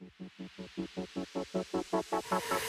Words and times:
Thank 0.00 0.12
you. 2.52 2.59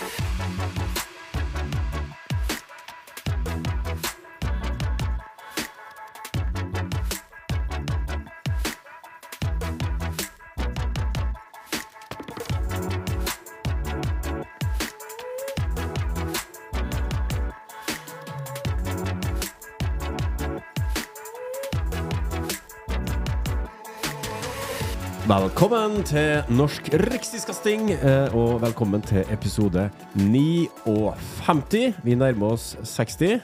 Velkommen 25.32 26.02
til 26.04 26.41
Norsk 26.52 26.89
Rikstiskasting, 26.91 27.93
eh, 27.93 28.34
og 28.36 28.57
velkommen 28.59 28.99
til 28.99 29.23
episode 29.31 29.85
59. 30.20 31.94
Vi 32.03 32.16
nærmer 32.20 32.58
oss 32.58 32.73
60. 32.84 33.39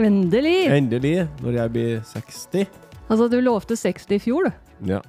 Endelig! 0.00 0.70
Endelig, 0.72 1.28
når 1.42 1.58
jeg 1.58 1.72
blir 1.74 2.00
60. 2.14 2.64
Altså, 3.10 3.28
du 3.28 3.36
lovte 3.44 3.76
60 3.76 4.08
i 4.16 4.18
fjor, 4.24 4.48
du. 4.48 4.88
Ja. 4.88 5.02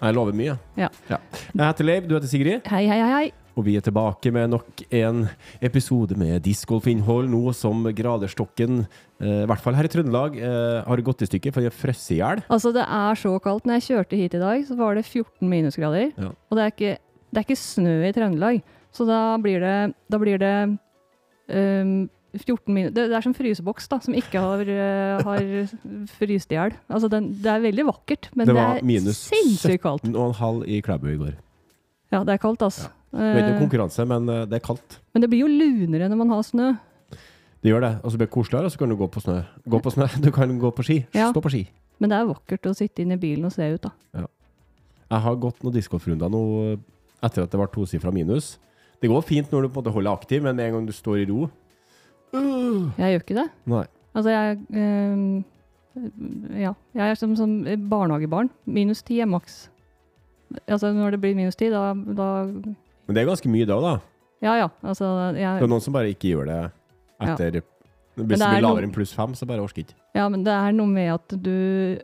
Jeg 0.00 0.16
lover 0.16 0.32
mye. 0.32 0.56
Ja. 0.80 0.88
Jeg 1.10 1.60
heter 1.60 1.84
Leiv, 1.84 2.08
du 2.08 2.16
heter 2.16 2.32
Sigrid, 2.32 2.64
hei, 2.72 2.86
hei, 2.88 2.98
hei. 3.12 3.32
Og 3.58 3.64
vi 3.66 3.74
er 3.74 3.82
tilbake 3.82 4.30
med 4.34 4.52
nok 4.52 4.82
en 4.94 5.24
episode 5.64 6.14
med 6.18 6.38
discgolfinnhold, 6.46 7.26
nå 7.32 7.52
som 7.56 7.82
graderstokken, 7.90 8.84
eh, 9.18 9.40
i 9.42 9.48
hvert 9.50 9.62
fall 9.64 9.74
her 9.74 9.88
i 9.88 9.90
Trøndelag, 9.90 10.36
eh, 10.38 10.84
har 10.86 11.02
gått 11.02 11.24
i 11.26 11.26
stykker, 11.26 11.52
for 11.52 11.60
de 11.60 11.70
har 11.70 11.74
frosset 11.74 12.14
i 12.14 12.20
hjel. 12.20 12.42
Altså, 12.46 12.70
det 12.72 12.84
er 12.86 13.18
så 13.18 13.32
kaldt. 13.42 13.66
Når 13.66 13.80
jeg 13.80 13.86
kjørte 13.88 14.20
hit 14.20 14.36
i 14.38 14.42
dag, 14.42 14.66
så 14.68 14.76
var 14.78 14.94
det 14.94 15.04
14 15.04 15.48
minusgrader. 15.50 16.12
Ja. 16.14 16.30
Og 16.30 16.58
det 16.58 16.62
er, 16.62 16.70
ikke, 16.70 16.98
det 17.32 17.40
er 17.40 17.46
ikke 17.48 17.58
snø 17.58 17.96
i 18.06 18.12
Trøndelag. 18.14 18.62
Så 18.94 19.06
da 19.08 19.36
blir 19.42 19.58
det, 19.60 19.94
da 20.08 20.20
blir 20.22 20.38
det 20.38 20.54
um, 21.50 22.08
14 22.38 22.74
minus... 22.74 22.92
Det, 22.94 23.08
det 23.10 23.16
er 23.18 23.26
som 23.26 23.34
fryseboks, 23.34 23.88
da, 23.90 23.98
som 24.04 24.14
ikke 24.14 24.38
har, 24.38 24.62
uh, 24.70 25.26
har 25.26 25.74
fryst 26.14 26.54
i 26.54 26.60
hjel. 26.60 26.78
Altså, 26.86 27.10
den, 27.10 27.32
det 27.42 27.50
er 27.50 27.66
veldig 27.66 27.88
vakkert, 27.90 28.30
men 28.36 28.46
Det 28.46 28.54
det, 28.54 28.62
var 28.62 28.78
er 28.78 28.86
minus 28.86 29.26
sinnssykt 29.32 29.82
kaldt. 29.82 30.06
17,5 30.06 30.62
i 30.70 30.80
Klæbu 30.80 31.10
i 31.10 31.18
går. 31.18 31.34
Ja, 32.14 32.22
det 32.22 32.38
er 32.38 32.40
kaldt, 32.40 32.62
altså. 32.62 32.88
Det 33.08 33.24
er 33.24 33.38
ikke 33.40 33.48
noe 33.48 33.56
Eh, 33.56 33.62
konkurranse, 33.62 34.04
men 34.08 34.28
eh, 34.28 34.44
det 34.44 34.58
er 34.58 34.64
kaldt. 34.66 34.98
men 35.14 35.22
det 35.22 35.30
blir 35.30 35.46
jo 35.46 35.48
lunere 35.48 36.08
når 36.10 36.18
man 36.20 36.30
har 36.34 36.42
snø. 36.44 36.76
Det 37.62 37.72
gjør 37.72 37.80
det. 37.80 37.94
Og 38.04 38.12
så 38.12 38.18
blir 38.18 38.26
det 38.28 38.34
koseligere, 38.34 38.64
og 38.68 38.72
så 38.72 38.78
kan 38.78 38.88
du 38.88 38.96
gå 38.96 39.08
på 39.10 39.20
snø. 39.20 39.42
Gå 39.66 39.80
på 39.82 39.90
snø. 39.90 40.06
Du 40.24 40.30
kan 40.30 40.58
gå 40.58 40.70
på 40.70 40.84
ski. 40.84 40.98
Ja. 41.14 41.30
Stå 41.32 41.40
på 41.42 41.50
ski. 41.50 41.64
Men 41.98 42.10
det 42.12 42.18
er 42.18 42.28
vakkert 42.28 42.68
å 42.70 42.74
sitte 42.76 43.02
inne 43.02 43.16
i 43.16 43.22
bilen 43.22 43.48
og 43.48 43.52
se 43.52 43.66
ut, 43.66 43.82
da. 43.82 43.90
Ja. 44.14 44.26
Jeg 45.08 45.24
har 45.24 45.36
gått 45.40 45.62
noen 45.64 45.74
discgolfrunder 45.74 46.28
nå 46.30 46.42
etter 47.24 47.42
at 47.42 47.50
det 47.50 47.58
var 47.58 47.70
tosifra 47.72 48.12
minus. 48.14 48.58
Det 49.00 49.08
går 49.10 49.24
fint 49.26 49.50
når 49.50 49.64
du 49.64 49.68
på 49.68 49.78
en 49.78 49.82
måte 49.82 49.94
holder 49.94 50.12
aktiv, 50.12 50.42
men 50.44 50.54
med 50.58 50.68
en 50.68 50.76
gang 50.76 50.86
du 50.86 50.92
står 50.92 51.22
i 51.22 51.26
ro 51.30 51.46
uh, 52.34 52.90
Jeg 52.98 53.14
gjør 53.14 53.22
ikke 53.24 53.38
det. 53.38 53.46
Nei. 53.72 53.84
Altså, 54.14 54.30
jeg 54.34 54.58
øh, 54.74 55.42
Ja. 56.58 56.72
Jeg 56.94 57.10
er 57.10 57.14
som, 57.18 57.34
som 57.38 57.64
barnehagebarn. 57.90 58.50
Minus 58.66 59.02
ti 59.02 59.18
er 59.20 59.26
maks. 59.30 59.70
Altså, 60.66 60.92
når 60.92 61.16
det 61.16 61.20
blir 61.22 61.34
minus 61.38 61.56
ti, 61.58 61.70
da, 61.72 61.92
da 61.94 62.28
Men 63.08 63.16
det 63.16 63.22
er 63.24 63.30
ganske 63.32 63.48
mye 63.50 63.66
da, 63.66 63.78
da. 63.80 63.94
Ja, 64.44 64.52
ja. 64.60 64.68
Altså, 64.84 65.08
Det 65.34 65.42
er 65.42 65.66
noen 65.66 65.82
som 65.82 65.96
bare 65.96 66.12
ikke 66.12 66.28
gjør 66.34 66.46
det 66.46 66.58
etter 67.24 67.62
Hvis 68.18 68.38
det 68.38 68.50
blir 68.52 68.62
lavere 68.62 68.84
enn 68.86 68.92
pluss 68.94 69.12
fem, 69.16 69.32
så 69.34 69.46
bare 69.48 69.64
orker 69.64 69.82
ikke. 69.86 69.96
ja, 70.14 70.28
men 70.28 70.44
det 70.46 70.52
er 70.54 70.72
noe 70.76 70.86
med 70.92 71.10
at 71.14 71.34
du 71.42 71.98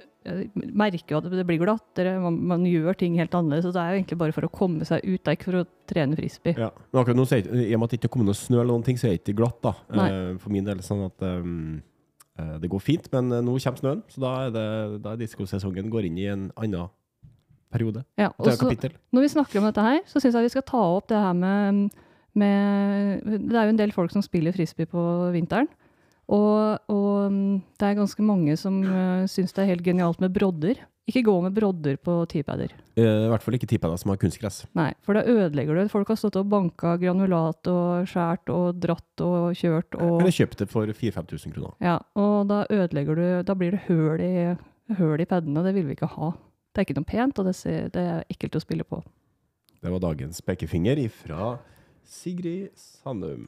merker 0.72 1.12
jo 1.12 1.19
at 1.20 1.27
det 1.28 1.44
blir 1.46 1.61
glattere, 1.61 2.14
man, 2.22 2.38
man 2.48 2.62
gjør 2.64 2.96
ting 2.96 3.16
helt 3.20 3.34
annerledes. 3.36 3.66
Og 3.69 3.74
det 3.77 3.83
er 3.83 3.91
jo 3.92 3.98
egentlig 4.00 4.19
bare 4.22 4.33
for 4.33 4.46
å 4.48 4.50
komme 4.52 4.86
seg 4.88 5.05
ut, 5.05 5.20
det 5.20 5.28
er 5.28 5.36
ikke 5.36 5.50
for 5.50 5.61
å 5.61 5.64
trene 5.91 6.16
frisbee. 6.16 6.55
Ja. 6.56 6.70
Men 6.92 7.02
akkurat 7.02 7.18
nå, 7.18 7.27
så 7.28 7.42
det- 7.44 7.52
i 7.68 7.74
og 7.74 7.80
med 7.83 7.89
at 7.89 7.91
det 7.91 8.00
ikke 8.00 8.12
kommer 8.16 8.30
noe 8.30 8.39
snø, 8.39 8.61
eller 8.62 8.72
noen 8.72 8.84
ting, 8.86 8.96
så 8.96 9.08
er 9.11 9.18
det 9.18 9.24
ikke 9.27 9.36
glatt. 9.42 9.61
da. 9.61 9.74
Eh, 9.92 10.39
For 10.41 10.50
min 10.50 10.64
del 10.64 10.78
sånn 10.78 11.05
at 11.06 11.22
um, 11.28 11.83
det 12.58 12.70
går 12.72 12.80
fint, 12.83 13.12
men 13.12 13.30
eh, 13.33 13.42
nå 13.45 13.58
kommer 13.61 13.83
snøen, 13.84 14.02
så 14.08 14.20
da 14.24 14.33
er, 14.46 14.51
det, 14.51 15.02
da 15.05 15.12
er 15.12 15.17
diskosesongen 15.20 15.90
går 15.92 16.07
inn 16.08 16.18
i 16.18 16.27
en 16.33 16.51
annen 16.57 16.89
periode. 17.74 18.05
Ja, 18.20 18.30
og 18.39 18.48
så, 18.48 18.70
når 19.12 19.27
vi 19.27 19.33
snakker 19.35 19.61
om 19.61 19.68
dette 19.68 19.85
her, 19.85 20.02
så 20.08 20.23
syns 20.23 20.39
jeg 20.39 20.48
vi 20.48 20.55
skal 20.55 20.67
ta 20.68 20.83
opp 20.96 21.11
det 21.11 21.20
her 21.20 21.35
med, 21.36 21.89
med 22.39 23.24
Det 23.51 23.58
er 23.58 23.67
jo 23.67 23.74
en 23.74 23.83
del 23.83 23.95
folk 23.96 24.14
som 24.14 24.24
spiller 24.24 24.55
frisbee 24.55 24.90
på 24.90 25.02
vinteren. 25.35 25.68
Og, 26.33 26.80
og 26.89 27.33
mm, 27.33 27.61
det 27.80 27.86
er 27.86 27.98
ganske 27.98 28.24
mange 28.24 28.57
som 28.57 28.80
uh, 28.86 29.29
syns 29.29 29.52
det 29.52 29.64
er 29.64 29.73
helt 29.74 29.84
genialt 29.84 30.23
med 30.23 30.33
brodder. 30.34 30.80
Ikke 31.05 31.20
gå 31.27 31.34
med 31.45 31.52
brodder 31.52 31.98
på 32.01 32.17
teapader. 32.33 32.73
Uh, 32.96 33.27
I 33.27 33.30
hvert 33.33 33.45
fall 33.45 33.58
ikke 33.58 33.68
tippa 33.68 33.90
som 34.01 34.14
har 34.14 34.20
kunstgress. 34.23 34.63
Nei, 34.79 34.90
for 35.05 35.18
da 35.18 35.24
ødelegger 35.29 35.77
du. 35.77 35.90
Folk 35.92 36.08
har 36.08 36.20
stått 36.20 36.39
og 36.40 36.48
banka 36.48 36.95
granulat 37.01 37.68
og 37.68 38.08
skjært 38.08 38.52
og 38.55 38.80
dratt 38.80 39.24
og 39.24 39.52
kjørt 39.58 39.98
og 39.98 40.23
Eller 40.23 40.39
kjøpt 40.39 40.64
det 40.64 40.70
for 40.73 40.89
4000-5000 40.89 41.57
kroner. 41.58 41.77
Ja, 41.84 41.98
og 42.17 42.48
da 42.48 42.64
ødelegger 42.73 43.20
du 43.20 43.27
Da 43.45 43.58
blir 43.58 43.77
det 43.77 43.84
høl 43.90 44.24
i, 44.24 44.34
høl 44.96 45.20
i 45.20 45.29
padene, 45.29 45.67
det 45.67 45.77
vil 45.77 45.90
vi 45.90 45.98
ikke 45.98 46.13
ha. 46.17 46.33
Det 46.74 46.83
er 46.83 46.89
ikke 46.89 46.96
noe 46.98 47.07
pent, 47.07 47.39
og 47.39 47.46
det, 47.46 47.55
ser, 47.55 47.86
det 47.95 48.02
er 48.02 48.24
ekkelt 48.33 48.58
å 48.58 48.62
spille 48.64 48.86
på. 48.89 48.98
Det 49.79 49.92
var 49.92 50.02
dagens 50.02 50.40
pekefinger 50.42 50.98
ifra 50.98 51.52
Sigrid 52.02 52.74
Sandum. 52.74 53.46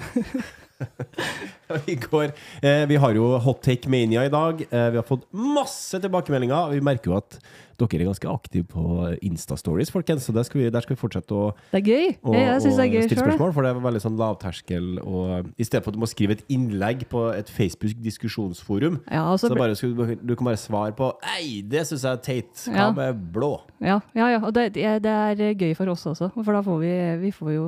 vi, 1.86 1.94
går, 2.02 2.32
eh, 2.62 2.84
vi 2.90 2.96
har 3.00 3.14
jo 3.16 3.32
Hot 3.44 3.62
Take 3.66 3.90
Mania 3.92 4.24
i 4.26 4.32
dag. 4.32 4.62
Eh, 4.70 4.90
vi 4.94 5.00
har 5.00 5.06
fått 5.08 5.26
masse 5.32 6.00
tilbakemeldinger. 6.02 6.72
Vi 6.76 6.80
merker 6.84 7.12
jo 7.12 7.18
at 7.20 7.40
dere 7.80 8.02
er 8.04 8.10
ganske 8.10 8.28
aktive 8.28 8.66
på 8.68 8.82
Insta-stories, 9.24 9.88
folkens. 9.88 10.26
Så 10.28 10.34
der 10.36 10.44
skal, 10.44 10.60
vi, 10.60 10.66
der 10.68 10.84
skal 10.84 10.92
vi 10.92 11.00
fortsette 11.00 11.32
å, 11.32 11.46
Det 11.72 11.78
er 11.80 11.86
gøy! 11.86 12.10
å, 12.20 12.34
jeg 12.36 12.44
jeg 12.50 12.64
syns 12.66 12.76
det 12.76 12.84
er 12.84 12.90
gøy 12.92 13.04
stille 13.06 13.24
spørsmål, 13.24 13.54
for 13.56 13.64
det 13.64 13.70
er 13.72 13.78
veldig 13.86 14.02
sånn 14.04 14.18
lavterskel. 14.20 14.88
Og 15.00 15.48
I 15.56 15.64
stedet 15.64 15.80
for 15.86 15.94
at 15.94 15.96
du 15.96 16.02
må 16.02 16.08
skrive 16.10 16.36
et 16.36 16.42
innlegg 16.52 17.06
på 17.08 17.22
et 17.32 17.48
Facebook-diskusjonsforum, 17.54 18.98
Ja, 19.08 19.22
altså, 19.32 19.48
så 19.48 19.56
bare, 19.56 19.72
du, 19.80 20.12
du 20.20 20.34
kan 20.36 20.50
bare 20.50 20.60
svare 20.60 20.92
på 20.98 21.08
Ei, 21.38 21.62
det 21.64 21.86
syns 21.88 22.04
jeg 22.04 22.18
er 22.18 22.22
teit. 22.26 22.66
Hva 22.68 22.76
Ja. 22.80 22.90
med 22.96 23.24
blå? 23.32 23.52
ja, 23.80 23.96
ja, 24.12 24.26
ja, 24.34 24.40
og 24.44 24.52
det, 24.52 24.74
det 24.76 24.84
det 25.00 25.14
er 25.16 25.54
gøy 25.56 25.72
for 25.78 25.88
oss 25.88 26.04
også, 26.10 26.28
for 26.36 26.52
da 26.52 26.60
får 26.66 26.80
vi, 26.82 26.92
vi 27.24 27.30
får 27.32 27.54
jo 27.54 27.64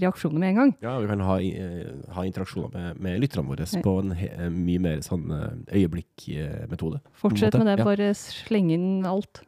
reaksjoner 0.00 0.42
med 0.42 0.48
en 0.50 0.58
gang. 0.58 0.74
Ja, 0.82 0.96
vi 0.98 1.06
kan 1.06 1.22
ha, 1.22 1.38
eh, 1.38 1.94
ha 2.16 2.26
interaksjoner 2.36 2.72
med, 2.76 3.00
med 3.00 3.20
lytterne 3.24 3.48
våre 3.48 3.66
på 3.82 3.94
en 4.02 4.12
eh, 4.12 4.48
mye 4.52 4.82
mer 4.84 5.02
sånn 5.04 5.30
eh, 5.32 5.80
øyeblikkmetode. 5.80 7.00
Fortsett 7.16 7.56
med 7.56 7.70
det, 7.70 7.78
ja. 7.80 7.86
bare 7.88 8.10
sleng 8.18 8.70
inn 8.74 9.06
alt. 9.08 9.42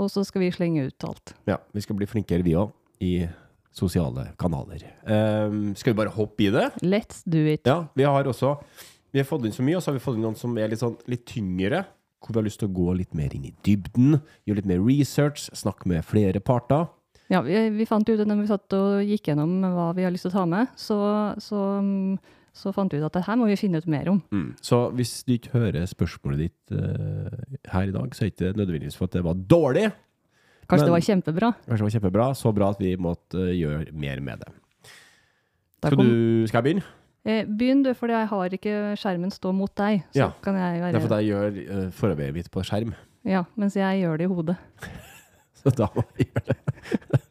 Og 0.00 0.10
så 0.10 0.24
skal 0.24 0.46
vi 0.46 0.52
slenge 0.54 0.86
ut 0.88 1.06
alt. 1.06 1.34
Ja, 1.48 1.60
vi 1.72 1.84
skal 1.84 1.98
bli 1.98 2.08
flinkere 2.08 2.44
vi 2.46 2.56
òg, 2.58 2.72
i 3.02 3.26
sosiale 3.72 4.30
kanaler. 4.40 4.84
Um, 5.04 5.72
skal 5.76 5.92
vi 5.92 6.00
bare 6.02 6.12
hoppe 6.12 6.46
i 6.46 6.50
det? 6.52 6.68
Let's 6.84 7.22
do 7.24 7.40
it. 7.48 7.66
Ja, 7.68 7.86
vi 7.94 8.04
har 8.04 8.28
også 8.28 8.58
Vi 9.12 9.20
har 9.20 9.26
fått 9.28 9.44
inn 9.44 9.52
så 9.52 9.60
mye, 9.60 9.76
og 9.76 9.82
så 9.84 9.90
har 9.90 9.98
vi 9.98 10.00
fått 10.00 10.16
inn 10.16 10.24
noen 10.24 10.38
som 10.40 10.54
er 10.56 10.70
litt 10.72 10.80
sånn 10.80 10.96
litt 11.10 11.26
tyngre. 11.28 11.82
Hvor 12.22 12.32
vi 12.32 12.38
har 12.38 12.46
lyst 12.46 12.62
til 12.62 12.70
å 12.70 12.72
gå 12.72 12.94
litt 12.96 13.12
mer 13.18 13.34
inn 13.34 13.44
i 13.44 13.52
dybden, 13.66 14.20
gjøre 14.46 14.60
litt 14.62 14.68
mer 14.70 14.80
research, 14.80 15.50
snakke 15.58 15.90
med 15.90 16.06
flere 16.06 16.40
parter. 16.40 16.86
Ja, 17.32 17.40
vi, 17.46 17.56
vi 17.78 17.86
fant 17.88 18.08
ut 18.12 18.20
når 18.28 18.42
vi 18.42 18.50
satt 18.50 18.74
og 18.76 19.00
gikk 19.08 19.30
gjennom 19.30 19.54
hva 19.72 19.88
vi 19.96 20.04
har 20.04 20.12
lyst 20.12 20.26
til 20.28 20.32
å 20.34 20.36
ta 20.36 20.44
med, 20.48 20.68
så, 20.76 20.98
så, 21.40 21.60
mm, 21.80 22.18
så 22.52 22.72
fant 22.76 22.92
vi 22.92 23.00
ut 23.00 23.06
at 23.08 23.16
det 23.16 23.22
her 23.24 23.38
må 23.40 23.46
vi 23.48 23.56
finne 23.56 23.80
ut 23.80 23.88
mer 23.88 24.10
om. 24.12 24.20
Så 24.60 24.82
hvis 24.98 25.14
du 25.24 25.32
ikke 25.38 25.54
hører 25.56 25.86
spørsmålet 25.88 26.42
ditt 26.44 26.74
uh, 26.76 27.32
her 27.72 27.88
i 27.88 27.94
dag, 27.94 28.12
så 28.12 28.26
er 28.26 28.28
det 28.28 28.34
ikke 28.36 28.58
nødvendigvis 28.60 28.98
for 29.00 29.08
at 29.08 29.16
det 29.16 29.24
var 29.24 29.38
dårlig. 29.48 29.86
Kanskje 30.68 30.84
Men- 30.84 30.90
det 30.90 30.96
var 30.98 31.06
kjempebra. 31.08 31.48
Kanskje 31.64 31.80
det 31.80 31.86
var 31.88 31.94
kjempebra, 31.96 32.26
så 32.36 32.52
bra 32.54 32.68
at 32.76 32.80
vi 32.84 32.92
måtte 33.00 33.46
eh, 33.48 33.54
gjøre 33.58 33.92
mer 34.04 34.20
med 34.28 34.44
det. 34.44 34.50
Da 35.82 35.88
Skal, 35.90 35.96
kom- 35.98 36.06
du, 36.12 36.46
skal 36.46 36.60
jeg 36.60 36.66
begynne? 36.68 36.84
Eh, 37.24 37.44
Begynn 37.46 37.82
du, 37.86 37.92
for 37.94 38.10
jeg 38.10 38.26
har 38.30 38.54
ikke 38.58 38.74
skjermen 38.98 39.30
stå 39.32 39.52
mot 39.54 39.72
deg. 39.78 40.04
Så 40.12 40.18
Ja. 40.24 40.28
kan 40.42 40.54
jeg 40.58 40.80
Det 40.82 41.00
er 41.00 41.06
fordi 41.06 41.18
jeg 41.22 41.32
gjør 41.32 41.58
uh, 41.86 41.90
forarbeidet 41.90 42.34
mitt 42.34 42.50
på 42.50 42.62
skjerm. 42.66 42.92
Ja, 43.24 43.44
mens 43.56 43.74
jeg 43.78 44.02
gjør 44.02 44.18
det 44.18 44.26
i 44.28 44.32
hodet. 44.34 44.56
Så 45.62 45.70
da 45.78 45.86
må 45.94 46.02
jeg 46.18 46.26
gjøre 46.32 46.46
det. 46.50 47.21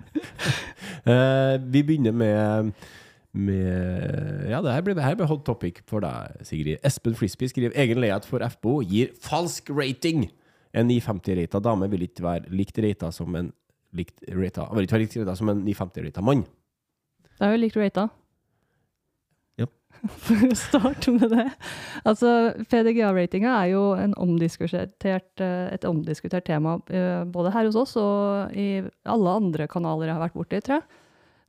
Eh, 1.05 1.55
vi 1.73 1.81
begynner 1.83 2.13
med, 2.13 2.73
med 3.33 4.49
Ja, 4.51 4.61
det 4.61 4.75
her 4.75 4.85
blir, 4.85 5.25
hot 5.25 5.45
topic 5.45 5.81
for 5.89 6.03
deg, 6.03 6.43
Sigrid. 6.45 6.79
Espen 6.85 7.17
Frisbee 7.17 7.49
skriver 7.49 7.75
egen 7.75 8.01
leilighet 8.01 8.27
for 8.29 8.43
FBO 8.57 8.81
gir 8.85 9.13
falsk 9.21 9.71
rating. 9.73 10.27
En 10.73 10.87
950-rata 10.87 11.59
dame 11.59 11.89
vil 11.91 12.07
ikke 12.07 12.23
være 12.23 12.53
likt 12.53 12.77
rata 12.79 13.11
som 13.11 13.35
en 13.35 13.51
likt 13.97 14.23
rata, 14.29 14.69
vil 14.71 14.85
ikke 14.87 14.95
være 14.95 15.05
likt 15.07 15.19
rata 15.19 15.35
som 15.35 15.51
en 15.51 15.65
950-rata 15.67 16.23
mann. 16.23 16.45
Det 17.35 17.47
er 17.47 17.55
jo 17.55 17.63
likt 17.65 17.79
rata. 17.79 18.07
For 20.25 20.47
å 20.47 20.55
starte 20.57 21.13
med 21.13 21.29
det. 21.33 21.45
Altså, 22.07 22.53
PDGA-ratinga 22.71 23.53
er 23.59 23.73
jo 23.73 23.83
omdiskutert, 24.21 25.43
eh, 25.43 25.67
et 25.75 25.85
omdiskutert 25.87 26.47
tema 26.47 26.79
eh, 26.89 27.21
både 27.29 27.53
her 27.53 27.69
hos 27.69 27.77
oss 27.77 27.97
og 28.01 28.55
i 28.57 28.81
alle 29.05 29.37
andre 29.41 29.67
kanaler 29.71 30.09
jeg 30.09 30.17
har 30.17 30.25
vært 30.25 30.39
borti, 30.39 30.61
tror 30.65 30.79
jeg. 30.79 30.99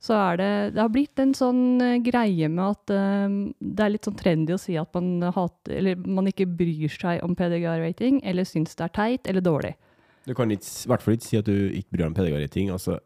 Så 0.03 0.17
er 0.19 0.35
det, 0.35 0.51
det 0.75 0.81
har 0.83 0.91
blitt 0.91 1.21
en 1.23 1.31
sånn 1.37 1.63
eh, 1.81 2.01
greie 2.03 2.49
med 2.51 2.75
at 2.75 2.93
um, 2.93 3.37
det 3.57 3.85
er 3.85 3.93
litt 3.93 4.09
sånn 4.09 4.19
trendy 4.19 4.53
å 4.53 4.59
si 4.59 4.75
at 4.79 4.91
man, 4.97 5.15
hater, 5.31 5.77
eller 5.79 6.03
man 6.03 6.27
ikke 6.29 6.49
bryr 6.59 6.91
seg 6.91 7.23
om 7.23 7.37
PDGA-rating, 7.39 8.19
eller 8.27 8.47
syns 8.47 8.75
det 8.75 8.89
er 8.89 8.95
teit 8.99 9.31
eller 9.31 9.45
dårlig. 9.45 9.73
Du 10.27 10.35
kan 10.35 10.51
i 10.51 10.59
hvert 10.59 11.03
fall 11.03 11.15
ikke 11.15 11.29
si 11.29 11.39
at 11.39 11.47
du 11.47 11.55
ikke 11.71 11.95
bryr 11.95 12.03
deg 12.03 12.11
om 12.11 12.17
PDGA-rating. 12.19 12.69
Altså, 12.75 12.99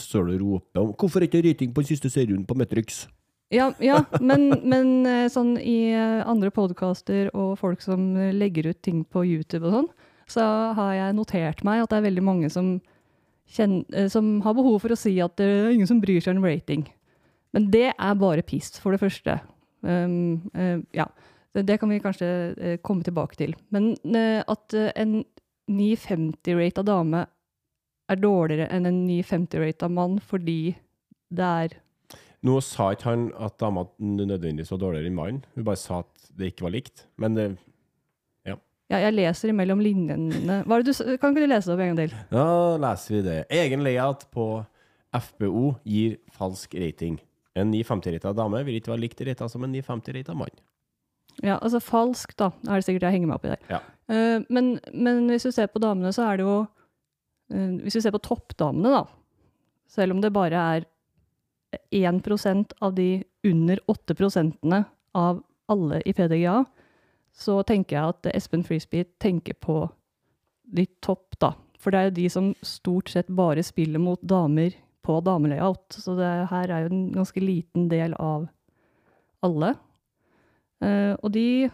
står 0.00 0.30
du 0.30 0.32
og 0.32 0.40
roper 0.40 0.80
om 0.80 0.94
'Hvorfor 0.96 1.20
er 1.20 1.28
ikke 1.28 1.44
rating 1.48 1.74
på 1.74 1.82
den 1.82 1.88
siste 1.88 2.10
serien 2.10 2.46
på 2.46 2.54
Metrix?' 2.54 3.06
Ja, 3.52 3.66
ja 3.84 3.98
men, 4.20 4.48
men 4.64 4.92
eh, 5.04 5.26
sånn 5.32 5.58
i 5.60 5.92
eh, 5.92 6.22
andre 6.28 6.48
podkaster 6.54 7.28
og 7.36 7.58
folk 7.60 7.82
som 7.84 8.14
legger 8.32 8.70
ut 8.70 8.80
ting 8.84 9.02
på 9.04 9.26
YouTube 9.28 9.68
og 9.68 9.74
sånn, 9.76 9.90
så 10.32 10.46
har 10.78 10.94
jeg 10.96 11.16
notert 11.18 11.60
meg 11.66 11.82
at 11.82 11.92
det 11.92 11.98
er 11.98 12.06
veldig 12.06 12.24
mange 12.24 12.48
som, 12.52 12.78
kjenn- 13.52 13.84
eh, 13.92 14.08
som 14.12 14.38
har 14.46 14.56
behov 14.56 14.80
for 14.84 14.94
å 14.94 14.98
si 14.98 15.18
at 15.20 15.36
det 15.40 15.48
er 15.50 15.74
ingen 15.74 15.90
som 15.90 16.00
bryr 16.00 16.24
seg 16.24 16.40
om 16.40 16.46
rating. 16.48 16.86
Men 17.52 17.68
det 17.74 17.90
er 17.92 18.16
bare 18.16 18.46
piss, 18.46 18.72
for 18.80 18.96
det 18.96 19.02
første. 19.02 19.36
Um, 19.84 20.48
uh, 20.56 20.78
ja, 20.94 21.04
det, 21.52 21.76
kan 21.82 21.90
vi 21.90 21.98
kanskje 22.00 22.28
uh, 22.56 22.76
komme 22.86 23.04
tilbake 23.04 23.36
til. 23.36 23.52
Men 23.74 23.90
uh, 24.14 24.40
at 24.48 24.72
en 24.96 25.18
950-rata 25.68 26.86
dame 26.86 27.26
er 28.08 28.20
dårligere 28.22 28.70
enn 28.72 28.88
en 28.88 29.02
950-rata 29.10 29.90
mann 29.92 30.16
fordi 30.24 30.78
det 31.32 31.50
er 31.66 31.76
Nå 32.42 32.56
sa 32.64 32.88
ikke 32.92 33.06
han 33.06 33.28
at 33.38 33.54
dama 33.62 33.84
nødvendigvis 34.02 34.72
var 34.74 34.80
dårligere 34.82 35.10
enn 35.10 35.18
mannen, 35.18 35.44
hun 35.54 35.66
bare 35.66 35.78
sa 35.78 36.00
at 36.02 36.30
det 36.34 36.52
ikke 36.52 36.66
var 36.66 36.74
likt. 36.74 37.06
Men 37.22 37.38
det, 37.38 37.52
Ja, 38.92 38.98
jeg 39.06 39.14
leser 39.16 39.48
imellom 39.48 39.80
linjene. 39.80 40.58
Hva 40.68 40.76
er 40.76 40.82
det 40.84 40.92
du, 40.92 41.14
kan 41.16 41.32
ikke 41.32 41.46
du 41.46 41.48
lese 41.48 41.70
det 41.70 41.74
opp 41.74 41.80
en 41.80 41.94
gang 41.94 42.00
til? 42.02 42.16
da 42.28 42.46
leser 42.82 43.14
vi 43.14 43.20
det. 43.24 43.36
Egen 43.62 43.84
layout 43.86 44.26
på 44.34 44.48
FBO 45.16 45.70
gir 45.88 46.18
falsk 46.36 46.76
rating. 46.76 47.16
En 47.56 47.72
950-rita 47.72 48.34
dame 48.36 48.60
vil 48.66 48.76
ikke 48.76 48.92
være 48.92 49.04
likt 49.06 49.24
rita 49.24 49.48
som 49.48 49.64
en 49.64 49.72
950-rita 49.72 50.36
mann. 50.36 50.52
Ja, 51.40 51.56
altså 51.56 51.80
falsk, 51.80 52.34
da, 52.36 52.50
er 52.68 52.80
det 52.80 52.84
sikkert 52.84 53.06
jeg 53.08 53.16
henger 53.16 53.30
meg 53.30 53.38
opp 53.38 53.48
i 53.48 53.52
der. 53.54 53.64
Ja. 53.72 53.80
Uh, 54.12 54.44
men, 54.52 54.74
men 54.92 55.24
hvis 55.32 55.48
du 55.48 55.52
ser 55.54 55.72
på 55.72 55.80
damene, 55.80 56.12
så 56.12 56.26
er 56.28 56.40
det 56.40 56.44
jo 56.44 56.56
uh, 56.66 57.70
Hvis 57.84 57.96
du 57.96 58.02
ser 58.04 58.12
på 58.12 58.20
toppdamene, 58.20 58.92
da, 58.92 59.06
selv 59.88 60.12
om 60.12 60.20
det 60.20 60.34
bare 60.36 60.66
er 60.76 60.88
1% 61.90 62.72
av 62.80 62.94
de 62.94 63.24
under 63.48 63.80
8 63.90 64.14
prosentene 64.18 64.84
av 65.16 65.42
alle 65.72 66.02
i 66.06 66.12
PDGA, 66.12 66.62
så 67.32 67.62
tenker 67.66 67.96
jeg 67.96 68.14
at 68.14 68.30
Espen 68.36 68.64
Frisbee 68.66 69.08
tenker 69.22 69.56
på 69.56 69.86
de 70.72 70.86
topp, 71.04 71.38
da. 71.40 71.54
For 71.80 71.92
det 71.92 71.98
er 71.98 72.08
jo 72.08 72.16
de 72.20 72.26
som 72.30 72.50
stort 72.64 73.10
sett 73.10 73.30
bare 73.32 73.64
spiller 73.66 74.02
mot 74.02 74.20
damer 74.22 74.74
på 75.02 75.18
damelayout. 75.24 75.96
Så 75.98 76.14
det 76.18 76.30
her 76.52 76.70
er 76.70 76.84
jo 76.84 76.92
en 76.92 77.06
ganske 77.16 77.42
liten 77.42 77.88
del 77.90 78.14
av 78.22 78.46
alle. 79.42 79.72
Eh, 80.82 81.14
og 81.18 81.32
de 81.34 81.70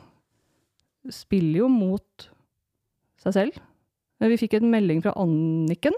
spiller 1.13 1.65
jo 1.65 1.69
mot 1.73 2.29
seg 3.21 3.37
selv. 3.37 3.59
Vi 4.19 4.39
fikk 4.41 4.57
en 4.59 4.71
melding 4.73 5.03
fra 5.05 5.15
Anniken 5.21 5.95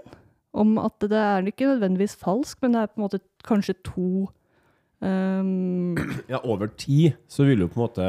om 0.53 0.77
at 0.81 0.99
det 1.07 1.17
er 1.17 1.47
ikke 1.47 1.69
nødvendigvis 1.69 2.17
falsk, 2.19 2.59
men 2.61 2.75
det 2.75 2.83
er 2.83 2.91
på 2.91 2.99
en 2.99 3.05
måte 3.07 3.21
kanskje 3.47 3.77
to 3.87 4.29
um 5.01 5.97
Ja, 6.29 6.41
over 6.43 6.69
tid 6.77 7.15
så 7.27 7.47
vil 7.47 7.63
jo 7.63 7.69
på 7.71 7.79
en 7.79 7.85
måte 7.87 8.07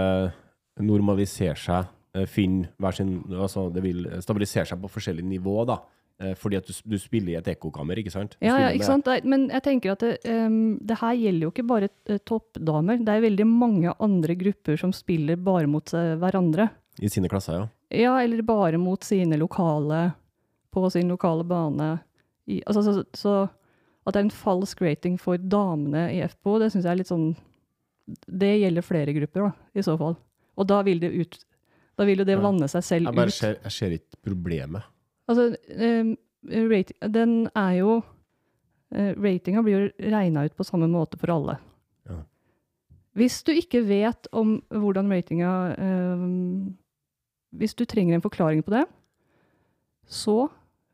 normalisere 0.83 1.57
seg, 1.57 1.89
eh, 2.15 2.27
finne 2.29 2.69
hver 2.81 2.97
sin 2.97 3.23
Altså 3.31 3.69
det 3.73 3.83
vil 3.85 4.07
stabilisere 4.21 4.67
seg 4.69 4.81
på 4.83 4.91
forskjellig 4.93 5.25
nivå, 5.25 5.65
da. 5.69 5.79
Eh, 6.21 6.35
Fordi 6.39 6.59
at 6.59 6.69
du, 6.69 6.73
du 6.85 6.99
spiller 7.01 7.35
i 7.35 7.39
et 7.41 7.51
ekkokammer, 7.55 7.99
ikke 7.99 8.13
sant? 8.13 8.37
Ja, 8.41 8.59
ja, 8.61 8.71
ikke 8.75 8.89
sant? 8.89 9.09
Men 9.25 9.49
jeg 9.51 9.65
tenker 9.65 9.95
at 9.95 10.05
det, 10.05 10.19
um, 10.29 10.79
det 10.83 10.99
her 11.01 11.17
gjelder 11.19 11.47
jo 11.47 11.53
ikke 11.55 11.67
bare 11.69 11.89
eh, 12.07 12.21
toppdamer. 12.29 13.01
Det 13.03 13.15
er 13.15 13.27
veldig 13.27 13.49
mange 13.49 13.95
andre 13.99 14.37
grupper 14.39 14.79
som 14.81 14.93
spiller 14.93 15.41
bare 15.41 15.71
mot 15.71 15.89
hverandre. 15.93 16.69
I 17.01 17.09
sine 17.09 17.31
klasser, 17.33 17.57
ja. 17.57 17.69
Ja, 17.93 18.17
eller 18.23 18.43
bare 18.45 18.79
mot 18.81 19.05
sine 19.05 19.37
lokale, 19.41 20.13
på 20.73 20.89
sin 20.93 21.11
lokale 21.13 21.45
bane. 21.45 21.99
I, 22.51 22.63
altså, 22.67 22.83
så, 22.83 23.05
så 23.15 23.35
at 24.03 24.15
det 24.15 24.21
er 24.21 24.27
en 24.27 24.35
falsk 24.35 24.83
rating 24.83 25.19
for 25.21 25.39
damene 25.39 26.09
i 26.11 26.21
FPO, 26.27 26.59
det 26.59 26.73
syns 26.73 26.87
jeg 26.87 26.93
er 26.93 26.99
litt 26.99 27.11
sånn 27.11 27.29
Det 28.27 28.51
gjelder 28.59 28.85
flere 28.85 29.15
grupper, 29.15 29.47
da, 29.47 29.69
i 29.79 29.85
så 29.87 29.95
fall. 30.01 30.17
Og 30.59 30.67
da 30.69 30.81
vil 30.87 31.03
det 31.03 31.13
ut 31.15 31.39
Da 31.99 32.07
vil 32.09 32.23
jo 32.23 32.27
det 32.27 32.41
vanne 32.41 32.69
seg 32.71 32.85
selv 32.87 33.11
Jeg 33.11 33.19
bare 33.19 33.31
ut. 33.31 33.37
ser, 33.37 33.59
jeg 33.63 33.77
ser 33.77 33.95
ikke 33.99 34.19
problemet. 34.27 34.89
Altså, 35.31 35.53
um, 35.79 36.17
rating, 36.73 36.99
den 37.15 37.37
er 37.55 37.77
jo 37.79 38.01
uh, 38.03 39.13
Ratinga 39.23 39.63
blir 39.63 39.77
jo 39.77 40.11
regna 40.11 40.47
ut 40.49 40.57
på 40.59 40.67
samme 40.67 40.89
måte 40.91 41.21
for 41.21 41.31
alle. 41.31 41.57
Ja. 42.11 42.19
Hvis 43.15 43.39
du 43.47 43.53
ikke 43.55 43.85
vet 43.87 44.27
om 44.33 44.57
hvordan 44.69 45.13
ratinga 45.13 45.53
um, 45.79 46.75
Hvis 47.55 47.77
du 47.79 47.85
trenger 47.85 48.17
en 48.17 48.25
forklaring 48.25 48.65
på 48.65 48.75
det, 48.75 48.87
så 50.09 50.49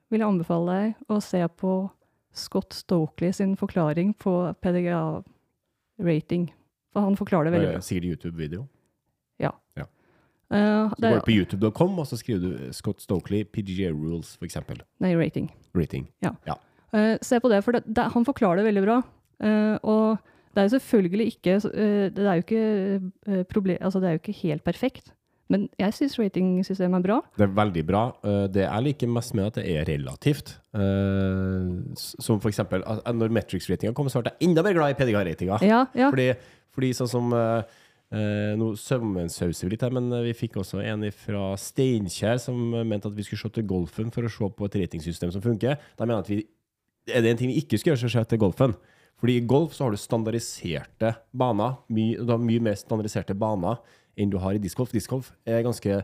vil 0.08 0.22
jeg 0.22 0.28
anbefale 0.28 0.76
deg 0.76 1.12
å 1.12 1.20
se 1.25 1.40
på 1.60 1.75
Scott 2.38 2.76
Stokely 2.76 3.32
sin 3.34 3.56
forklaring 3.58 4.14
på 4.20 4.34
PDGA-rating. 4.62 6.49
For 6.94 7.05
han 7.05 7.19
forklarer 7.19 7.49
det 7.49 7.56
veldig 7.56 7.70
bra. 7.75 7.81
Sier 7.84 8.00
Sikkert 8.00 8.10
YouTube-video. 8.14 8.66
Uh, 10.49 10.88
Så 10.96 11.02
går 11.05 11.19
du 11.19 11.25
på 11.26 11.34
youtube.com, 11.34 11.99
og 12.00 12.06
så 12.08 12.16
skriver 12.16 12.40
du 12.40 12.72
Scott 12.72 13.02
Stokely, 13.05 13.43
PGA 13.44 13.90
Rules, 13.93 14.38
eksempel. 14.40 14.81
nei, 14.99 15.12
rating. 15.12 15.50
Rating. 15.76 16.06
Eh, 16.25 17.19
se 17.20 17.37
på 17.40 17.50
det, 17.52 17.60
for 17.66 17.76
det, 17.76 17.82
det, 17.84 18.06
han 18.14 18.25
forklarer 18.25 18.62
det 18.62 18.70
veldig 18.70 18.84
bra. 18.87 19.02
Uh, 19.44 19.76
og 19.84 20.16
det 20.55 20.62
er 20.62 20.66
jo 20.66 20.72
selvfølgelig 20.72 21.26
ikke 21.31 21.52
eh, 21.70 22.08
Det 22.10 22.25
er 22.26 22.34
jo 22.34 22.43
ikke 22.43 22.62
eh, 23.28 23.44
problem, 23.46 23.76
altså 23.81 24.00
det 24.00 24.08
er 24.08 24.16
jo 24.16 24.22
ikke 24.22 24.40
helt 24.40 24.64
perfekt. 24.64 25.12
Men 25.48 25.64
jeg 25.80 25.94
syns 25.96 26.18
ratingsystemet 26.20 26.98
er 27.00 27.04
bra. 27.06 27.18
Det 27.38 27.46
er 27.46 27.54
veldig 27.56 27.84
bra. 27.88 28.02
Eh, 28.22 28.46
Det 28.52 28.64
jeg 28.66 28.84
liker 28.84 29.08
mest 29.08 29.34
med 29.34 29.46
at 29.46 29.54
det 29.60 29.64
er 29.72 29.86
relativt. 29.88 30.56
Eh, 30.74 31.94
Som 31.96 32.40
for 32.40 32.50
eksempel 32.50 32.84
når 32.84 33.32
Metrics-ratinga 33.32 33.94
kom, 33.96 34.08
så 34.12 34.20
ble 34.22 34.32
jeg 34.34 34.48
enda 34.50 34.62
mer 34.66 34.76
glad 34.76 34.92
i 34.92 34.98
PDGA-ratinga. 34.98 35.60
Ja, 35.64 35.86
ja. 35.96 36.10
Fordi, 36.12 36.28
fordi 36.74 36.90
sånn 36.98 37.08
som 37.10 37.32
eh, 37.32 37.62
eh, 38.12 38.52
Nå 38.60 38.74
saumensauser 38.76 39.64
vi 39.68 39.74
litt 39.74 39.86
her, 39.86 39.94
men 39.96 40.12
eh, 40.12 40.26
vi 40.28 40.36
fikk 40.36 40.60
også 40.60 40.82
en 40.84 41.08
fra 41.16 41.54
Steinkjer 41.56 42.38
som 42.44 42.60
eh, 42.74 42.84
mente 42.84 43.08
at 43.08 43.16
vi 43.16 43.24
skulle 43.26 43.40
se 43.40 43.52
til 43.56 43.66
golfen 43.68 44.12
for 44.14 44.28
å 44.28 44.32
se 44.32 44.48
på 44.52 44.68
et 44.68 44.78
ratingsystem 44.84 45.32
som 45.34 45.44
funker. 45.44 45.80
De 45.96 46.06
mener 46.06 46.20
at 46.24 46.28
vi 46.32 46.42
er 47.08 47.24
det 47.24 47.32
en 47.32 47.40
ting 47.40 47.48
vi 47.54 47.62
ikke 47.62 47.78
skal 47.80 47.94
gjøre, 47.94 48.04
så 48.04 48.12
se 48.18 48.24
til 48.28 48.38
golfen. 48.44 48.76
Fordi 49.18 49.38
i 49.40 49.46
golf 49.50 49.72
så 49.74 49.86
har 49.86 49.90
du 49.90 49.98
standardiserte 49.98 51.14
baner, 51.34 51.78
mye, 51.90 52.20
du 52.20 52.28
har 52.30 52.38
mye 52.38 52.60
mer 52.62 52.76
standardiserte 52.78 53.34
baner 53.34 53.80
enn 54.19 54.32
du 54.32 54.38
har 54.43 54.56
i 54.56 54.62
discgolf. 54.62 54.93
Discgolf 54.94 55.32
er 55.49 55.65
ganske 55.67 56.03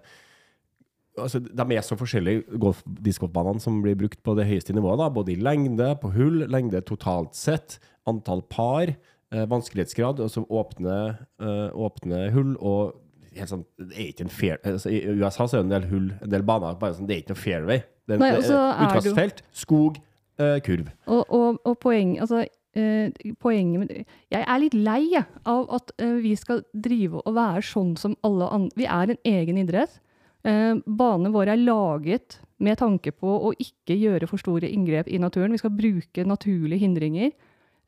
altså, 1.19 1.41
De 1.41 1.67
er 1.77 1.85
så 1.87 1.99
forskjellige, 1.99 2.45
golf-discgolfbanene 2.63 3.63
som 3.63 3.81
blir 3.85 3.99
brukt 3.99 4.23
på 4.25 4.37
det 4.39 4.49
høyeste 4.49 4.75
nivået. 4.77 5.01
Da, 5.03 5.11
både 5.15 5.35
i 5.35 5.41
lengde, 5.41 5.93
på 6.03 6.13
hull, 6.15 6.45
lengde 6.51 6.83
totalt 6.87 7.37
sett, 7.39 7.79
antall 8.11 8.43
par, 8.51 8.91
eh, 9.33 9.47
vanskelighetsgrad, 9.51 10.21
altså 10.21 10.44
åpne, 10.51 10.99
eh, 11.41 11.71
åpne 11.73 12.31
hull 12.35 12.56
og 12.61 13.01
helt 13.35 13.51
sånn, 13.51 13.65
det 13.79 13.97
er 13.99 14.11
ikke 14.13 14.27
en 14.27 14.33
fair, 14.33 14.59
altså, 14.63 14.91
I 14.93 15.01
USA 15.19 15.47
så 15.47 15.59
er 15.59 15.63
det 15.63 15.67
en 15.67 15.75
del 15.75 15.89
hull, 15.91 16.11
en 16.23 16.31
del 16.31 16.44
baner, 16.47 16.77
bare 16.79 16.94
sånn, 16.94 17.09
det 17.09 17.17
er 17.17 17.23
ikke 17.25 17.35
noe 17.35 17.43
fairway. 17.43 17.83
Det, 18.05 18.19
Nei, 18.21 18.31
det 18.37 18.51
og 18.53 18.61
er 18.61 18.85
Utkastfelt, 18.85 19.43
skog, 19.56 19.99
eh, 20.39 20.59
kurv. 20.67 20.91
Og, 21.06 21.25
og, 21.33 21.59
og 21.65 21.79
poeng, 21.83 22.19
altså, 22.21 22.44
poenget 22.75 23.81
med 23.81 23.93
Jeg 24.33 24.43
er 24.43 24.59
litt 24.59 24.75
lei 24.75 25.05
av 25.17 25.69
at 25.77 25.93
eh, 26.03 26.17
vi 26.25 26.35
skal 26.39 26.65
drive 26.73 27.23
og 27.23 27.37
være 27.37 27.63
sånn 27.63 27.95
som 28.01 28.17
alle 28.27 28.49
andre. 28.51 28.75
Vi 28.79 28.89
er 28.91 29.13
en 29.13 29.21
egen 29.31 29.61
idrett. 29.63 30.01
Eh, 30.45 30.75
banene 30.85 31.33
våre 31.35 31.55
er 31.55 31.63
laget 31.63 32.41
med 32.59 32.79
tanke 32.81 33.13
på 33.15 33.37
å 33.49 33.53
ikke 33.59 33.97
gjøre 33.99 34.29
for 34.31 34.43
store 34.43 34.71
inngrep 34.71 35.09
i 35.09 35.21
naturen. 35.23 35.55
Vi 35.55 35.63
skal 35.63 35.75
bruke 35.75 36.27
naturlige 36.27 36.85
hindringer. 36.87 37.35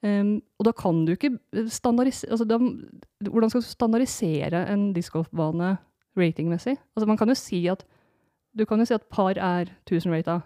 Og 0.06 0.62
da 0.62 0.70
kan 0.76 1.00
du 1.02 1.14
ikke 1.14 1.32
standardisere 1.72 2.36
altså 2.36 2.44
da, 2.46 2.58
Hvordan 3.26 3.50
skal 3.50 3.62
du 3.64 3.66
standardisere 3.66 4.60
en 4.70 4.92
discgolfbane 4.94 5.70
ratingmessig? 6.20 6.76
Altså 6.94 7.08
man 7.08 7.18
kan 7.18 7.32
jo 7.32 7.34
si 7.34 7.64
at 7.66 7.82
Du 8.54 8.64
kan 8.68 8.78
jo 8.78 8.86
si 8.86 8.94
at 8.94 9.08
par 9.10 9.40
er 9.40 9.72
1000-rata, 9.88 10.40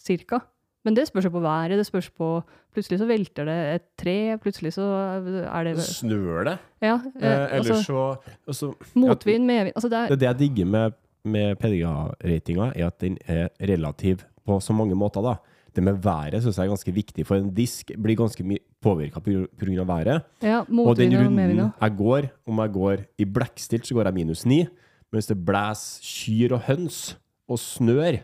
cirka. 0.00 0.40
Men 0.86 0.94
det 0.94 1.08
spørs 1.08 1.26
jo 1.26 1.32
på 1.34 1.42
været. 1.42 1.74
det 1.74 1.86
spørs 1.86 2.10
på, 2.14 2.28
Plutselig 2.76 3.00
så 3.00 3.06
velter 3.08 3.46
det 3.48 3.56
et 3.74 3.84
tre, 3.98 4.38
plutselig 4.38 4.74
så 4.76 4.84
er 4.84 5.64
det 5.64 5.78
Snør 5.82 6.44
det? 6.44 6.58
Ja, 6.84 6.98
Eh, 7.16 7.32
eh, 7.32 7.56
altså, 7.56 7.82
så 7.82 8.16
altså, 8.46 8.72
motvind, 8.94 9.46
medvind 9.48 9.72
altså 9.76 9.88
det 9.88 10.08
Det, 10.08 10.12
er, 10.12 10.16
det 10.16 10.26
jeg 10.26 10.38
digger 10.38 10.64
med, 10.64 10.90
med 11.24 11.56
PDGA-ratinga, 11.56 12.72
er 12.76 12.86
at 12.86 13.00
den 13.00 13.18
er 13.26 13.48
relativ 13.60 14.16
på 14.46 14.60
så 14.60 14.72
mange 14.72 14.94
måter. 14.94 15.22
da. 15.22 15.34
Det 15.76 15.82
med 15.84 15.92
været 15.92 16.42
syns 16.42 16.58
jeg 16.58 16.64
er 16.64 16.68
ganske 16.68 16.92
viktig, 16.92 17.26
for 17.26 17.36
en 17.36 17.50
disk 17.54 17.90
blir 18.02 18.16
ganske 18.16 18.44
mye 18.44 18.58
påvirka 18.82 19.20
pga. 19.20 19.82
været. 19.84 20.22
ja, 20.42 20.58
Og 20.60 20.66
den 20.66 20.76
motvind 20.76 21.16
og 21.16 21.24
runden 21.24 21.72
jeg 21.80 21.96
går, 21.96 22.22
om 22.46 22.58
jeg 22.58 22.72
går 22.72 22.96
i 23.18 23.24
blekkstilt, 23.24 23.86
så 23.86 23.94
går 23.94 24.02
jeg 24.02 24.14
minus 24.14 24.46
ni. 24.46 24.58
Men 25.10 25.16
hvis 25.16 25.26
det 25.26 25.44
blåser 25.46 26.00
kyr 26.02 26.52
og 26.52 26.60
høns 26.60 27.18
og 27.48 27.58
snør, 27.58 28.16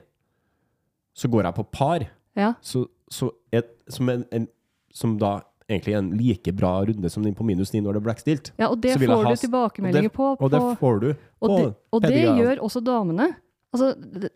så 1.14 1.28
går 1.28 1.42
jeg 1.42 1.54
på 1.54 1.62
par. 1.62 2.21
Ja, 2.38 2.54
Så, 2.64 2.86
så 3.12 3.30
et, 3.52 3.68
som, 3.92 4.08
en, 4.08 4.24
en, 4.32 4.46
som 4.94 5.18
da 5.20 5.40
egentlig 5.68 5.94
en 5.96 6.10
like 6.16 6.52
bra 6.56 6.72
runde 6.84 7.10
som 7.12 7.24
den 7.24 7.34
på 7.36 7.44
minus 7.46 7.72
ni 7.72 7.80
når 7.80 7.96
det 7.96 8.02
er 8.02 8.06
blekkstilt. 8.08 8.52
ja, 8.58 8.68
og 8.68 8.80
det 8.82 8.96
får 8.98 9.12
ha 9.24 9.32
du 9.32 9.40
tilbakemeldinger 9.44 10.12
på. 10.12 10.34
Og 10.40 10.50
det 10.52 10.60
får 10.80 11.00
du 11.00 11.08
og, 11.12 11.48
det, 11.50 11.74
og 11.92 12.02
det 12.02 12.22
gjør 12.24 12.62
også 12.64 12.82
damene. 12.84 13.30
Altså, 13.72 13.94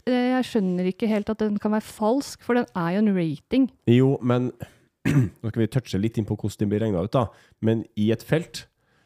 jeg 0.09 0.45
skjønner 0.49 0.87
ikke 0.89 1.09
helt 1.11 1.29
at 1.29 1.43
den 1.43 1.59
kan 1.61 1.75
være 1.75 1.85
falsk, 1.85 2.41
for 2.47 2.57
den 2.57 2.65
er 2.73 2.95
jo 2.97 3.03
en 3.05 3.13
rating. 3.17 3.67
Jo, 3.91 4.15
men 4.23 4.51
Nå 5.43 5.51
skal 5.53 5.61
vi 5.63 5.67
touche 5.71 6.01
litt 6.01 6.17
inn 6.19 6.27
på 6.27 6.35
hvordan 6.35 6.65
den 6.65 6.71
blir 6.73 6.83
regna 6.83 7.05
ut, 7.05 7.13
da. 7.15 7.29
Men 7.63 7.85
i 7.95 8.09
et 8.11 8.25
felt 8.27 8.65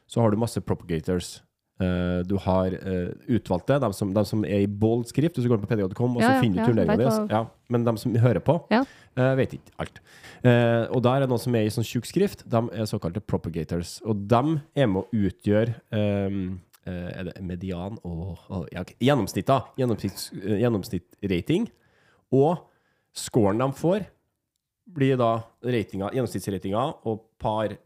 så 0.08 0.22
har 0.22 0.32
du 0.32 0.38
masse 0.40 0.60
propagators. 0.64 1.42
Eh, 1.80 2.20
du 2.28 2.34
har 2.44 2.74
uh, 2.76 3.08
utvalgte, 3.32 3.78
de 3.80 3.88
som, 3.96 4.10
de 4.12 4.24
som 4.28 4.42
er 4.44 4.66
i 4.66 4.68
bold 4.68 5.06
skrift. 5.08 5.36
Hvis 5.36 5.46
du 5.46 5.50
går 5.52 5.62
på 5.62 5.68
pd.com 5.70 6.18
og 6.18 6.20
Ja, 6.20 6.34
så 6.34 6.42
finner 6.44 6.58
du 6.58 6.60
ja, 6.60 6.66
turneringa 6.68 6.96
vet 7.00 7.08
di. 7.08 7.32
Ja, 7.32 7.42
men 7.72 7.86
de 7.86 7.94
som 8.02 8.16
hører 8.20 8.42
på, 8.44 8.56
eh, 8.76 9.30
vet 9.38 9.54
ikke 9.56 9.72
alt. 9.80 10.00
Og 10.92 11.00
der 11.04 11.24
er 11.24 11.30
noen 11.30 11.40
som 11.40 11.56
er 11.56 11.64
i 11.64 11.72
sånn 11.72 11.86
tjukk 11.86 12.08
skrift. 12.08 12.44
De 12.52 12.60
er 12.76 12.88
såkalte 12.88 13.22
propagators. 13.24 13.98
Og 14.04 14.26
de 14.28 14.42
er 14.76 14.90
med 14.92 15.00
å 15.02 15.08
utgjøre 15.26 15.72
um, 15.92 16.60
Er 16.90 17.26
det 17.28 17.34
median 17.44 17.98
og, 18.08 18.38
og 18.48 18.68
ja, 18.72 18.80
ok. 18.82 18.94
Gjennomsnitt, 19.04 19.50
eh. 20.40 21.66
Og 22.30 22.52
scoren 23.12 23.60
de 23.60 23.68
får, 23.76 24.06
blir 24.90 25.16
da 25.20 25.42
ratinga, 25.62 26.10
gjennomsnittsratinga 26.14 26.82
og 27.06 27.24
par 27.38 27.76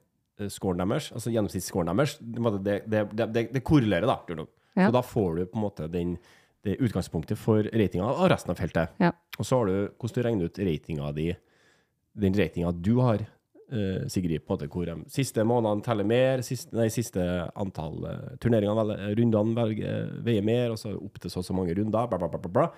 scoren 0.50 0.80
deres, 0.82 1.10
altså 1.14 1.30
gjennomsnittsscoren 1.30 1.90
deres, 1.92 2.16
det, 2.20 2.78
det, 2.90 3.04
det, 3.12 3.44
det, 3.52 3.62
korrelerer, 3.66 4.08
da. 4.08 4.46
Ja. 4.74 4.88
Så 4.88 4.94
da 4.96 5.02
får 5.06 5.36
du 5.36 5.44
på 5.46 5.58
en 5.58 5.64
måte 5.64 5.86
den, 5.90 6.16
det 6.64 6.78
utgangspunktet 6.82 7.38
for 7.38 7.66
ratinga 7.70 8.08
av 8.08 8.28
resten 8.32 8.54
av 8.54 8.58
feltet. 8.58 8.96
Ja. 9.02 9.12
Og 9.38 9.46
så 9.46 9.60
har 9.60 9.70
du 9.70 9.76
hvordan 9.92 10.16
du 10.16 10.26
regner 10.26 10.50
ut 10.50 10.58
ratinga 10.58 11.12
di, 11.16 11.28
den 12.24 12.36
ratinga 12.38 12.72
du 12.74 12.96
har, 13.04 13.22
uh, 13.74 14.06
Sigrid, 14.08 14.44
på 14.44 14.54
en 14.54 14.58
måte 14.58 14.70
hvor 14.72 14.88
de 14.88 14.96
siste 15.12 15.44
månedene 15.46 15.84
teller 15.86 16.08
mer, 16.08 16.42
siste, 16.46 16.74
nei, 16.76 16.88
siste 16.94 17.22
antall 17.60 18.02
uh, 18.08 18.34
turneringer, 18.42 18.94
eh, 18.96 19.14
rundene 19.20 19.68
veier 20.26 20.46
mer, 20.46 20.74
og 20.74 20.80
så 20.80 20.94
opp 20.96 21.20
til 21.20 21.32
så 21.32 21.42
og 21.42 21.48
så 21.48 21.56
mange 21.56 21.76
runder, 21.76 22.10
bla, 22.10 22.18
bla, 22.18 22.30
bla, 22.30 22.40
bla, 22.40 22.52
bla. 22.58 22.68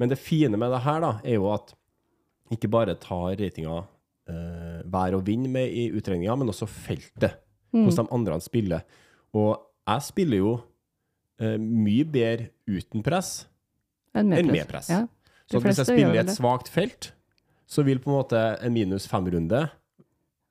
Men 0.00 0.12
det 0.12 0.20
fine 0.20 0.58
med 0.58 0.72
det 0.72 0.84
her 0.86 1.02
da, 1.04 1.16
er 1.24 1.36
jo 1.36 1.50
at 1.52 1.74
ikke 2.52 2.70
bare 2.72 2.96
tar 3.00 3.36
ratinga 3.40 3.82
eh, 4.28 4.82
vær 4.92 5.16
og 5.18 5.24
vind 5.26 5.48
med 5.52 5.72
i 5.72 5.88
utregninga, 5.94 6.36
men 6.38 6.52
også 6.52 6.68
feltet. 6.70 7.38
Mm. 7.72 7.86
Hvordan 7.86 8.06
de 8.06 8.14
andre 8.18 8.40
spiller. 8.44 8.84
Og 9.32 9.56
jeg 9.88 10.04
spiller 10.04 10.42
jo 10.42 10.52
uh, 11.40 11.56
mye 11.58 12.04
bedre 12.04 12.50
uten 12.68 13.02
press 13.02 13.46
En 14.12 14.28
enn 14.28 14.50
press. 14.50 14.52
med 14.52 14.68
press. 14.68 14.90
Ja. 14.92 15.06
Så 15.48 15.60
hvis 15.64 15.80
jeg 15.80 15.88
spiller 15.88 16.16
i 16.16 16.20
et 16.20 16.32
svakt 16.34 16.68
felt, 16.72 17.14
så 17.66 17.84
vil 17.86 18.00
på 18.02 18.10
en 18.12 18.18
måte 18.18 18.42
en 18.60 18.74
minus 18.74 19.08
fem-runde 19.08 19.64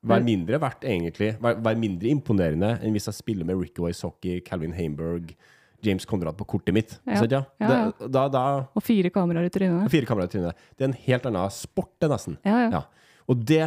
være 0.01 0.25
mindre 0.25 0.57
verdt, 0.61 0.85
egentlig. 0.89 1.35
Være, 1.41 1.75
mindre 1.77 2.09
imponerende 2.09 2.71
enn 2.81 2.95
hvis 2.95 3.07
jeg 3.11 3.19
spiller 3.19 3.45
med 3.45 3.59
Ricky 3.61 3.83
Wysocki, 3.85 4.39
Calvin 4.45 4.73
Heimberg, 4.73 5.35
James 5.85 6.05
Conrad 6.09 6.37
på 6.37 6.47
kortet 6.55 6.73
mitt. 6.73 6.97
Ja. 7.05 7.21
Ja, 7.21 7.43
Ja, 7.61 7.69
ja. 7.69 8.07
Da, 8.07 8.25
da 8.29 8.43
Og 8.73 8.83
fire 8.85 9.09
kameraer 9.13 9.49
i 9.49 9.53
trynet. 9.53 9.89
Fire 9.93 10.09
kameraer 10.09 10.29
i 10.29 10.33
trynet. 10.33 10.65
Det 10.77 10.85
er 10.85 10.89
en 10.89 10.99
helt 11.05 11.29
annen 11.29 11.53
sport, 11.53 11.93
det, 12.01 12.09
nesten. 12.09 12.37
Ja, 12.45 12.57
ja. 12.65 12.81
Og 13.31 13.45
det 13.47 13.63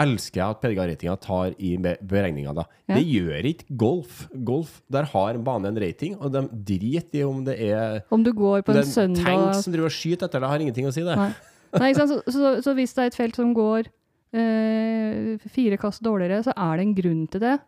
elsker 0.00 0.40
jeg 0.40 0.54
at 0.54 0.60
PDGA-ratinga 0.62 1.14
tar 1.20 1.54
i 1.60 1.74
beregninga. 1.76 2.54
da. 2.56 2.64
Ja. 2.88 2.96
Det 2.96 3.04
gjør 3.04 3.48
ikke 3.50 3.76
golf. 3.82 4.22
Golf, 4.32 4.80
Der 4.90 5.08
har 5.12 5.38
banen 5.44 5.74
en 5.74 5.82
rating, 5.82 6.16
og 6.16 6.32
de 6.32 6.46
driter 6.48 7.20
i 7.20 7.24
om 7.26 7.44
det 7.44 7.58
er 7.60 8.00
Om 8.10 8.24
du 8.24 8.32
går 8.32 8.62
på 8.64 8.72
en 8.72 8.84
søndag 8.84 9.20
en 9.20 9.26
tank 9.26 9.60
som 9.60 9.74
driver 9.74 9.90
og 9.90 9.96
skyter 9.96 10.28
etter 10.28 10.40
det, 10.40 10.48
har 10.48 10.64
ingenting 10.64 10.88
å 10.88 10.94
si, 10.94 11.04
det. 11.04 11.16
Nei. 11.16 11.32
Nei? 11.78 11.92
Så, 11.94 12.22
så, 12.26 12.54
så 12.64 12.74
hvis 12.74 12.94
det 12.96 13.02
er 13.02 13.12
et 13.12 13.18
felt 13.18 13.36
som 13.38 13.52
går 13.54 13.90
eh, 14.32 15.36
fire 15.52 15.78
kast 15.80 16.02
dårligere, 16.02 16.40
så 16.46 16.54
er 16.56 16.80
det 16.80 16.86
en 16.86 16.96
grunn 16.96 17.26
til 17.30 17.44
det. 17.44 17.58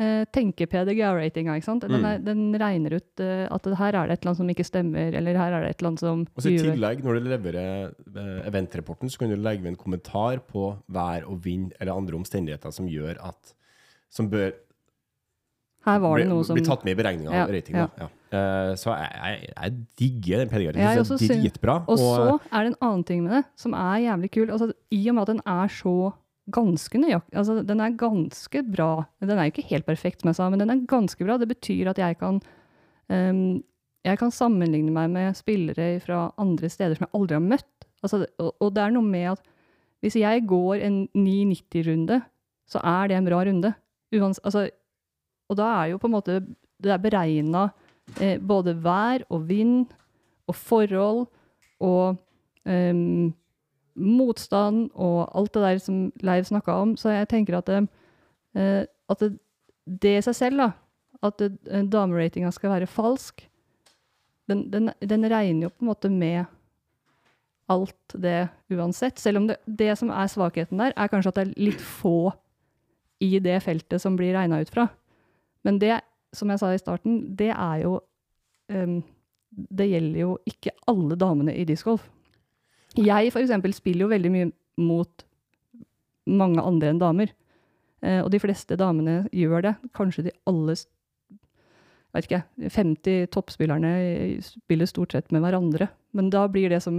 Eh, 0.00 0.24
tenker 0.32 0.64
PDGA-ratinga, 0.72 1.52
ikke 1.58 1.66
sant? 1.66 1.82
Den, 1.84 2.00
Mm. 2.00 2.04
er, 2.08 2.18
den 2.24 2.54
regner 2.56 2.94
ut 2.96 3.20
eh, 3.20 3.46
at 3.52 3.66
her 3.76 3.92
er 4.00 4.06
det 4.08 4.14
et 4.14 4.22
eller 4.22 4.30
annet 4.30 4.38
som 4.40 4.48
ikke 4.48 4.64
stemmer, 4.64 5.12
eller 5.18 5.36
her 5.36 5.52
er 5.52 5.60
det 5.66 5.70
et 5.74 5.82
eller 5.82 5.90
annet 5.90 6.00
som 6.00 6.22
Og 6.34 6.40
så 6.42 6.48
I 6.48 6.56
tillegg, 6.62 7.02
når 7.04 7.18
du 7.20 7.28
leverer 7.28 7.92
eh, 7.92 8.48
eventrapporten, 8.48 9.10
så 9.12 9.18
kan 9.20 9.28
du 9.28 9.36
legge 9.36 9.60
ved 9.62 9.74
en 9.74 9.76
kommentar 9.76 10.40
på 10.48 10.78
vær 10.88 11.26
og 11.28 11.42
vind 11.44 11.74
eller 11.78 11.92
andre 11.92 12.16
omstendigheter 12.16 12.72
som 12.72 12.88
gjør 12.88 13.20
at 13.20 13.52
Som 14.08 14.30
bør 14.32 14.52
Her 15.84 15.98
var 15.98 16.16
det 16.18 16.26
bli, 16.26 16.32
noe 16.32 16.44
som 16.46 16.54
bli 16.56 16.64
tatt 16.64 16.84
med 16.86 16.92
i 16.96 17.02
beregninga 17.02 17.42
av 17.42 17.50
ratinga. 17.50 17.84
Ja. 17.98 18.08
Eh, 18.32 18.72
så 18.78 18.92
jeg, 18.96 19.12
jeg, 19.12 19.54
jeg 19.56 19.72
digger 19.98 20.44
den. 20.46 20.78
Jeg 20.78 20.98
også 21.02 21.16
er 21.18 21.18
syns- 21.26 21.42
dritbra. 21.42 21.74
Og 21.90 21.98
så 21.98 22.40
er 22.52 22.62
det 22.64 22.72
en 22.72 22.76
annen 22.80 23.04
ting 23.04 23.24
med 23.24 23.32
det, 23.34 23.44
som 23.56 23.74
er 23.74 23.98
jævlig 24.06 24.30
kul. 24.30 24.48
Altså, 24.48 24.72
I 24.94 25.08
og 25.10 25.14
med 25.16 25.22
at 25.22 25.32
den 25.34 25.42
er 25.44 25.68
så 25.68 26.12
ganske 26.50 26.98
nøyaktig 26.98 27.38
altså, 27.38 27.60
Den 27.62 27.80
er 27.80 27.98
ganske 27.98 28.62
bra. 28.66 29.04
Den 29.20 29.38
er 29.38 29.46
jo 29.46 29.52
ikke 29.54 29.68
helt 29.70 29.86
perfekt, 29.86 30.22
som 30.22 30.32
jeg 30.32 30.38
sa, 30.40 30.48
men 30.50 30.58
den 30.62 30.72
er 30.72 30.86
ganske 30.90 31.24
bra. 31.24 31.36
Det 31.38 31.50
betyr 31.50 31.92
at 31.92 32.00
jeg 32.02 32.18
kan 32.18 32.40
um, 33.08 33.62
jeg 34.02 34.18
kan 34.18 34.34
sammenligne 34.34 34.90
meg 34.90 35.10
med 35.14 35.36
spillere 35.38 36.00
fra 36.02 36.26
andre 36.42 36.68
steder 36.70 36.98
som 36.98 37.06
jeg 37.06 37.14
aldri 37.14 37.38
har 37.38 37.44
møtt. 37.44 37.86
Altså, 38.02 38.24
og, 38.42 38.50
og 38.58 38.72
det 38.74 38.82
er 38.82 38.94
noe 38.96 39.06
med 39.06 39.28
at 39.36 39.44
hvis 40.02 40.18
jeg 40.18 40.46
går 40.50 40.82
en 40.82 40.96
990-runde, 41.14 42.18
så 42.66 42.80
er 42.82 43.10
det 43.10 43.16
en 43.16 43.28
bra 43.28 43.44
runde. 43.46 43.70
Uans, 44.12 44.40
altså, 44.42 44.66
og 45.46 45.58
da 45.60 45.68
er 45.78 45.92
jo 45.92 46.00
på 46.02 46.08
en 46.10 46.16
måte 46.16 46.40
Det 46.82 46.90
er 46.90 46.98
beregna 46.98 47.68
eh, 48.18 48.40
både 48.42 48.74
vær 48.82 49.22
og 49.30 49.44
vind 49.46 49.92
og 50.50 50.56
forhold 50.58 51.20
og 51.82 52.16
ehm, 52.66 53.30
motstand 53.94 54.90
og 54.94 55.30
alt 55.36 55.52
det 55.54 55.62
der 55.64 55.80
som 55.82 56.04
Leiv 56.24 56.46
snakka 56.48 56.76
om. 56.84 56.96
Så 56.96 57.12
jeg 57.14 57.28
tenker 57.32 57.58
at 57.58 57.70
eh, 57.72 58.84
at 59.12 59.20
det, 59.20 59.32
det 59.84 60.16
i 60.18 60.24
seg 60.24 60.36
selv, 60.38 60.62
da, 60.62 60.68
at 61.26 61.42
eh, 61.44 61.84
dameratinga 61.90 62.52
skal 62.54 62.74
være 62.76 62.90
falsk, 62.90 63.46
den, 64.50 64.66
den, 64.72 64.90
den 65.00 65.28
regner 65.30 65.68
jo 65.68 65.72
på 65.72 65.84
en 65.84 65.90
måte 65.92 66.10
med 66.10 66.44
alt 67.72 68.16
det 68.18 68.48
uansett. 68.72 69.20
Selv 69.22 69.40
om 69.40 69.46
det, 69.48 69.58
det 69.66 69.94
som 69.98 70.10
er 70.10 70.30
svakheten 70.30 70.80
der, 70.80 70.94
er 70.96 71.10
kanskje 71.10 71.32
at 71.32 71.38
det 71.38 71.44
er 71.46 71.68
litt 71.70 71.82
få 71.82 72.32
i 73.22 73.36
det 73.42 73.60
feltet 73.64 74.02
som 74.02 74.16
blir 74.18 74.34
regna 74.34 74.60
ut 74.60 74.72
fra. 74.72 74.88
Men 75.62 75.78
det, 75.78 76.00
som 76.34 76.50
jeg 76.50 76.60
sa 76.60 76.72
i 76.74 76.80
starten, 76.80 77.22
det 77.38 77.52
er 77.54 77.84
jo 77.84 78.00
ehm, 78.72 79.02
Det 79.52 79.84
gjelder 79.84 80.20
jo 80.20 80.30
ikke 80.48 80.72
alle 80.88 81.16
damene 81.20 81.52
i 81.54 81.64
discgolf. 81.68 82.06
Jeg 82.98 83.32
for 83.32 83.40
eksempel 83.40 83.72
spiller 83.76 84.06
jo 84.06 84.12
veldig 84.12 84.32
mye 84.32 84.50
mot 84.82 85.24
mange 86.28 86.62
andre 86.62 86.92
enn 86.92 87.00
damer. 87.00 87.32
Eh, 88.02 88.20
og 88.20 88.30
de 88.34 88.40
fleste 88.42 88.76
damene 88.78 89.22
gjør 89.32 89.68
det. 89.68 89.74
Kanskje 89.96 90.26
de 90.28 90.34
alle 90.50 90.76
vet 92.12 92.28
ikke, 92.28 92.42
50 92.72 93.28
toppspillerne 93.32 93.92
spiller 94.44 94.88
stort 94.88 95.14
sett 95.14 95.30
med 95.32 95.44
hverandre. 95.44 95.88
Men 96.16 96.28
da 96.32 96.44
blir 96.50 96.72
det 96.72 96.82
som 96.84 96.98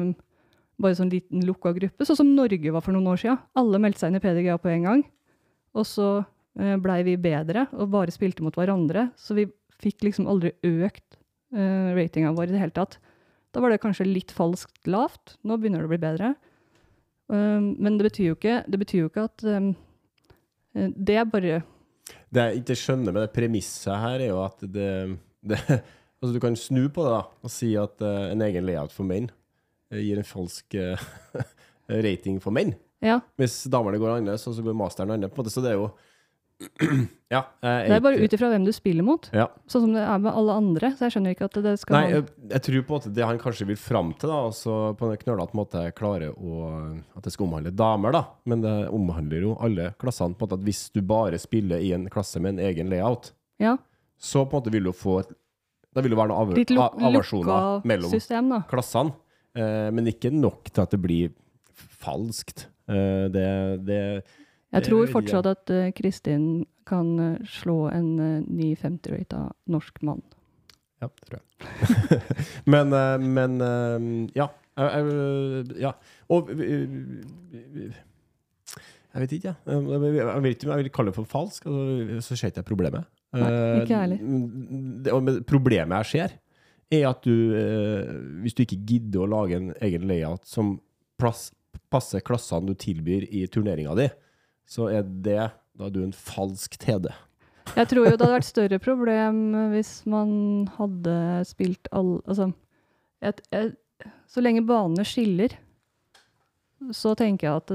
bare 0.82 0.98
sånn 0.98 1.12
liten 1.14 1.44
lukka 1.46 1.74
gruppe, 1.76 2.06
sånn 2.08 2.18
som 2.18 2.32
Norge 2.34 2.74
var 2.74 2.82
for 2.82 2.96
noen 2.96 3.12
år 3.12 3.22
siden. 3.22 3.42
Alle 3.60 3.82
meldte 3.82 4.04
seg 4.04 4.12
inn 4.12 4.18
i 4.18 4.24
PDGA 4.24 4.58
på 4.62 4.72
en 4.74 4.88
gang. 4.88 5.04
Og 5.78 5.86
så 5.90 6.08
eh, 6.60 6.78
blei 6.82 7.02
vi 7.06 7.18
bedre 7.22 7.68
og 7.78 7.92
bare 7.94 8.14
spilte 8.14 8.46
mot 8.46 8.58
hverandre. 8.58 9.12
Så 9.20 9.38
vi 9.38 9.48
fikk 9.84 10.06
liksom 10.08 10.30
aldri 10.32 10.54
økt 10.66 11.20
eh, 11.54 11.94
ratinga 11.94 12.34
vår 12.34 12.50
i 12.50 12.56
det 12.56 12.64
hele 12.64 12.78
tatt. 12.78 12.98
Da 13.54 13.62
var 13.62 13.74
det 13.74 13.82
kanskje 13.84 14.10
litt 14.10 14.34
falskt 14.34 14.90
lavt. 14.90 15.38
Nå 15.46 15.60
begynner 15.62 15.84
det 15.84 15.90
å 15.90 15.94
bli 15.94 16.02
bedre. 16.02 16.34
Um, 17.32 17.74
men 17.80 17.98
det 18.00 18.10
betyr 18.10 18.32
jo 18.32 18.38
ikke, 18.38 18.58
det 18.68 18.80
betyr 18.82 19.06
jo 19.06 19.10
ikke 19.10 19.24
at 19.30 19.44
um, 19.48 19.70
Det 20.76 21.16
er 21.16 21.24
bare 21.32 21.62
Det 22.28 22.44
jeg 22.44 22.60
ikke 22.60 22.76
skjønner 22.76 23.16
med 23.16 23.24
det 23.24 23.32
premisset 23.32 23.96
her, 23.96 24.20
er 24.20 24.34
jo 24.34 24.42
at 24.44 24.66
det, 24.68 24.90
det 25.40 25.60
Altså, 26.24 26.34
du 26.36 26.40
kan 26.40 26.56
snu 26.56 26.86
på 26.88 27.04
det 27.04 27.12
da, 27.12 27.24
og 27.44 27.52
si 27.52 27.74
at 27.80 28.04
uh, 28.04 28.30
en 28.32 28.44
egen 28.46 28.64
layout 28.68 28.94
for 28.96 29.04
menn 29.08 29.26
eh, 29.92 30.00
gir 30.00 30.22
en 30.22 30.28
falsk 30.28 30.78
uh, 30.80 31.02
rating 32.06 32.38
for 32.44 32.56
menn. 32.56 32.72
Ja. 33.04 33.18
Hvis 33.36 33.58
damene 33.68 34.00
går 34.00 34.14
annerledes, 34.14 34.46
og 34.48 34.56
så 34.56 34.64
går 34.64 34.78
masteren 34.80 35.12
annerledes. 35.12 35.52
Så 35.52 35.64
det 35.66 35.74
er 35.74 35.82
jo 35.82 35.90
Ja. 37.34 37.40
jeg 37.66 37.88
Det 37.90 37.96
er 37.96 38.02
bare 38.06 38.20
ut 38.22 38.34
ifra 38.36 38.50
hvem 38.52 38.66
du 38.68 38.70
spiller 38.76 39.02
mot. 39.06 39.26
ja. 39.34 39.48
Sånn 39.66 39.88
som 39.88 39.94
det 39.96 40.04
er 40.06 40.20
med 40.22 40.36
alle 40.38 40.54
andre. 40.54 40.92
Så 40.94 41.08
jeg 41.08 41.16
skjønner 41.16 41.34
ikke 41.34 41.48
at 41.50 41.56
det 41.66 41.72
skal 41.82 41.96
Nei, 41.98 42.12
jeg, 42.12 42.26
jeg 42.52 42.62
tror 42.68 42.84
på 42.86 42.94
en 42.94 43.00
måte 43.00 43.14
det 43.18 43.26
han 43.26 43.40
kanskje 43.42 43.68
vil 43.72 43.80
fram 43.82 44.12
til, 44.22 44.30
da, 44.30 44.38
altså 44.52 44.76
på 45.00 45.10
en 45.10 45.18
knølete 45.24 45.58
måte 45.58 45.82
klare 45.98 46.30
å 46.30 46.68
At 47.18 47.26
det 47.26 47.34
skal 47.34 47.48
omhandle 47.48 47.74
damer, 47.74 48.14
da. 48.14 48.22
Men 48.46 48.62
det 48.62 48.76
omhandler 48.94 49.48
jo 49.48 49.56
alle 49.66 49.90
klassene. 49.98 50.38
på 50.38 50.46
en 50.46 50.52
måte 50.52 50.60
at 50.62 50.68
Hvis 50.68 50.84
du 50.94 51.02
bare 51.02 51.40
spiller 51.42 51.82
i 51.82 51.90
en 51.98 52.06
klasse 52.14 52.40
med 52.44 52.54
en 52.60 52.68
egen 52.70 52.94
layout, 52.94 53.32
Ja, 53.58 53.78
så 54.20 54.46
på 54.46 54.54
en 54.54 54.62
måte 54.62 54.72
vil 54.78 54.86
du 54.88 54.94
få 54.94 55.24
Da 55.94 56.02
vil 56.06 56.14
det 56.14 56.18
være 56.22 56.32
noen 56.32 56.40
av, 56.52 56.54
litt 56.58 56.70
luk 56.70 56.86
av, 56.86 57.02
aversjoner 57.10 57.82
mellom 57.90 58.14
system, 58.14 58.54
klassene. 58.70 59.18
Eh, 59.58 59.90
men 59.94 60.06
ikke 60.10 60.30
nok 60.34 60.70
til 60.70 60.82
at 60.86 60.94
det 60.94 61.02
blir 61.02 61.34
falskt. 61.74 62.68
Eh, 62.90 63.26
det, 63.34 63.50
det 63.86 64.00
Jeg 64.74 64.88
tror 64.88 65.10
fortsatt 65.12 65.50
at 65.50 65.74
uh, 65.74 65.90
Kristin 65.96 66.46
kan 66.90 67.12
uh, 67.20 67.38
slå 67.46 67.88
en 67.94 68.10
uh, 68.20 68.46
950-rata 68.50 69.46
norsk 69.72 70.02
mann. 70.06 70.24
Ja, 71.04 71.10
det 71.12 71.28
tror 71.28 71.40
jeg. 71.40 71.46
men, 72.74 72.94
men 73.36 73.58
ja. 74.36 74.48
Ja. 74.74 75.92
Og 76.32 76.50
Jeg 79.14 79.22
vet 79.22 79.32
ikke, 79.36 79.52
jeg. 79.52 79.56
Jeg 79.68 80.02
vet 80.02 80.56
ikke 80.56 80.70
om 80.70 80.72
jeg 80.74 80.80
vil 80.80 80.94
kalle 80.96 81.12
det 81.12 81.18
for 81.18 81.30
falsk. 81.30 81.68
Altså, 81.68 82.22
så 82.24 82.38
ser 82.40 82.54
ikke 82.54 82.64
jeg 82.64 82.70
problemet. 82.72 83.04
Nei, 83.36 83.52
ikke 83.84 84.00
heller. 84.00 85.42
Problemet 85.50 85.98
jeg 86.00 86.10
ser, 86.14 86.30
er 86.94 87.04
at 87.10 87.20
du 87.26 87.36
Hvis 88.46 88.56
du 88.56 88.64
ikke 88.64 88.82
gidder 88.88 89.26
å 89.26 89.32
lage 89.36 89.60
en 89.60 89.70
egen 89.84 90.08
layout 90.08 90.48
som 90.48 90.78
plass, 91.20 91.52
passer 91.92 92.24
klassene 92.26 92.72
du 92.72 92.80
tilbyr 92.80 93.28
i 93.28 93.44
turneringa 93.52 93.94
di, 94.00 94.08
så 94.70 94.90
er 94.92 95.04
det 95.04 95.52
Da 95.74 95.88
er 95.88 95.94
du 95.94 96.04
en 96.04 96.14
falsk 96.14 96.78
TD. 96.78 97.08
Jeg 97.74 97.88
tror 97.90 98.04
jo 98.04 98.12
det 98.12 98.20
hadde 98.22 98.36
vært 98.36 98.48
større 98.48 98.80
problem 98.84 99.38
hvis 99.72 100.04
man 100.10 100.68
hadde 100.76 101.16
spilt 101.50 101.88
all 101.92 102.20
Altså, 102.28 102.52
et, 103.24 103.40
et, 103.56 103.78
så 104.28 104.44
lenge 104.44 104.66
banene 104.68 105.06
skiller, 105.08 105.56
så 106.92 107.14
tenker 107.16 107.48
jeg 107.48 107.62
at 107.62 107.74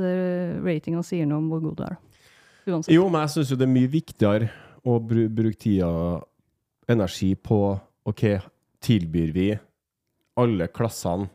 ratinga 0.62 1.02
sier 1.07 1.26
noe 1.26 1.40
om 1.40 1.49
hvor 1.50 1.62
god 1.64 1.78
du 1.78 1.85
er. 1.87 1.97
Uansett. 2.68 2.92
Jo, 2.92 3.07
men 3.09 3.25
jeg 3.25 3.35
syns 3.35 3.52
jo 3.52 3.59
det 3.59 3.64
er 3.64 3.73
mye 3.73 3.90
viktigere 3.90 4.50
å 4.85 4.99
bru 5.00 5.25
bruke 5.33 5.59
tida 5.59 5.88
energi 6.88 7.33
på 7.35 7.59
OK, 8.09 8.25
tilbyr 8.85 9.33
vi 9.35 9.49
alle 10.38 10.68
klassene 10.73 11.28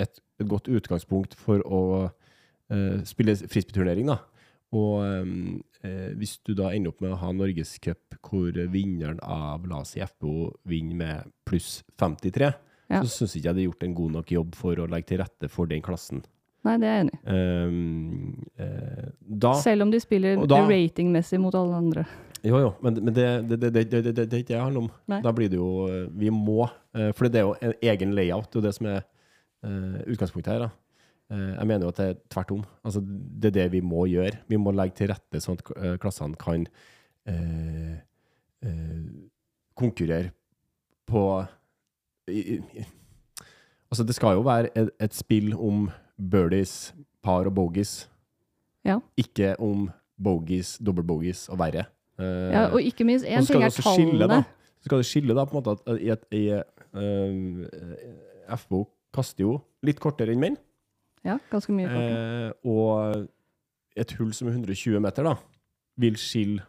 et, 0.00 0.20
et 0.40 0.48
godt 0.48 0.70
utgangspunkt 0.70 1.34
for 1.38 1.62
å 1.64 1.80
uh, 2.06 2.98
spille 3.06 3.36
frisbeeturnering, 3.42 4.08
da. 4.12 4.20
Og 4.72 5.04
eh, 5.84 6.12
hvis 6.18 6.38
du 6.46 6.54
da 6.58 6.72
ender 6.74 6.90
opp 6.90 7.02
med 7.04 7.12
å 7.14 7.20
ha 7.20 7.32
norgescup 7.32 8.16
hvor 8.24 8.56
vinneren 8.72 9.20
av 9.22 9.66
la 9.70 9.82
oss 9.84 9.94
si 9.94 10.02
FPO 10.02 10.50
vinner 10.70 10.96
med 10.96 11.32
pluss 11.46 11.82
53, 12.00 12.52
Ja. 12.90 13.00
så 13.00 13.08
syns 13.08 13.36
ikke 13.36 13.48
jeg 13.48 13.54
det 13.54 13.62
er 13.62 13.68
gjort 13.70 13.84
en 13.86 13.94
god 13.94 14.12
nok 14.12 14.32
jobb 14.32 14.54
for 14.54 14.76
å 14.76 14.88
legge 14.90 15.06
til 15.12 15.22
rette 15.22 15.48
for 15.48 15.66
den 15.66 15.82
klassen. 15.82 16.24
Nei, 16.64 16.78
det 16.80 16.88
er 16.88 16.94
jeg 16.96 17.04
enig 17.04 17.16
i. 17.16 17.38
Um, 17.68 18.44
eh, 18.56 19.08
da 19.44 19.52
Selv 19.60 19.84
om 19.84 19.90
de 19.92 20.00
spiller 20.00 20.40
ratingmessig 20.48 21.40
mot 21.40 21.54
alle 21.54 21.76
andre. 21.76 22.04
Jo, 22.44 22.58
jo, 22.60 22.70
men, 22.84 22.98
men 23.00 23.14
det, 23.16 23.26
det, 23.48 23.58
det, 23.60 23.70
det, 23.72 24.00
det, 24.04 24.14
det, 24.16 24.26
det 24.30 24.50
er 24.52 24.60
handler 24.60 24.84
om. 24.84 24.88
Nei. 25.08 25.20
Da 25.24 25.32
blir 25.32 25.48
det 25.48 25.56
jo 25.56 25.86
eh, 25.88 26.08
Vi 26.12 26.28
må 26.32 26.66
eh, 26.92 27.10
For 27.16 27.28
det 27.32 27.40
er 27.40 27.46
jo 27.48 27.54
en 27.56 27.72
egen 27.80 28.12
layout, 28.16 28.50
det 28.50 28.58
er 28.58 28.60
jo 28.60 28.64
det 28.66 28.74
som 28.76 28.88
er 28.90 28.98
eh, 29.00 30.00
utgangspunktet 30.12 30.52
her. 30.52 30.66
da. 30.66 30.70
Eh, 31.32 31.54
jeg 31.54 31.66
mener 31.66 31.86
jo 31.86 31.92
at 31.92 32.00
det 32.00 32.08
er 32.12 32.18
tvert 32.32 32.50
om. 32.56 32.64
Altså, 32.84 33.00
det 33.04 33.50
er 33.50 33.56
det 33.62 33.66
vi 33.72 33.80
må 33.84 34.04
gjøre. 34.10 34.42
Vi 34.48 34.58
må 34.60 34.74
legge 34.76 34.98
til 35.00 35.12
rette 35.12 35.40
sånn 35.40 35.60
at 35.60 35.72
eh, 35.76 35.96
klassene 36.02 36.36
kan 36.40 36.66
eh, 37.30 37.94
eh, 38.64 39.04
konkurrere 39.78 40.32
på 41.08 41.24
i, 42.32 42.40
i, 42.58 42.84
Altså, 43.92 44.02
det 44.08 44.14
skal 44.16 44.34
jo 44.34 44.40
være 44.42 44.72
et, 44.74 44.88
et 44.98 45.14
spill 45.14 45.52
om 45.54 45.84
birdies, 46.18 46.94
par 47.22 47.46
og 47.46 47.54
bogies. 47.54 48.08
Ja. 48.84 48.96
Ikke 49.20 49.52
om 49.62 49.84
bogies, 50.18 50.78
double 50.82 51.04
bogies 51.06 51.44
og 51.52 51.60
verre. 51.60 51.84
Eh, 52.18 52.50
Ja, 52.54 52.64
og 52.72 52.82
ikke 52.82 53.06
minst, 53.06 53.24
én 53.26 53.46
ting 53.46 53.62
er 53.62 53.70
også 53.70 53.84
skille, 53.94 54.26
da. 54.26 54.40
tallene. 54.40 54.44
Så 54.80 54.88
skal 54.90 54.98
det 55.00 55.06
skille 55.08 55.36
da, 55.36 55.44
på 55.46 55.54
en 55.56 55.62
måte, 55.62 55.76
at 55.86 56.00
i, 56.02 56.10
et, 56.12 56.26
i 56.34 56.42
um, 56.92 57.62
FBO 58.64 58.82
kaster 59.14 59.46
jo 59.46 59.54
litt 59.86 60.00
kortere 60.02 60.34
enn 60.34 60.42
menn. 60.42 60.58
Ja, 61.24 61.38
ganske 61.50 61.72
mye. 61.72 61.88
kortere. 61.88 62.50
Eh, 62.50 62.52
og 62.68 63.28
et 63.96 64.12
hull 64.18 64.32
som 64.36 64.48
er 64.50 64.56
120 64.58 65.00
meter, 65.00 65.24
da, 65.24 65.36
vil 66.00 66.16
skille 66.20 66.64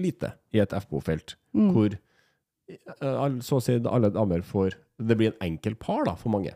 lite 0.00 0.32
i 0.54 0.60
et 0.62 0.72
FBO-felt. 0.72 1.36
Mm. 1.54 1.70
Hvor 1.74 1.94
eh, 1.94 3.38
så 3.44 3.58
å 3.58 3.62
si 3.62 3.76
alle 3.78 4.10
damer 4.14 4.42
får 4.46 4.74
Det 5.04 5.16
blir 5.18 5.32
en 5.32 5.42
enkel 5.50 5.74
par, 5.74 6.04
da, 6.06 6.14
for 6.14 6.30
mange. 6.30 6.52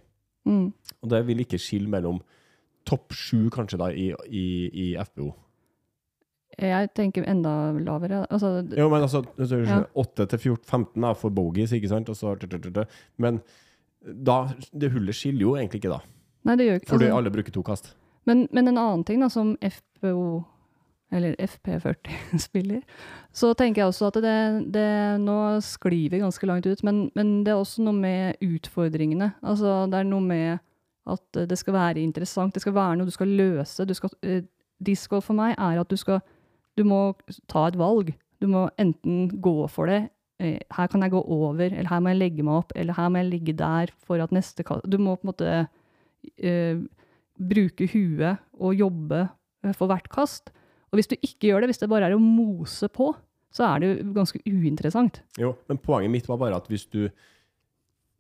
Mm. 0.47 0.71
Og 1.03 1.11
det 1.11 1.27
vil 1.27 1.43
ikke 1.43 1.59
skille 1.61 1.91
mellom 1.91 2.21
topp 2.89 3.13
sju, 3.13 3.49
kanskje, 3.53 3.79
da, 3.81 3.91
i, 3.91 4.13
i, 4.31 4.45
i 4.73 4.87
FBO. 5.05 5.33
Jeg 6.59 6.91
tenker 6.97 7.27
enda 7.29 7.73
lavere. 7.77 8.25
Altså, 8.31 8.65
Jo, 8.75 8.89
men 8.91 9.03
altså, 9.03 9.25
Ja. 9.39 9.83
8 9.95 10.27
til 10.27 10.39
14, 10.39 10.65
15 10.65 11.03
da, 11.03 11.13
for 11.15 11.31
bogies, 11.31 11.73
ikke 11.73 11.91
sant? 11.91 12.09
Så. 12.17 12.35
Men 13.19 13.43
da, 14.03 14.49
det 14.73 14.93
hullet 14.95 15.15
skiller 15.15 15.43
jo 15.45 15.57
egentlig 15.59 15.83
ikke 15.83 15.93
da, 15.93 16.01
nei, 16.47 16.59
det 16.59 16.69
gjør 16.69 16.79
ikke 16.81 16.93
fordi 16.93 17.11
alle 17.15 17.33
bruker 17.35 17.55
to 17.55 17.65
kast. 17.67 17.95
men, 18.29 18.47
men 18.53 18.71
en 18.71 18.79
annen 18.79 19.05
ting 19.09 19.23
da, 19.25 19.31
som 19.33 19.57
FPO, 19.63 20.45
eller 21.11 21.35
FP40 21.41 22.39
spiller, 22.47 22.83
så 23.33 23.55
tenker 23.57 23.83
jeg 23.83 23.93
også 23.93 24.11
at 24.11 24.21
det, 24.23 24.39
det 24.75 24.89
nå 25.23 25.39
sklir 25.65 26.13
vi 26.13 26.23
ganske 26.23 26.49
langt 26.51 26.69
ut, 26.69 26.83
men, 26.85 27.07
men 27.17 27.43
det 27.47 27.55
er 27.55 27.61
også 27.61 27.85
noe 27.87 27.97
med 27.97 28.43
utfordringene. 28.45 29.33
Altså, 29.43 29.85
det 29.91 30.03
er 30.03 30.11
noe 30.11 30.25
med 30.25 30.59
at 31.09 31.41
eh, 31.41 31.49
det 31.49 31.59
skal 31.59 31.77
være 31.77 32.05
interessant, 32.05 32.55
det 32.55 32.65
skal 32.65 32.77
være 32.77 32.99
noe 32.99 33.09
du 33.09 33.15
skal 33.15 33.33
løse. 33.39 33.87
Du 33.89 33.95
skal, 33.97 34.13
uh, 34.27 34.43
discgolf 34.85 35.29
for 35.31 35.39
meg 35.39 35.57
er 35.57 35.81
at 35.81 35.91
du 35.91 35.97
skal, 35.99 36.21
du 36.79 36.85
må 36.87 37.01
ta 37.51 37.67
et 37.69 37.79
valg. 37.79 38.13
Du 38.43 38.47
må 38.51 38.69
enten 38.79 39.27
gå 39.43 39.57
for 39.73 39.91
det, 39.91 40.03
eh, 40.43 40.61
her 40.77 40.91
kan 40.91 41.03
jeg 41.03 41.15
gå 41.15 41.23
over, 41.23 41.67
eller 41.67 41.91
her 41.91 42.05
må 42.05 42.13
jeg 42.13 42.23
legge 42.23 42.47
meg 42.47 42.61
opp, 42.63 42.77
eller 42.77 42.99
her 42.99 43.11
må 43.11 43.23
jeg 43.23 43.33
ligge 43.33 43.57
der 43.59 43.93
for 44.07 44.23
at 44.23 44.35
neste 44.35 44.67
kast 44.67 44.87
Du 44.87 44.99
må 44.99 45.17
på 45.17 45.27
en 45.27 45.33
måte 45.33 45.57
eh, 46.39 46.79
bruke 47.39 47.87
huet 47.93 48.39
og 48.59 48.75
jobbe 48.79 49.23
eh, 49.65 49.73
for 49.77 49.87
hvert 49.91 50.09
kast. 50.13 50.51
Og 50.91 50.99
hvis 50.99 51.11
du 51.11 51.17
ikke 51.21 51.51
gjør 51.51 51.61
det, 51.65 51.69
hvis 51.73 51.83
det 51.83 51.89
bare 51.93 52.09
er 52.09 52.17
å 52.17 52.23
mose 52.23 52.89
på, 52.89 53.11
så 53.53 53.65
er 53.75 53.81
det 53.81 53.89
jo 53.91 54.13
ganske 54.17 54.41
uinteressant. 54.47 55.23
Jo, 55.41 55.55
men 55.69 55.79
poenget 55.81 56.11
mitt 56.13 56.29
var 56.29 56.41
bare 56.41 56.57
at 56.61 56.67
hvis 56.69 56.87
du 56.93 57.09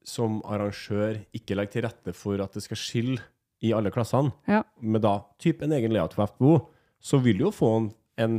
som 0.08 0.38
arrangør 0.48 1.18
ikke 1.36 1.56
legger 1.58 1.72
til 1.74 1.84
rette 1.84 2.14
for 2.16 2.40
at 2.40 2.54
det 2.56 2.62
skal 2.64 2.80
skille 2.80 3.18
i 3.64 3.72
alle 3.74 3.90
klassene, 3.92 4.30
Ja. 4.46 4.62
med 4.80 5.02
da 5.02 5.18
typ 5.42 5.62
en 5.62 5.72
egen 5.72 5.92
layout 5.92 6.14
for 6.14 6.26
FBO, 6.30 6.68
så 7.00 7.18
vil 7.22 7.38
du 7.38 7.44
jo 7.48 7.50
få 7.50 7.70
en, 7.76 7.90
en 8.16 8.38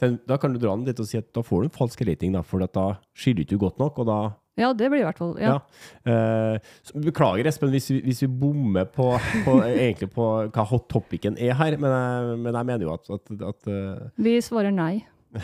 den, 0.00 0.18
Da 0.26 0.36
kan 0.36 0.52
du 0.52 0.58
dra 0.58 0.74
den 0.76 0.84
dit 0.84 0.98
og 1.00 1.06
si 1.08 1.16
at 1.18 1.32
da 1.34 1.40
får 1.42 1.62
du 1.62 1.66
en 1.68 1.76
falsk 1.78 2.00
rating, 2.06 2.32
da, 2.32 2.42
for 2.42 2.62
at 2.62 2.72
da 2.72 2.98
skiller 3.16 3.44
du 3.44 3.54
ikke 3.56 3.58
godt 3.64 3.78
nok, 3.78 3.98
og 3.98 4.06
da 4.06 4.18
Ja, 4.56 4.70
det 4.72 4.88
blir 4.88 5.02
i 5.02 5.04
hvert 5.04 5.18
fall 5.20 5.34
ja. 5.40 5.58
Ja. 6.06 6.14
Uh, 6.56 7.00
beklager, 7.04 7.48
Espen, 7.50 7.72
hvis 7.74 7.90
vi, 7.92 7.98
vi 8.08 8.28
bommer 8.40 8.88
på, 8.88 9.10
på, 9.44 9.56
egentlig 9.68 10.08
på 10.14 10.28
hva 10.48 10.64
hot 10.70 10.88
topicen 10.92 11.36
er 11.36 11.52
her, 11.58 11.76
men 11.80 11.92
jeg, 11.92 12.38
men 12.46 12.56
jeg 12.56 12.68
mener 12.70 12.86
jo 12.86 12.94
at, 12.94 13.10
at, 13.18 13.34
at 13.50 13.68
uh, 13.68 14.08
Vi 14.24 14.38
svarer 14.44 14.72
nei. 14.74 15.04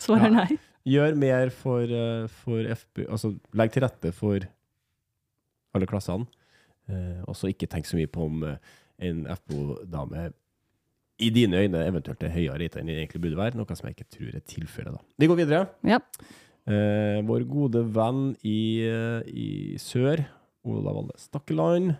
svarer 0.00 0.30
Ja. 0.30 0.34
nei. 0.42 0.60
Gjør 0.88 1.16
mer 1.20 1.50
for, 1.52 1.84
eh, 1.84 2.22
for 2.40 2.64
FB 2.64 3.02
Altså 3.04 3.34
legg 3.52 3.74
til 3.74 3.84
rette 3.84 4.14
for 4.16 4.46
alle 5.76 5.90
klassene, 5.90 6.28
Uh, 6.90 7.20
og 7.30 7.36
så 7.38 7.46
ikke 7.46 7.68
tenk 7.70 7.86
så 7.86 7.94
mye 7.94 8.08
på 8.10 8.24
om 8.26 8.40
en 8.42 9.18
FBO-dame 9.30 10.24
i 11.22 11.28
dine 11.30 11.60
øyne 11.60 11.82
eventuelt 11.86 12.22
er 12.24 12.32
høyere 12.34 12.56
rate 12.64 12.80
enn 12.80 12.88
den 12.90 12.98
egentlig 12.98 13.20
burde 13.22 13.38
være, 13.38 13.58
noe 13.60 13.76
som 13.78 13.86
jeg 13.86 13.94
ikke 13.94 14.08
tror 14.16 14.38
er 14.38 14.44
tilfellet. 14.48 15.04
Vi 15.20 15.28
går 15.30 15.38
videre. 15.38 15.60
Ja. 15.86 16.00
Eh, 16.70 17.18
vår 17.26 17.44
gode 17.50 17.82
venn 17.90 18.30
i, 18.46 18.60
i 19.26 19.48
sør, 19.82 20.22
Olav 20.62 21.00
Valle 21.00 21.18
Stakkeland. 21.18 21.94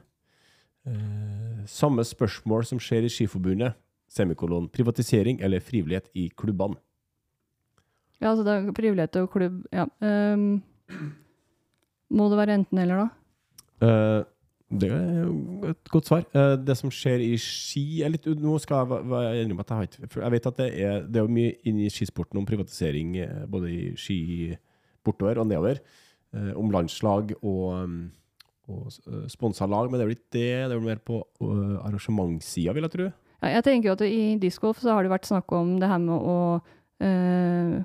Eh, 0.86 1.64
samme 1.66 2.04
spørsmål 2.06 2.64
som 2.68 2.80
skjer 2.82 3.08
i 3.08 3.12
Skiforbundet. 3.12 3.74
Semikolon. 4.10 4.68
Privatisering 4.70 5.40
eller 5.42 5.62
frivillighet 5.62 6.08
i 6.18 6.28
klubbene? 6.34 6.78
ja, 8.20 8.28
altså 8.28 8.44
det 8.44 8.52
er 8.52 8.74
frivillighet 8.76 9.16
og 9.22 9.30
klubb. 9.32 9.62
Ja. 9.72 9.86
Um, 10.04 10.62
må 12.10 12.26
det 12.28 12.40
være 12.40 12.56
enten-eller, 12.58 13.00
da? 13.00 13.86
Eh, 13.86 14.24
det 14.70 14.90
er 14.94 15.30
et 15.72 15.90
godt 15.90 16.06
svar. 16.06 16.24
Eh, 16.30 16.54
det 16.62 16.76
som 16.78 16.92
skjer 16.94 17.24
i 17.24 17.32
ski 17.40 18.04
litt 18.06 18.28
Nå 18.38 18.54
skal 18.62 18.84
jeg 18.84 19.08
være 19.10 19.40
enig 19.42 19.56
jeg 19.58 20.10
Jeg 20.14 20.34
vet 20.36 20.46
at 20.46 20.60
det 20.60 20.68
er, 20.78 21.00
det 21.02 21.18
er 21.18 21.26
mye 21.26 21.34
mye 21.34 21.56
inni 21.66 21.88
skisporten 21.90 22.38
om 22.38 22.46
privatisering, 22.46 23.16
eh, 23.18 23.46
både 23.50 23.70
i 23.70 23.80
ski 23.98 24.20
bortover 25.04 25.42
og 25.42 25.46
nedover. 25.50 25.80
eh, 26.34 26.52
om 26.54 26.70
landslag 26.70 27.32
og, 27.42 27.82
um, 27.82 28.12
og 28.68 28.86
uh, 29.08 29.26
sponsa 29.26 29.66
lag, 29.66 29.90
men 29.90 29.98
det 29.98 30.04
er 30.04 30.06
vel 30.06 30.14
ikke 30.14 30.36
det. 30.36 30.50
Det 30.70 30.70
er 30.70 30.78
vel 30.78 30.86
mer 30.86 31.00
på 31.02 31.26
uh, 31.42 31.80
arrangementssida, 31.82 32.72
vil 32.72 32.86
jeg 32.86 32.92
tro. 32.92 33.08
Ja, 33.42 33.48
jeg 33.56 33.64
tenker 33.64 33.88
jo 33.88 33.96
at 33.96 34.04
i 34.06 34.36
discgolf 34.38 34.78
så 34.78 34.94
har 34.94 35.02
det 35.02 35.10
vært 35.10 35.26
snakk 35.26 35.50
om 35.56 35.80
det 35.80 35.88
her 35.88 35.98
med 35.98 36.14
å 36.14 36.38
eh, 37.00 37.78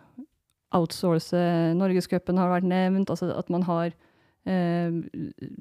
outsource 0.75 1.39
Norgescupen 1.79 2.37
har 2.37 2.51
vært 2.51 2.67
nevnt, 2.67 3.09
altså 3.09 3.31
at 3.33 3.49
man 3.49 3.63
har 3.63 3.95
eh, 4.45 4.99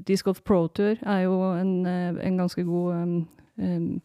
Discgolf 0.07 0.43
Pro 0.45 0.67
Tour 0.69 0.99
er 1.01 1.25
jo 1.25 1.39
en, 1.55 1.75
eh, 1.87 2.21
en 2.27 2.39
ganske 2.43 2.65
god 2.69 2.95
um, 3.57 4.03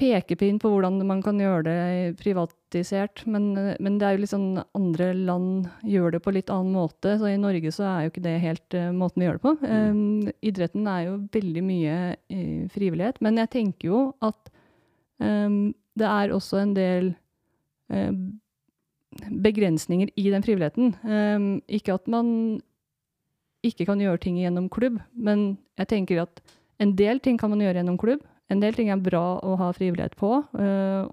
pekepinn 0.00 0.58
på 0.58 0.70
hvordan 0.72 0.98
man 1.06 1.20
kan 1.22 1.38
gjøre 1.38 1.64
det 1.68 2.16
privatisert, 2.18 3.22
men, 3.30 3.52
eh, 3.56 3.76
men 3.80 3.98
det 3.98 4.06
er 4.06 4.16
jo 4.16 4.22
litt 4.24 4.32
sånn 4.32 4.62
andre 4.74 5.12
land 5.14 5.68
gjør 5.86 6.16
det 6.16 6.22
på 6.24 6.34
litt 6.34 6.50
annen 6.50 6.74
måte, 6.74 7.14
så 7.20 7.30
i 7.30 7.38
Norge 7.40 7.70
så 7.74 7.86
er 7.88 8.00
jo 8.04 8.12
ikke 8.12 8.24
det 8.26 8.34
helt 8.42 8.78
uh, 8.78 8.90
måten 8.94 9.22
vi 9.22 9.28
gjør 9.28 9.38
det 9.38 9.44
på. 9.44 9.54
Em, 9.70 10.00
idretten 10.42 10.88
er 10.90 11.02
jo 11.06 11.16
veldig 11.34 11.64
mye 11.66 11.98
eh, 12.14 12.64
frivillighet, 12.74 13.20
men 13.24 13.38
jeg 13.42 13.52
tenker 13.54 13.90
jo 13.92 14.04
at 14.24 14.50
um, 15.22 15.74
det 15.94 16.10
er 16.10 16.34
også 16.34 16.58
en 16.64 16.74
del 16.74 17.12
uh, 17.94 18.12
begrensninger 19.30 20.10
i 20.18 20.30
den 20.34 20.42
frivilligheten. 20.42 20.96
Um, 21.06 21.50
ikke 21.70 21.94
at 22.00 22.10
man 22.10 22.58
ikke 23.64 23.86
kan 23.88 24.00
gjøre 24.02 24.20
ting 24.22 24.38
gjennom 24.40 24.68
klubb, 24.72 25.00
men 25.14 25.54
jeg 25.80 25.90
tenker 25.90 26.22
at 26.24 26.42
en 26.82 26.94
del 26.98 27.20
ting 27.22 27.38
kan 27.40 27.52
man 27.52 27.62
gjøre 27.62 27.80
gjennom 27.80 27.98
klubb. 28.00 28.24
En 28.52 28.60
del 28.60 28.76
ting 28.76 28.90
er 28.92 29.00
bra 29.00 29.38
å 29.40 29.54
ha 29.60 29.70
frivillighet 29.74 30.16
på, 30.20 30.36
eh, 30.60 31.06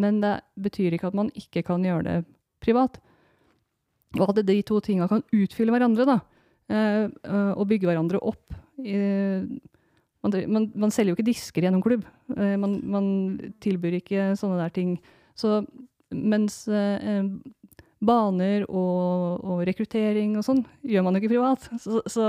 men 0.00 0.20
det 0.22 0.34
betyr 0.60 0.94
ikke 0.94 1.08
at 1.10 1.16
man 1.18 1.30
ikke 1.38 1.64
kan 1.66 1.84
gjøre 1.86 2.04
det 2.06 2.16
privat. 2.62 3.00
Og 4.18 4.26
at 4.28 4.42
de 4.46 4.58
to 4.66 4.80
tinga 4.84 5.08
kan 5.08 5.24
utfylle 5.32 5.72
hverandre, 5.74 6.06
da. 6.06 6.18
eh, 6.70 7.06
eh, 7.06 7.52
og 7.56 7.68
bygge 7.70 7.88
hverandre 7.88 8.20
opp. 8.22 8.54
Man, 8.80 10.32
man, 10.52 10.66
man 10.76 10.92
selger 10.92 11.14
jo 11.14 11.16
ikke 11.16 11.30
disker 11.30 11.64
gjennom 11.64 11.82
klubb. 11.82 12.04
Man, 12.28 12.80
man 12.84 13.06
tilbyr 13.60 13.98
ikke 13.98 14.34
sånne 14.36 14.60
der 14.60 14.72
ting. 14.72 14.98
Så 15.36 15.62
mens 16.12 16.66
baner 18.00 18.64
og, 18.68 19.44
og 19.44 19.62
rekruttering 19.68 20.38
og 20.40 20.46
sånn 20.46 20.62
gjør 20.88 21.06
man 21.06 21.16
jo 21.16 21.22
ikke 21.22 21.34
privat. 21.34 21.70
Så, 21.82 22.02
så 22.08 22.26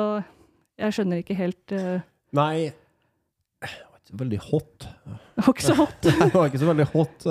jeg 0.81 0.97
skjønner 0.97 1.21
ikke 1.23 1.38
helt 1.39 1.75
uh, 1.75 1.99
Nei, 2.36 2.71
det 3.62 3.75
var 3.91 3.99
ikke 3.99 4.23
veldig 4.23 4.41
hot. 4.47 4.88
Det 4.88 5.45
var 5.45 5.53
ikke 5.55 5.67
så 5.67 5.77
hot. 5.79 6.01
Det 6.07 6.34
var 6.34 6.49
ikke 6.49 6.63
så 6.63 6.71
veldig 6.71 6.89
hot. 6.93 7.29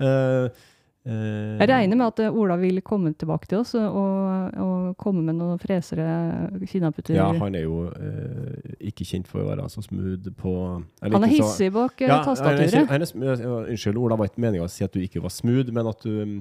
Uh, 0.00 0.70
Jeg 1.04 1.68
regner 1.68 1.98
med 2.00 2.06
at 2.06 2.20
Ola 2.32 2.54
vil 2.56 2.80
komme 2.80 3.10
tilbake 3.12 3.48
til 3.50 3.58
oss 3.60 3.74
og, 3.76 4.54
og 4.56 4.94
komme 4.96 5.20
med 5.26 5.36
noen 5.36 5.60
fresere 5.60 6.06
kinaputter. 6.64 7.18
Ja, 7.18 7.26
han 7.36 7.56
er 7.58 7.66
jo 7.66 7.82
eh, 7.92 8.72
ikke 8.88 9.04
kjent 9.04 9.28
for 9.28 9.42
å 9.42 9.50
være 9.50 9.66
så 9.68 9.84
smooth 9.84 10.32
på 10.40 10.54
han 11.04 11.18
er 11.20 11.28
hissig 11.28 11.68
bak 11.76 12.00
Ja, 12.00 12.22
tastaturet. 12.24 12.88
Unnskyld, 12.88 14.00
Ola, 14.00 14.16
var 14.16 14.32
ikke 14.32 14.46
meninga 14.46 14.64
å 14.64 14.72
si 14.72 14.86
at 14.86 14.96
du 14.96 15.02
ikke 15.04 15.20
var 15.24 15.34
smooth, 15.34 15.68
men 15.76 15.92
at 15.92 16.00
du 16.08 16.14
mm, 16.24 16.38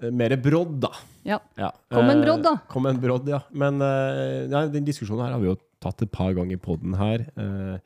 Mer 0.00 0.36
brodd, 0.38 0.76
da. 0.80 0.90
Ja. 1.26 1.38
Ja. 1.58 1.72
Kom 1.90 2.06
en 2.10 2.18
Eh, 2.20 2.24
brodd, 2.24 2.42
da. 2.46 2.56
Kom 2.70 2.86
en 2.86 3.00
brodd, 3.02 3.28
ja. 3.28 3.40
Men 3.52 3.80
ja, 3.80 4.66
den 4.70 4.84
diskusjonen 4.86 5.24
her 5.26 5.32
har 5.34 5.40
vi 5.42 5.50
jo 5.50 5.56
tatt 5.82 6.02
et 6.02 6.12
par 6.14 6.32
ganger 6.34 6.54
i 6.54 6.60
poden 6.62 6.94
her. 6.98 7.24
Eh, 7.36 7.78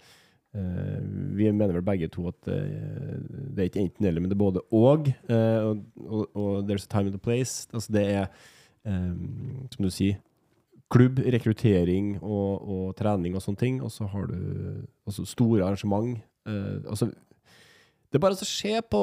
eh, 0.54 0.98
vi 1.36 1.50
mener 1.52 1.72
vel 1.78 1.82
begge 1.86 2.10
to 2.12 2.26
at 2.28 2.48
eh, 2.52 3.16
det 3.52 3.64
er 3.64 3.70
ikke 3.70 3.82
enten 3.86 4.06
eller, 4.10 4.20
men 4.20 4.28
det 4.32 4.36
er 4.36 4.42
både 4.44 4.60
og. 4.72 5.08
eh, 5.28 5.62
og, 5.70 5.80
og, 6.04 6.26
og 6.36 6.68
there's 6.68 6.84
a 6.84 6.92
time 6.92 7.08
and 7.08 7.16
a 7.16 7.22
place. 7.22 7.66
Altså 7.72 7.92
det 7.96 8.04
er, 8.10 8.28
eh, 8.84 9.14
som 9.72 9.84
du 9.86 9.90
sier, 9.92 10.20
klubb, 10.92 11.22
rekruttering 11.24 12.18
og, 12.20 12.68
og 12.68 12.96
trening 12.98 13.34
og 13.36 13.40
sånne 13.44 13.60
ting. 13.64 13.80
Og 13.82 13.88
så 13.94 14.04
har 14.12 14.26
du 14.28 14.36
altså 15.08 15.24
store 15.24 15.64
arrangement. 15.64 16.18
eh, 16.46 16.80
altså 16.84 17.08
det 18.12 18.18
er 18.18 18.26
bare 18.26 18.36
å 18.36 18.44
se 18.44 18.74
på 18.92 18.98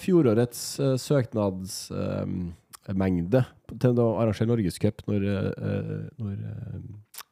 fjorårets 0.00 0.60
uh, 0.80 0.94
søknadsmengde 0.96 3.42
til 3.82 3.98
å 4.00 4.06
arrangere 4.22 4.48
Norgescup 4.48 5.02
når, 5.10 5.26
uh, 5.28 6.08
når 6.16 6.38
uh, 6.40 6.80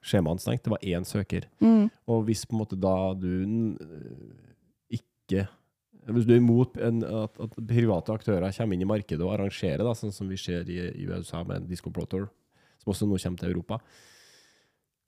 skjemaene 0.05 0.37
stengte. 0.43 0.69
Det 0.69 0.75
var 0.75 0.85
én 0.85 1.05
søker. 1.09 1.49
Mm. 1.65 1.89
Og 2.13 2.19
hvis 2.29 2.45
på 2.45 2.53
en 2.53 2.61
måte 2.61 2.77
da 2.77 3.17
du 3.17 3.33
eh, 3.33 5.01
ikke 5.01 5.49
Hvis 6.13 6.27
du 6.27 6.33
er 6.35 6.43
imot 6.43 6.77
en, 6.83 6.99
at, 7.07 7.31
at 7.41 7.53
private 7.57 8.13
aktører 8.13 8.53
kommer 8.53 8.75
inn 8.75 8.83
i 8.83 8.91
markedet 8.91 9.23
og 9.23 9.33
arrangerer, 9.37 9.85
da, 9.87 9.95
sånn 9.95 10.13
som 10.13 10.29
vi 10.29 10.37
ser 10.37 10.69
i, 10.69 10.79
i 10.99 11.07
USA 11.07 11.45
med 11.47 11.63
Disco 11.71 11.91
Pro 11.95 12.05
Tour, 12.11 12.27
som 12.83 12.91
også 12.91 13.07
nå 13.07 13.15
kommer 13.23 13.39
til 13.39 13.51
Europa, 13.55 13.79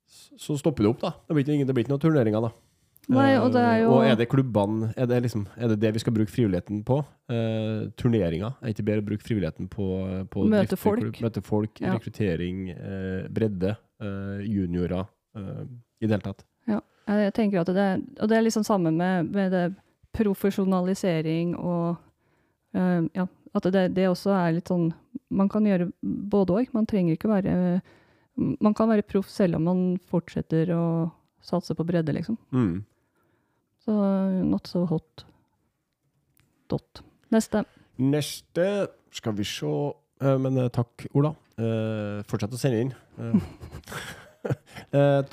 så, 0.07 0.39
så 0.39 0.55
stopper 0.57 0.83
det 0.85 0.89
opp, 0.93 1.01
da. 1.03 1.11
Det 1.27 1.33
blir 1.35 1.43
ikke, 1.43 1.65
det 1.67 1.73
blir 1.75 1.83
ikke 1.83 1.91
noen 1.91 2.05
turneringer, 2.05 2.41
da. 2.47 2.51
Nei, 3.09 3.35
og 3.37 3.51
det 3.53 3.61
er 3.61 3.73
Eh, 3.75 3.81
jo 3.83 3.89
og 3.93 4.03
er 4.05 4.15
det 4.17 4.25
klubbene 4.31 4.93
er 4.97 5.05
det, 5.05 5.19
liksom, 5.23 5.45
er 5.57 5.67
det 5.67 5.79
det 5.79 5.91
vi 5.93 5.99
skal 5.99 6.13
bruke 6.13 6.31
frivilligheten 6.31 6.83
på? 6.83 6.97
Eh, 7.29 7.89
turneringer? 7.97 8.55
Er 8.61 8.65
det 8.65 8.73
ikke 8.75 8.85
bedre 8.87 9.03
å 9.03 9.07
bruke 9.11 9.23
frivilligheten 9.27 9.67
på, 9.69 9.85
på 10.31 10.45
Møte 10.49 10.63
drifte 10.71 10.77
folk. 10.81 10.99
klubb, 11.01 11.21
Møte 11.21 11.41
folk, 11.43 11.81
Ja. 11.81 11.93
rekruttering, 11.93 12.69
eh, 12.71 13.27
bredde, 13.29 13.75
eh, 14.01 14.41
juniorer 14.47 15.05
i 15.35 16.07
det 16.07 16.09
hele 16.09 16.21
tatt. 16.23 16.43
Ja, 16.67 16.79
jeg 17.07 17.33
tenker 17.33 17.59
at 17.61 17.67
det, 17.67 17.87
og 18.21 18.29
det 18.29 18.37
er 18.37 18.41
liksom 18.41 18.63
sammen 18.65 18.95
med, 18.97 19.29
med 19.31 19.51
det 19.51 19.75
profesjonalisering 20.15 21.55
og 21.59 21.97
eh, 22.73 23.01
ja, 23.15 23.27
at 23.55 23.67
det, 23.71 23.93
det 23.95 24.07
også 24.09 24.33
er 24.35 24.57
litt 24.57 24.67
sånn 24.71 24.93
Man 25.31 25.49
kan 25.49 25.65
gjøre 25.65 25.91
både 26.03 26.53
òg. 26.53 26.67
Man 26.75 26.85
trenger 26.85 27.15
ikke 27.15 27.29
være 27.31 27.81
Man 28.37 28.73
kan 28.75 28.89
være 28.91 29.01
proff 29.07 29.29
selv 29.31 29.55
om 29.55 29.63
man 29.63 29.79
fortsetter 30.11 30.69
å 30.75 31.11
satse 31.41 31.75
på 31.75 31.85
bredde, 31.85 32.11
liksom. 32.13 32.37
Mm. 32.51 32.83
Så 33.85 33.95
not 34.45 34.67
so 34.67 34.85
hot. 34.89 35.25
Dot. 36.69 37.03
Neste. 37.31 37.63
Neste 38.01 38.87
skal 39.13 39.35
vi 39.37 39.45
se 39.47 39.69
Eh, 40.23 40.37
Men 40.39 40.57
eh, 40.57 40.69
takk, 40.73 41.07
Ola. 41.17 41.33
Eh, 41.59 42.21
fortsett 42.29 42.55
å 42.55 42.59
sende 42.59 42.85
inn. 42.85 42.93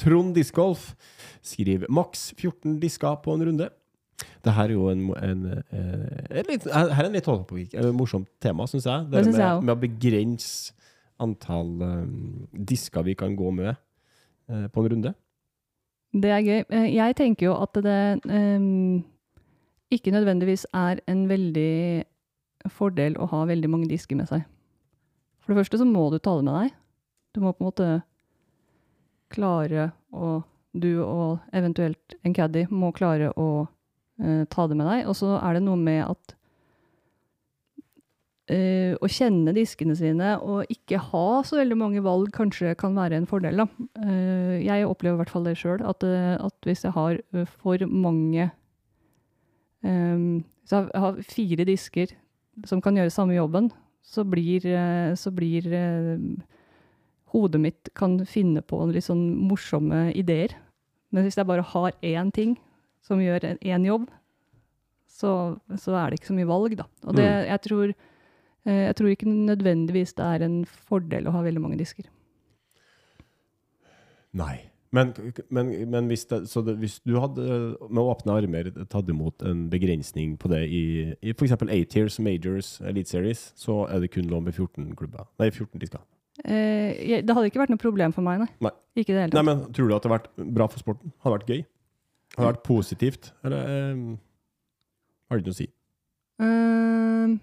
Trond 0.01 0.33
Discgolf 0.35 0.93
skriver 1.45 1.91
maks 1.93 2.31
14 2.39 2.79
disker 2.83 3.19
på 3.23 3.35
en 3.37 3.45
runde. 3.51 3.69
Det 4.43 4.55
her 4.57 4.71
er 4.71 4.75
jo 4.75 4.87
en, 4.91 5.03
en, 5.19 5.43
en, 5.53 6.05
en 6.31 6.49
litt, 6.49 6.65
her 6.71 6.93
er 6.95 7.09
en 7.09 7.17
litt 7.17 7.29
morsomt 7.95 8.31
tema, 8.43 8.67
syns 8.71 8.87
jeg. 8.89 9.09
Det 9.11 9.25
synes 9.27 9.37
med, 9.37 9.45
jeg 9.45 9.67
med 9.67 9.75
å 9.75 9.83
begrense 9.83 10.75
antall 11.23 11.71
um, 11.83 12.49
disker 12.71 13.05
vi 13.07 13.15
kan 13.19 13.37
gå 13.39 13.51
med 13.55 13.75
uh, 13.75 14.67
på 14.73 14.83
en 14.83 14.91
runde. 14.95 15.13
Det 16.13 16.31
er 16.31 16.45
gøy. 16.45 16.65
Eh, 16.69 16.89
Jeg 16.95 17.17
tenker 17.17 17.47
jo 17.47 17.57
at 17.57 17.79
det 17.85 18.25
um, 18.29 19.03
ikke 19.93 20.13
nødvendigvis 20.13 20.67
er 20.77 21.01
en 21.09 21.25
veldig 21.29 22.05
fordel 22.71 23.17
å 23.19 23.29
ha 23.31 23.45
veldig 23.49 23.71
mange 23.71 23.89
disker 23.91 24.17
med 24.17 24.29
seg. 24.29 24.45
For 25.43 25.53
det 25.53 25.63
første 25.63 25.81
så 25.81 25.89
må 25.89 26.11
du 26.13 26.19
ta 26.19 26.37
det 26.37 26.45
med 26.47 26.59
deg. 26.61 26.75
Du 27.33 27.41
må 27.41 27.53
på 27.53 27.65
en 27.65 27.71
måte 27.71 27.91
klare 29.33 29.93
å 30.13 30.43
Du 30.73 31.05
og 31.05 31.43
eventuelt 31.53 32.15
en 32.25 32.33
caddy 32.33 32.63
må 32.73 32.95
klare 32.97 33.27
å 33.37 33.67
uh, 33.69 34.45
ta 34.49 34.65
det 34.69 34.77
med 34.77 34.87
deg. 34.89 35.03
Og 35.05 35.17
så 35.19 35.35
er 35.37 35.59
det 35.59 35.67
noe 35.67 35.77
med 35.77 36.01
at 36.07 36.33
eh, 38.53 38.93
å 39.01 39.09
kjenne 39.11 39.55
diskene 39.57 39.97
sine 39.99 40.35
og 40.45 40.71
ikke 40.73 41.01
ha 41.11 41.27
så 41.47 41.59
veldig 41.61 41.79
mange 41.81 42.03
valg 42.05 42.31
kanskje 42.37 42.75
kan 42.79 42.95
være 42.99 43.19
en 43.19 43.29
fordel. 43.31 43.63
Da. 43.63 43.67
Uh, 43.99 44.57
jeg 44.63 44.87
opplever 44.89 45.17
i 45.17 45.23
hvert 45.23 45.33
fall 45.33 45.49
det 45.49 45.57
sjøl, 45.61 45.83
at, 45.89 46.05
eh, 46.07 46.37
at 46.37 46.69
hvis 46.69 46.85
jeg 46.87 46.95
har 46.97 47.21
for 47.63 47.87
mange 47.89 48.51
um, 49.83 50.43
Hvis 50.63 50.75
jeg 50.77 51.03
har 51.05 51.23
fire 51.27 51.65
disker 51.67 52.13
som 52.69 52.83
kan 52.85 52.95
gjøre 52.99 53.11
samme 53.11 53.35
jobben, 53.35 53.71
så 54.05 54.23
blir, 54.29 54.63
så 55.17 55.31
blir 55.35 55.65
hodet 57.33 57.61
mitt 57.63 57.91
kan 57.99 58.19
finne 58.29 58.61
på 58.63 58.79
litt 58.91 59.07
sånn 59.07 59.23
morsomme 59.49 60.11
ideer. 60.19 60.55
Men 61.11 61.25
hvis 61.27 61.39
jeg 61.41 61.49
bare 61.49 61.65
har 61.73 61.97
én 62.05 62.31
ting 62.35 62.57
som 63.03 63.23
gjør 63.23 63.55
én 63.57 63.87
jobb, 63.89 64.07
så, 65.11 65.59
så 65.81 65.97
er 65.99 66.11
det 66.11 66.21
ikke 66.21 66.31
så 66.31 66.37
mye 66.39 66.51
valg, 66.51 66.77
da. 66.79 66.87
Og 67.07 67.17
det, 67.19 67.27
Mm. 67.27 67.47
jeg, 67.49 67.61
tror, 67.67 67.95
jeg 68.69 68.95
tror 68.99 69.11
ikke 69.11 69.31
nødvendigvis 69.31 70.15
det 70.19 70.27
er 70.27 70.45
en 70.47 70.59
fordel 70.67 71.27
å 71.27 71.33
ha 71.35 71.41
veldig 71.43 71.63
mange 71.65 71.81
disker. 71.81 72.07
Nei. 74.39 74.73
Men, 74.93 75.15
men, 75.49 75.71
men 75.89 76.09
hvis, 76.11 76.27
det, 76.29 76.43
så 76.53 76.61
det, 76.61 76.75
hvis 76.83 76.99
du 77.01 77.15
hadde 77.17 77.45
med 77.89 78.01
åpne 78.03 78.35
armer 78.37 78.69
tatt 78.93 79.09
imot 79.09 79.41
en 79.49 79.65
begrensning 79.73 80.35
på 80.41 80.51
det 80.53 80.67
i, 80.69 80.83
i 81.25 81.33
f.eks. 81.33 81.55
A-tiers, 81.57 82.19
Majors, 82.21 82.75
Elite 82.85 83.09
Series, 83.09 83.47
så 83.57 83.87
er 83.89 84.05
det 84.05 84.11
kun 84.13 84.29
lov 84.29 84.45
med 84.45 84.53
14 84.53 84.91
klubber. 84.99 85.25
Nei, 85.41 85.49
14 85.49 85.81
disker. 85.81 86.03
Eh, 86.45 86.93
jeg, 87.09 87.25
det 87.25 87.37
hadde 87.37 87.49
ikke 87.49 87.63
vært 87.63 87.73
noe 87.73 87.81
problem 87.81 88.13
for 88.13 88.25
meg, 88.27 88.45
nei. 88.45 88.51
Nei. 88.69 88.75
Ikke 89.01 89.15
det 89.15 89.25
hele 89.25 89.39
Nei, 89.39 89.47
men 89.49 89.65
tror 89.73 89.89
du 89.89 89.97
at 89.97 90.05
det 90.05 90.11
hadde 90.11 90.19
vært 90.19 90.53
bra 90.59 90.69
for 90.69 90.85
sporten? 90.85 91.15
Hadde 91.25 91.33
det 91.33 91.39
vært 91.39 91.55
gøy? 91.55 91.65
Hadde 92.35 92.43
det 92.43 92.51
vært 92.51 92.67
positivt? 92.69 93.33
Eller 93.49 93.73
eh, 93.73 94.05
har 95.25 95.41
det 95.41 95.45
ikke 95.45 95.53
noe 95.53 95.57
å 95.57 95.61
si? 95.63 95.69
Eh, 96.45 97.35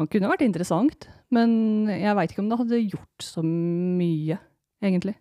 han 0.00 0.10
kunne 0.10 0.30
vært 0.30 0.42
interessant, 0.46 1.06
men 1.34 1.86
jeg 1.92 2.16
veit 2.18 2.32
ikke 2.32 2.42
om 2.42 2.48
det 2.50 2.58
hadde 2.62 2.80
gjort 2.82 3.22
så 3.26 3.44
mye, 3.44 4.38
egentlig. 4.82 5.14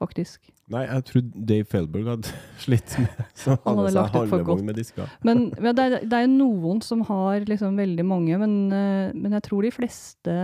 Faktisk. 0.00 0.48
Nei, 0.72 0.86
jeg 0.86 1.04
trodde 1.10 1.42
Dave 1.50 1.66
Felberg 1.68 2.08
hadde 2.08 2.32
slitt 2.64 2.94
med 3.02 3.22
så 3.36 3.56
Han 3.66 3.82
hadde 3.82 3.92
lagt 3.98 4.16
ut 4.16 4.30
for 4.30 4.46
godt. 4.46 4.64
med. 4.64 4.80
Men 5.26 5.42
ja, 5.58 5.74
det, 5.76 5.84
er, 5.84 6.06
det 6.08 6.20
er 6.22 6.30
noen 6.30 6.80
som 6.84 7.02
har 7.08 7.44
liksom 7.48 7.76
veldig 7.78 8.06
mange, 8.08 8.38
men, 8.40 8.56
eh, 8.72 9.12
men 9.12 9.36
jeg 9.36 9.44
tror 9.46 9.66
de 9.66 9.74
fleste, 9.74 10.36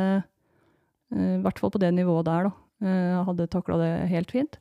eh, 1.14 1.32
i 1.38 1.40
hvert 1.44 1.62
fall 1.62 1.72
på 1.72 1.80
det 1.82 1.94
nivået 1.96 2.28
der, 2.28 2.50
da, 2.50 2.52
eh, 2.84 3.16
hadde 3.30 3.48
takla 3.54 3.80
det 3.80 3.90
helt 4.12 4.34
fint. 4.34 4.60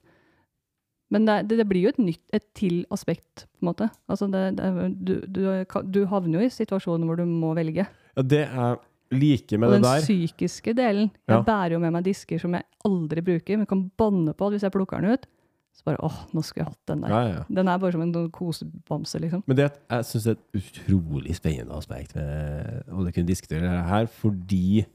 Men 1.14 1.28
det, 1.28 1.52
det, 1.52 1.68
blir 1.70 1.86
jo 1.86 1.92
et 1.92 2.02
nytt, 2.02 2.24
et 2.34 2.48
til 2.58 2.80
aspekt, 2.94 3.46
på 3.46 3.66
en 3.66 3.70
måte. 3.70 3.90
Altså 4.10 4.30
det, 4.32 4.46
det, 4.58 4.72
du, 4.96 5.14
du, 5.28 5.44
du 5.92 6.02
havner 6.10 6.40
jo 6.40 6.48
i 6.48 6.54
situasjoner 6.56 7.10
hvor 7.10 7.20
du 7.20 7.28
må 7.30 7.52
velge. 7.58 7.86
Ja, 8.16 8.24
det 8.24 8.44
er 8.48 8.78
like 9.12 9.58
med 9.60 9.70
Og 9.70 9.74
det 9.76 9.82
den 9.84 10.02
psykiske 10.06 10.74
delen. 10.76 11.12
Ja. 11.28 11.38
Jeg 11.38 11.46
bærer 11.46 11.76
jo 11.76 11.80
med 11.84 11.94
meg 11.94 12.04
disker 12.08 12.40
som 12.42 12.54
jeg 12.58 12.64
aldri 12.88 13.22
bruker, 13.22 13.58
men 13.62 13.66
kan 13.70 13.92
banne 13.98 14.34
på 14.34 14.48
at 14.48 14.56
hvis 14.56 14.64
jeg 14.66 14.72
plukker 14.74 15.02
den 15.04 15.14
ut, 15.18 15.28
så 15.76 15.84
bare 15.90 16.00
åh, 16.08 16.18
nå 16.34 16.42
skulle 16.42 16.64
jeg 16.64 16.72
hatt 16.72 16.88
den 16.88 17.02
der. 17.04 17.10
ja, 17.12 17.22
ja. 17.36 17.44
Den 17.52 17.68
er 17.68 17.78
bare 17.84 17.92
som 17.92 18.02
en 18.06 18.14
sånn 18.16 18.30
kosebamse, 18.32 19.20
liksom. 19.20 19.44
Men 19.46 19.58
det, 19.60 19.66
jeg 19.92 20.06
syns 20.08 20.24
det 20.24 20.32
er 20.32 20.40
et 20.40 20.62
utrolig 20.62 21.36
spennende 21.36 21.76
aspekt 21.76 22.16
med 22.16 22.84
å 22.96 23.04
kunne 23.12 23.28
diskutere 23.28 23.60
det 23.68 23.84
her, 23.92 24.08
fordi 24.08 24.86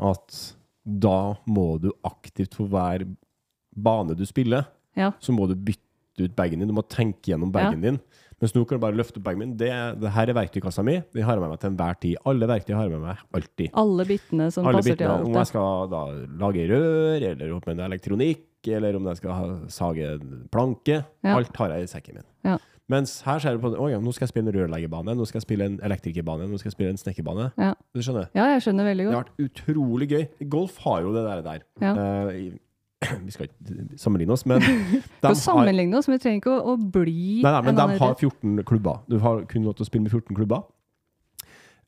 at 0.00 0.38
da 0.84 1.34
må 1.46 1.66
du 1.80 1.90
aktivt 2.08 2.56
for 2.58 2.66
hver 2.72 3.04
bane 3.76 4.16
du 4.16 4.24
spiller, 4.26 4.64
Ja. 4.96 5.12
så 5.20 5.32
må 5.36 5.46
du 5.48 5.54
bytte 5.54 5.80
ut 6.20 6.34
bagen 6.36 6.60
din. 6.60 6.68
Du 6.68 6.76
må 6.76 6.84
tenke 6.84 7.32
gjennom 7.32 7.52
bagen 7.54 7.80
din. 7.84 7.98
Mens 8.42 8.56
nå 8.56 8.64
kan 8.66 8.80
du 8.80 8.82
bare 8.82 8.98
løfte 8.98 9.20
opp 9.20 9.26
bagen 9.28 9.38
min. 9.38 9.52
Det, 9.58 9.70
det 10.02 10.10
her 10.16 10.32
er 10.32 10.34
verktøykassa 10.34 10.82
mi. 10.84 10.96
Den 11.14 11.26
har 11.28 11.38
jeg 11.38 11.44
med 11.44 11.52
meg 11.52 11.60
til 11.62 11.70
enhver 11.70 11.98
tid. 12.02 12.16
Alle 12.26 12.48
verktøy 12.50 12.72
har 12.74 12.88
jeg 12.88 12.94
med 12.96 13.04
meg 13.06 13.20
alltid. 13.38 13.68
Alle 13.84 14.06
bitene 14.08 14.48
som 14.50 14.66
Alle 14.66 14.80
passer 14.80 14.96
bitene. 14.96 15.18
til 15.20 15.28
Om 15.30 15.38
jeg 15.38 15.50
skal 15.52 15.92
da 15.92 16.02
lage 16.42 16.66
rør, 16.72 17.28
eller 17.30 17.54
opp 17.54 17.68
med 17.70 17.84
elektronikk, 17.86 18.48
eller 18.66 18.98
om 18.98 19.06
jeg 19.12 19.20
skal 19.20 19.38
ha, 19.38 19.46
sage 19.70 20.10
en 20.16 20.42
planke. 20.50 20.98
Ja. 21.22 21.36
Alt 21.36 21.54
har 21.62 21.76
jeg 21.76 21.86
i 21.86 21.92
sekken 21.94 22.18
min. 22.18 22.28
Ja. 22.50 22.58
Mens 22.90 23.14
her 23.24 23.38
ser 23.40 23.56
du 23.56 23.62
på 23.62 23.70
Å 23.78 23.86
ja, 23.92 24.00
nå 24.02 24.10
skal 24.12 24.26
jeg 24.26 24.32
spille 24.32 24.50
en 24.50 24.56
rørleggerbane, 24.58 25.14
nå 25.16 25.26
skal 25.28 25.38
jeg 25.38 25.46
spille 25.46 25.70
en 25.70 25.78
elektrikerbane, 25.86 26.50
nå 26.50 26.58
skal 26.58 26.72
jeg 26.72 26.76
spille 26.76 26.96
en 26.96 27.00
snekkerbane. 27.00 27.48
Ja. 27.62 27.70
Du 27.94 28.02
skjønner? 28.02 28.26
Ja, 28.34 28.50
jeg 28.56 28.66
skjønner 28.66 28.90
veldig 28.90 29.06
godt. 29.06 29.14
Det 29.14 29.20
har 29.20 29.30
vært 29.30 29.46
utrolig 29.46 30.10
gøy. 30.10 30.26
Golf 30.50 30.82
har 30.82 31.06
jo 31.06 31.14
det 31.14 31.24
der. 31.28 31.46
der. 31.46 31.64
Ja. 31.78 31.94
Uh, 31.94 32.58
vi 33.26 33.30
skal 33.34 33.48
ikke 33.48 33.98
sammenligne 34.00 34.32
oss, 34.36 34.44
men 34.46 34.60
de 34.64 35.00
For 35.24 35.34
sammenligne 35.38 35.98
oss, 35.98 36.08
men 36.08 36.18
vi 36.18 36.22
trenger 36.24 36.40
ikke 36.42 36.54
å, 36.56 36.74
å 36.74 36.76
bli 36.94 37.42
nei, 37.42 37.52
nei, 37.52 37.62
men 37.68 37.78
de 37.78 37.86
har 38.02 38.14
14 38.18 38.62
klubber. 38.68 39.02
Du 39.10 39.18
har 39.24 39.44
kun 39.50 39.64
lov 39.66 39.74
til 39.78 39.86
å 39.86 39.90
spille 39.90 40.06
med 40.06 40.12
14 40.14 40.36
klubber. 40.38 40.62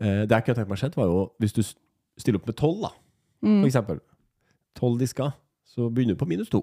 Eh, 0.01 0.25
det 0.27 0.31
jeg 0.35 0.45
kunne 0.49 0.59
tenkt 0.61 0.73
meg 0.73 0.81
skjedd, 0.83 0.97
var 0.99 1.11
jo 1.11 1.21
hvis 1.43 1.55
du 1.57 1.63
stiller 2.21 2.41
opp 2.41 2.49
med 2.51 2.57
12, 2.59 2.81
da, 2.87 2.93
for 3.45 3.51
Mm. 3.51 3.65
eksempel. 3.69 3.99
12 4.79 4.99
disker, 4.99 5.35
så 5.69 5.91
begynner 5.93 6.15
du 6.17 6.23
på 6.25 6.29
minus 6.31 6.49
2. 6.51 6.63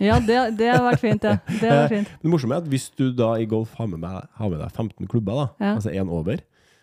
Ja, 0.00 0.18
det, 0.20 0.58
det 0.58 0.66
har 0.74 0.82
vært 0.84 1.00
fint, 1.00 1.22
ja. 1.24 1.36
Det 1.60 1.70
har 1.70 1.78
vært 1.86 1.92
fint. 1.94 2.10
Det 2.20 2.28
morsomme 2.32 2.56
er 2.58 2.64
at 2.64 2.68
hvis 2.68 2.90
du 2.98 3.06
da 3.16 3.30
i 3.40 3.46
golf 3.48 3.72
har 3.78 3.86
med, 3.88 4.00
meg, 4.02 4.26
har 4.36 4.50
med 4.52 4.60
deg 4.60 4.72
15 4.76 5.06
klubber, 5.08 5.38
da, 5.38 5.46
Ja. 5.64 5.70
altså 5.78 5.92
én 5.94 6.10
over, 6.12 6.42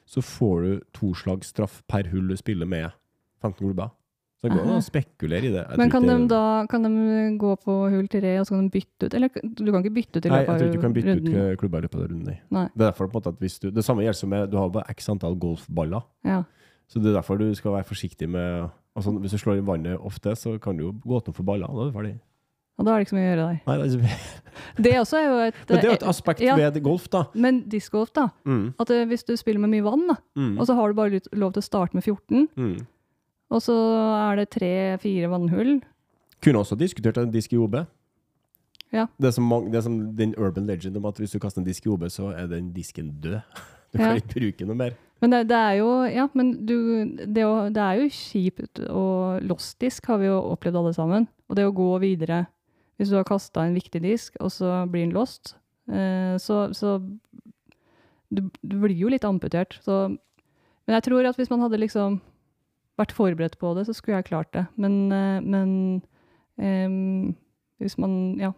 så 0.09 0.23
får 0.25 0.63
du 0.63 0.71
to 0.97 1.12
slags 1.13 1.51
straff 1.53 1.81
per 1.88 2.09
hull 2.12 2.27
du 2.31 2.36
spiller 2.39 2.65
med 2.65 2.89
15 3.43 3.59
klubber. 3.67 3.91
Så 4.43 4.49
det 4.51 4.58
går 4.60 4.65
an 4.67 4.75
å 4.75 4.84
spekulere 4.84 5.47
i 5.47 5.51
det. 5.53 5.62
Jeg 5.63 5.79
Men 5.79 5.91
kan 5.93 6.03
de 6.03 6.15
da 6.27 6.43
kan 6.67 6.84
de 6.84 6.89
gå 7.39 7.51
på 7.63 7.75
hull 7.93 8.10
tre, 8.12 8.34
og 8.41 8.47
så 8.49 8.58
kan 8.58 8.65
de 8.65 8.73
bytte 8.73 9.08
ut? 9.08 9.13
Eller 9.15 9.32
du 9.39 9.69
kan 9.71 9.79
ikke 9.79 9.93
bytte 9.95 10.19
ut 10.19 10.25
i 10.27 10.34
løpet 10.34 10.34
av 10.34 10.34
runden? 10.34 10.34
Nei, 10.34 10.41
jeg 10.43 10.60
tror 10.60 10.67
ikke 10.67 10.75
du 10.75 10.84
kan 10.84 10.97
bytte 10.97 11.13
runden? 11.13 11.38
ut 11.53 11.62
klubber 11.62 11.79
i 11.79 11.86
løpet 11.88 12.01
av 12.01 12.10
runden. 12.10 12.41
nei. 12.58 12.65
Det 12.73 12.82
er 12.82 12.89
derfor 12.89 13.08
på 13.08 13.15
en 13.15 13.21
måte 13.21 13.32
at 13.32 13.39
hvis 13.39 13.56
du, 13.63 13.69
det 13.71 13.86
samme 13.88 14.03
gjelder 14.03 14.19
som 14.19 14.34
med 14.36 14.51
Du 14.51 14.58
har 14.60 14.67
bare 14.75 14.91
x 14.91 15.08
antall 15.15 15.39
golfballer. 15.39 16.03
Ja. 16.27 16.43
Så 16.91 16.99
det 16.99 17.13
er 17.13 17.21
derfor 17.21 17.39
du 17.39 17.47
skal 17.56 17.77
være 17.77 17.88
forsiktig 17.88 18.27
med 18.29 18.67
altså 18.99 19.15
Hvis 19.23 19.32
du 19.32 19.38
slår 19.38 19.63
i 19.63 19.65
vannet 19.65 19.97
ofte, 19.97 20.36
så 20.36 20.58
kan 20.60 20.77
du 20.77 20.84
jo 20.84 20.93
gå 21.08 21.23
tom 21.23 21.34
for 21.34 21.47
baller. 21.47 21.71
Da 21.71 21.88
er 21.88 21.93
du 21.93 21.95
ferdig. 21.95 22.19
Og 22.77 22.88
da 22.88 22.93
er 22.93 22.99
det 22.99 23.06
ikke 23.06 23.13
så 23.13 23.17
mye 23.17 23.23
å 23.23 23.29
gjøre 23.29 23.43
der. 23.45 23.58
Nei, 23.67 23.75
det 23.77 23.84
er 23.86 23.97
ikke, 23.97 24.43
Det 24.86 24.93
også 24.97 25.17
er 25.19 25.25
jo 25.25 25.36
et 25.43 25.58
men 25.62 25.73
det 25.73 25.84
er 25.84 25.91
jo 25.91 25.97
et 25.99 26.06
aspekt 26.10 26.41
ja. 26.41 26.56
ved 26.58 26.79
golf, 26.86 27.06
da. 27.13 27.23
Men 27.38 27.60
discgolf, 27.69 28.10
da. 28.17 28.27
Mm, 28.49 28.63
At 28.82 28.93
eh, 28.93 29.03
hvis 29.12 29.25
du 29.27 29.36
spiller 29.38 29.62
med 29.62 29.75
mye 29.75 29.86
vann, 29.86 30.08
da, 30.10 30.15
mm, 30.39 30.56
og 30.58 30.65
så 30.65 30.77
har 30.77 30.89
du 30.89 30.97
bare 30.97 31.21
lov 31.38 31.53
til 31.53 31.62
å 31.62 31.65
starte 31.65 31.97
med 31.97 32.06
14, 32.06 32.47
mm. 32.58 32.73
Og 33.53 33.61
så 33.61 33.75
er 34.17 34.39
det 34.41 34.49
tre-fire 34.55 35.29
vannhull 35.31 35.75
Kunne 36.43 36.59
også 36.63 36.75
diskutert 36.79 37.17
en 37.21 37.29
disk 37.31 37.53
i 37.53 37.59
OB. 37.61 37.77
Ja. 38.93 39.05
Det, 39.17 39.29
er 39.29 39.31
som 39.37 39.47
det 39.71 39.77
er 39.79 39.85
som 39.85 39.95
den 40.17 40.33
urban 40.37 40.65
legend 40.67 40.97
om 40.99 41.05
at 41.09 41.17
hvis 41.21 41.31
du 41.33 41.39
kaster 41.41 41.61
en 41.61 41.67
disk 41.67 41.85
i 41.87 41.89
OB, 41.93 42.03
så 42.13 42.31
er 42.35 42.49
den 42.51 42.73
disken 42.75 43.13
død. 43.23 43.39
Du 43.93 43.99
kan 43.99 44.09
Ja. 44.09 44.13
ikke 44.17 44.39
bruke 44.39 44.65
noe 44.65 44.75
mer. 44.75 44.93
Men 45.21 45.29
det, 45.31 45.39
det 45.51 45.55
er 45.57 45.73
jo 45.77 45.89
Ja, 46.09 46.23
men 46.33 46.47
du 46.65 46.73
det, 47.29 47.43
å, 47.45 47.69
det 47.69 47.77
er 47.83 47.99
jo 48.01 48.07
kjipt 48.09 48.79
og 48.89 49.43
lost 49.45 49.77
disk 49.79 50.07
har 50.09 50.17
vi 50.17 50.25
jo 50.31 50.39
opplevd 50.49 50.79
alle 50.81 50.93
sammen. 50.97 51.27
Og 51.47 51.55
det 51.55 51.67
å 51.69 51.75
gå 51.77 51.91
videre 52.01 52.47
Hvis 52.97 53.11
du 53.13 53.15
har 53.19 53.23
kasta 53.29 53.67
en 53.67 53.77
viktig 53.77 54.01
disk, 54.01 54.35
og 54.41 54.49
så 54.51 54.83
blir 54.89 55.05
den 55.05 55.13
lost, 55.13 55.53
eh, 55.93 56.35
så, 56.41 56.73
så 56.73 56.97
du, 58.33 58.41
du 58.65 58.75
blir 58.81 58.97
jo 58.97 59.09
litt 59.13 59.23
amputert. 59.25 59.77
Så 59.85 60.09
Men 60.87 60.97
jeg 60.97 61.03
tror 61.07 61.25
at 61.29 61.37
hvis 61.37 61.49
man 61.53 61.61
hadde 61.63 61.79
liksom 61.81 62.19
vært 62.99 63.12
forberedt 63.15 63.58
på 63.62 63.73
det, 63.77 63.86
så 63.88 63.93
skulle 63.97 64.19
jeg 64.19 64.27
klart 64.29 64.51
det. 64.53 64.65
Men, 64.77 65.12
eh, 65.12 65.39
men 65.41 65.71
um, 66.58 67.36
hvis 67.82 67.97
man 67.97 68.38
Ja. 68.39 68.51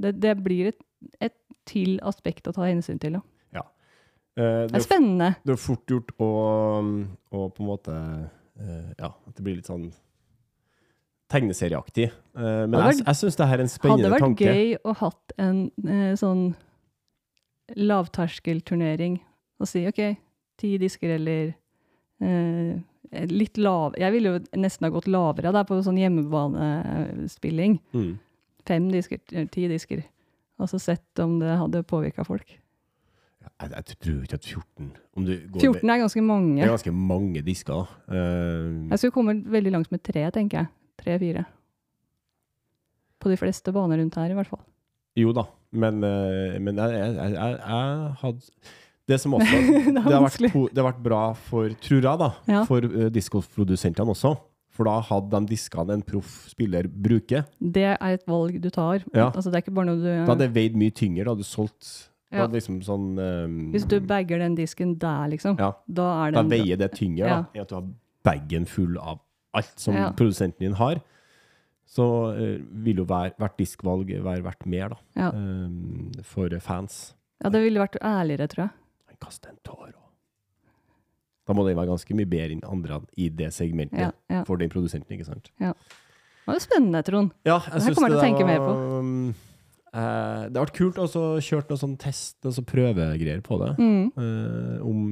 Det, 0.00 0.14
det 0.22 0.34
blir 0.44 0.68
et, 0.72 0.78
et 1.20 1.34
til 1.68 1.98
aspekt 2.02 2.48
å 2.48 2.52
ta 2.56 2.64
hensyn 2.64 2.98
til. 2.98 3.18
Ja. 3.52 3.62
Eh, 4.36 4.66
Det 4.66 4.72
det, 4.72 4.76
er 4.80 4.84
spennende. 4.86 5.34
det 5.44 5.52
er 5.52 5.60
fort 5.60 5.84
gjort 5.92 6.12
å, 6.18 6.28
å 7.30 7.48
på 7.52 7.60
en 7.60 7.68
måte 7.68 7.96
eh, 8.60 8.92
Ja, 8.98 9.10
at 9.12 9.34
det 9.36 9.44
blir 9.44 9.56
litt 9.60 9.68
sånn 9.68 9.90
tegneserieaktig. 11.30 12.08
Eh, 12.10 12.64
men 12.66 12.74
Hadde 12.80 12.94
jeg, 12.96 13.04
jeg 13.06 13.16
syns 13.20 13.36
det 13.38 13.46
her 13.46 13.58
er 13.60 13.62
en 13.66 13.68
spennende 13.70 14.08
tanke. 14.08 14.10
Hadde 14.10 14.16
vært 14.16 14.24
tanke. 14.24 14.44
gøy 14.50 14.76
å 14.82 14.94
hatt 14.98 15.34
en 15.38 15.60
eh, 15.86 16.14
sånn 16.18 16.42
lavterskelturnering 17.76 19.20
og 19.60 19.68
si 19.68 19.84
OK, 19.86 20.00
ti 20.58 20.72
disker 20.80 21.12
eller 21.18 21.52
eh, 22.24 22.80
litt 23.30 23.56
lav 23.58 23.94
Jeg 23.98 24.12
ville 24.12 24.28
jo 24.34 24.40
nesten 24.60 24.84
ha 24.86 24.90
gått 24.94 25.08
lavere 25.10 25.50
der 25.54 25.64
på 25.66 25.78
sånn 25.82 25.98
hjemmebanespilling. 25.98 27.78
Mm. 27.96 28.10
Fem 28.68 28.88
disker, 28.92 29.20
eh, 29.32 29.46
ti 29.50 29.66
disker. 29.70 30.02
Og 30.60 30.68
så 30.68 30.78
sett 30.78 31.18
om 31.24 31.38
det 31.40 31.56
hadde 31.58 31.82
påvirka 31.88 32.24
folk. 32.26 32.46
Jeg, 33.60 33.70
jeg 33.72 33.96
tror 34.04 34.18
ikke 34.24 34.36
at 34.36 34.44
14 34.46 34.90
om 35.16 35.24
du 35.24 35.32
går 35.52 35.60
14 35.64 35.80
med, 35.86 35.94
er 35.94 36.02
ganske 36.04 36.20
Det 36.20 36.26
mange. 36.28 36.60
er 36.62 36.68
ganske 36.74 36.92
mange 36.92 37.42
disker. 37.44 37.88
Uh, 38.08 38.88
Jeg 38.92 38.98
skulle 39.00 39.12
kommet 39.16 39.40
veldig 39.48 39.72
langt 39.72 39.90
med 39.92 40.02
tre, 40.04 40.26
tenker 40.30 40.58
jeg. 40.62 40.68
Tre-fire. 41.00 41.44
På 43.20 43.28
de 43.32 43.36
fleste 43.40 43.72
baner 43.72 43.98
rundt 44.00 44.14
her, 44.20 44.30
i 44.30 44.36
hvert 44.36 44.48
fall. 44.48 44.62
jo 45.16 45.32
da, 45.36 45.42
men, 45.72 46.04
eh, 46.04 46.58
men 46.62 46.76
jeg, 46.76 46.92
jeg, 46.94 47.32
jeg, 47.34 47.58
jeg 47.58 48.12
hadde 48.22 48.40
Det 49.10 49.18
som 49.22 49.34
også 49.36 49.50
Det 49.50 49.94
det, 49.96 50.04
har 50.06 50.22
vært, 50.22 50.44
det 50.70 50.78
har 50.82 50.86
vært 50.92 51.02
bra 51.04 51.22
for, 51.48 51.72
tror 51.82 52.00
jeg, 52.06 52.20
da, 52.22 52.30
Ja. 52.50 52.62
for 52.68 52.86
uh, 52.86 53.08
diskoprodusentene 53.12 54.14
også. 54.14 54.36
For 54.70 54.86
da 54.86 55.00
hadde 55.10 55.34
de 55.34 55.50
diskene 55.50 55.92
en 55.98 56.04
proff 56.06 56.46
spiller 56.48 56.86
bruker. 56.88 57.42
Det 57.60 57.82
er 57.90 58.14
et 58.14 58.22
valg 58.30 58.60
du 58.62 58.70
tar. 58.72 59.02
Ja. 59.12 59.26
Altså, 59.32 59.50
det 59.50 59.58
er 59.58 59.64
ikke 59.66 59.74
bare 59.76 59.90
noe 59.90 59.98
du 60.00 60.06
Da 60.06 60.28
hadde 60.30 60.46
det 60.46 60.54
veid 60.54 60.78
mye 60.78 60.94
tyngre. 60.94 61.26
Da 61.26 61.34
hadde 61.34 61.44
du 61.44 61.48
solgt 61.50 61.90
Ja. 62.30 62.46
liksom 62.46 62.78
sånn 62.86 63.18
um, 63.18 63.56
Hvis 63.74 63.88
du 63.90 63.98
bagger 64.00 64.38
den 64.38 64.54
disken 64.54 64.94
der, 65.02 65.26
liksom, 65.32 65.58
Ja. 65.58 65.72
da 65.90 66.06
er 66.28 66.36
Da 66.38 66.44
veier 66.46 66.78
det 66.78 66.92
tyngre 66.94 67.26
da, 67.26 67.40
i 67.52 67.58
at 67.58 67.68
du 67.68 67.74
har 67.74 67.88
bagen 68.24 68.64
full 68.70 68.96
av 69.02 69.18
alt 69.52 69.72
som 69.82 69.96
produsenten 70.14 70.62
din 70.62 70.78
har. 70.78 71.00
Så 71.90 72.06
uh, 72.38 72.60
vil 72.84 73.02
jo 73.02 73.04
hver, 73.10 73.34
hvert 73.36 73.56
diskvalg 73.58 74.12
være 74.22 74.44
verdt 74.46 74.66
mer 74.70 74.94
da, 74.94 75.30
um, 75.34 76.12
for 76.22 76.48
fans. 76.62 77.16
Ja, 77.42 77.50
det 77.50 77.64
ville 77.64 77.82
vært 77.82 77.98
ærligere, 78.04 78.46
tror 78.52 78.62
jeg. 78.68 78.70
Han 79.20 79.26
kaster 79.28 79.50
en 79.52 79.58
tår 79.66 79.90
også. 79.90 80.06
Da 81.48 81.54
må 81.56 81.64
den 81.66 81.76
være 81.76 81.90
ganske 81.90 82.14
mye 82.14 82.28
bedre 82.30 82.54
enn 82.54 82.62
andre 82.68 83.00
i 83.18 83.28
det 83.28 83.50
segmentet 83.52 83.98
Ja, 83.98 84.10
ja. 84.30 84.42
for 84.46 84.56
den 84.60 84.70
produsenten, 84.70 85.12
ikke 85.16 85.26
sant? 85.26 85.50
Ja. 85.60 85.72
Det 85.74 86.46
var 86.46 86.56
jo 86.56 86.62
spennende, 86.64 87.02
Trond. 87.04 87.32
Ja, 87.44 87.58
Det 87.58 87.72
jeg 87.80 87.82
her 87.88 87.94
kommer 87.96 88.08
det 88.12 88.16
jeg 88.16 88.20
til 88.20 88.20
å 88.20 88.28
tenke 88.28 88.46
mer 88.46 88.60
var, 88.60 88.78
um, 89.00 89.34
eh, 89.92 90.44
det 90.48 90.56
har 90.60 90.66
vært 90.66 90.78
kult 90.78 91.00
å 91.02 91.08
kjøre 91.42 91.66
noen 91.68 91.80
sånn 91.82 91.96
test, 92.00 92.38
og 92.46 92.54
sånn 92.54 92.68
prøvegreier 92.70 93.42
på 93.42 93.58
det. 93.64 93.70
Mm. 93.78 94.06
Uh, 94.16 94.78
om, 94.86 95.02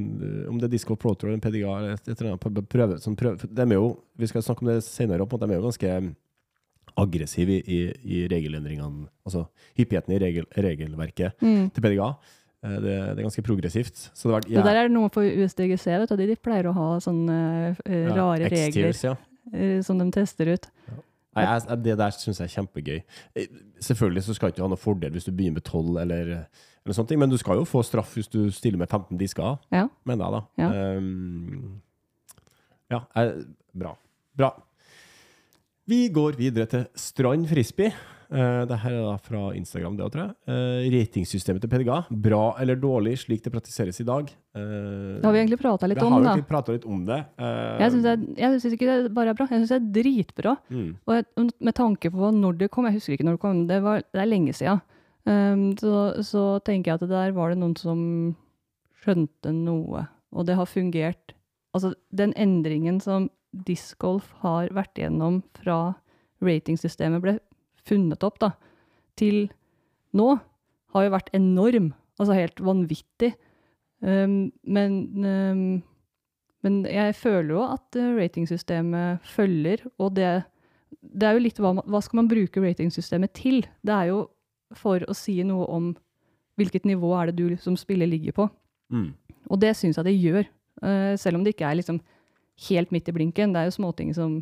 om 0.52 0.58
det 0.62 0.68
er 0.70 0.74
Disco 0.76 0.96
Pro 0.96 1.14
Tour 1.14 1.32
eller 1.32 1.42
PDGA 1.42 1.74
eller 1.80 1.98
et, 1.98 2.08
eller 2.14 2.36
annet 2.36 2.70
prøve, 2.70 2.98
sånn 3.02 3.18
prøve. 3.18 3.50
De 3.50 3.66
er 3.66 3.74
jo, 3.76 3.90
vi 4.16 4.30
skal 4.30 4.42
snakke 4.46 4.62
om 4.64 4.72
det 4.72 4.80
senere, 4.86 5.22
opp, 5.26 5.34
de 5.42 5.50
er 5.50 5.58
jo 5.58 5.66
ganske 5.68 5.94
aggressive 6.98 7.50
i, 7.54 7.60
i, 7.66 7.80
i 8.18 8.24
regelendringene, 8.30 9.06
altså 9.26 9.44
hyppigheten 9.78 10.14
i 10.16 10.22
regel, 10.22 10.46
regelverket 10.56 11.42
Mm. 11.44 11.68
til 11.74 11.82
PDGA. 11.84 12.12
Eh, 12.64 12.78
det, 12.82 12.94
det 13.14 13.20
er 13.20 13.26
ganske 13.26 13.44
progressivt. 13.46 14.08
Så 14.12 14.28
det 14.28 14.34
vært 14.36 14.48
Det 14.50 14.64
der 14.66 14.80
er 14.84 14.92
noe 14.92 15.10
for 15.14 15.22
USDGC, 15.26 15.84
vet 16.02 16.14
du. 16.14 16.24
De, 16.26 16.38
pleier 16.42 16.70
å 16.70 16.74
ha 16.76 16.88
sånne 17.02 17.36
eh, 17.84 18.06
ja, 18.08 18.16
rare 18.16 18.50
regler 18.50 18.96
ja. 19.04 19.14
eh, 19.52 19.78
som 19.86 20.00
de 20.00 20.08
tester 20.14 20.54
ut. 20.56 20.66
Nei, 21.38 21.44
jeg, 21.44 21.78
det 21.84 21.94
der 22.00 22.16
syns 22.16 22.40
jeg 22.42 22.48
er 22.48 22.54
kjempegøy. 22.56 22.98
Eh, 23.38 23.60
Selvfølgelig 23.84 24.26
så 24.26 24.34
skal 24.34 24.50
ikke 24.50 24.64
ha 24.64 24.72
noe 24.72 24.80
fordel 24.80 25.14
hvis 25.14 25.28
du 25.28 25.32
begynner 25.32 25.60
med 25.60 25.68
12 25.68 26.00
eller, 26.02 26.32
eller 26.82 26.96
sånne 26.96 27.12
ting, 27.12 27.20
men 27.22 27.30
du 27.30 27.38
skal 27.38 27.60
jo 27.60 27.68
få 27.68 27.84
straff 27.86 28.16
hvis 28.18 28.30
du 28.32 28.40
stiller 28.54 28.80
med 28.80 28.90
15 28.90 29.20
disker, 29.20 29.60
Ja. 29.74 29.86
mener 30.08 30.24
jeg 30.24 30.34
da. 30.34 30.42
Ja. 30.64 30.70
Ehm, 30.74 31.78
ja 32.90 33.04
eh, 33.22 33.34
bra. 33.78 33.94
Bra. 34.38 34.50
Vi 35.88 36.08
går 36.12 36.36
videre 36.36 36.66
til 36.68 36.88
Strand 36.98 37.46
Frisbee. 37.48 37.94
Uh, 38.28 38.66
det 38.68 38.76
her 38.82 38.92
er 38.92 39.04
da 39.06 39.14
fra 39.24 39.42
Instagram, 39.56 39.94
det 39.96 40.04
òg, 40.04 40.10
tror 40.12 40.24
jeg. 40.26 40.34
Uh, 40.50 40.88
ratingsystemet 40.92 41.62
til 41.64 41.70
PDGA. 41.72 41.98
Bra 42.26 42.40
eller 42.60 42.76
dårlig, 42.76 43.14
slik 43.22 43.40
det 43.46 43.52
praktiseres 43.54 44.00
i 44.02 44.04
dag. 44.08 44.28
Uh, 44.52 45.16
Det 45.16 45.24
har 45.24 45.32
vi 45.32 45.40
egentlig 45.40 45.60
prata 45.62 45.88
litt 45.88 45.96
vi 46.00 46.04
om, 46.04 46.12
har 46.12 46.20
da. 46.26 46.32
egentlig 46.34 46.48
prata 46.50 46.74
litt 46.76 46.84
om 46.84 47.06
det. 47.08 47.18
Uh, 47.40 47.78
Jeg 47.80 47.94
syns, 47.96 48.66
ikke 48.76 48.90
det 48.90 49.14
bare 49.16 49.32
er 49.32 49.38
bra, 49.38 49.46
jeg 49.48 49.62
syns 49.64 49.72
det 49.72 49.78
er 49.78 49.88
dritbra. 50.02 50.56
mm, 50.68 50.90
Og 51.08 51.14
jeg, 51.16 51.26
med 51.70 51.74
tanke 51.80 52.12
på 52.12 52.30
når 52.36 52.58
det 52.60 52.70
kom, 52.74 52.84
jeg 52.90 52.98
husker 52.98 53.16
ikke 53.16 53.24
når 53.30 53.38
det 53.38 53.44
kom, 53.46 53.64
det, 53.72 53.80
var, 53.86 54.04
det 54.12 54.20
er 54.20 54.28
lenge 54.28 54.52
siden, 54.60 54.84
um, 55.24 55.64
så, 55.80 55.94
så 56.28 56.44
tenker 56.68 56.92
jeg 56.92 57.00
at 57.00 57.06
det 57.06 57.10
der 57.14 57.32
var 57.32 57.54
det 57.54 57.58
noen 57.62 57.76
som 57.80 58.04
skjønte 59.00 59.54
noe, 59.56 60.04
og 60.36 60.44
det 60.46 60.56
har 60.58 60.68
fungert. 60.68 61.32
Altså, 61.72 61.94
den 62.12 62.32
endringen 62.36 63.00
som 63.00 63.30
discgolf 63.64 64.34
har 64.42 64.68
vært 64.76 64.98
igjennom 65.00 65.40
fra 65.56 65.94
ratingsystemet 66.44 67.22
ble 67.24 67.38
funnet 67.88 68.24
opp, 68.26 68.38
da, 68.42 68.52
til 69.18 69.48
nå, 70.16 70.30
har 70.94 71.04
jo 71.04 71.14
vært 71.14 71.30
enorm. 71.36 71.92
Altså 72.18 72.36
helt 72.36 72.60
vanvittig. 72.64 73.34
Um, 74.02 74.48
men 74.62 74.98
um, 75.24 75.62
men 76.66 76.80
jeg 76.90 77.14
føler 77.14 77.52
jo 77.54 77.60
at 77.68 77.96
eh, 77.98 78.14
ratingsystemet 78.18 79.22
følger, 79.30 79.84
og 80.02 80.16
det, 80.16 80.26
det 80.90 81.28
er 81.28 81.36
jo 81.36 81.44
litt 81.44 81.60
hva, 81.62 81.70
hva 81.78 82.00
skal 82.02 82.22
man 82.22 82.30
bruke 82.30 82.62
ratingsystemet 82.62 83.32
til? 83.38 83.62
Det 83.86 83.94
er 83.94 84.10
jo 84.10 84.24
for 84.76 85.04
å 85.06 85.14
si 85.16 85.36
noe 85.46 85.68
om 85.70 85.92
hvilket 86.58 86.88
nivå 86.88 87.12
er 87.14 87.30
det 87.30 87.38
du 87.38 87.54
som 87.62 87.78
spiller 87.78 88.10
ligger 88.10 88.34
på. 88.40 88.48
mm. 88.90 89.08
Og 89.48 89.60
det 89.62 89.70
syns 89.78 89.96
jeg 90.00 90.08
det 90.10 90.18
gjør, 90.18 90.48
Uh, 90.78 91.16
selv 91.18 91.34
om 91.34 91.42
det 91.42 91.56
ikke 91.56 91.66
er 91.66 91.74
liksom 91.74 91.96
helt 92.68 92.92
midt 92.94 93.08
i 93.10 93.12
blinken. 93.16 93.50
Det 93.50 93.58
er 93.58 93.66
jo 93.66 93.72
småting 93.80 94.12
som 94.14 94.36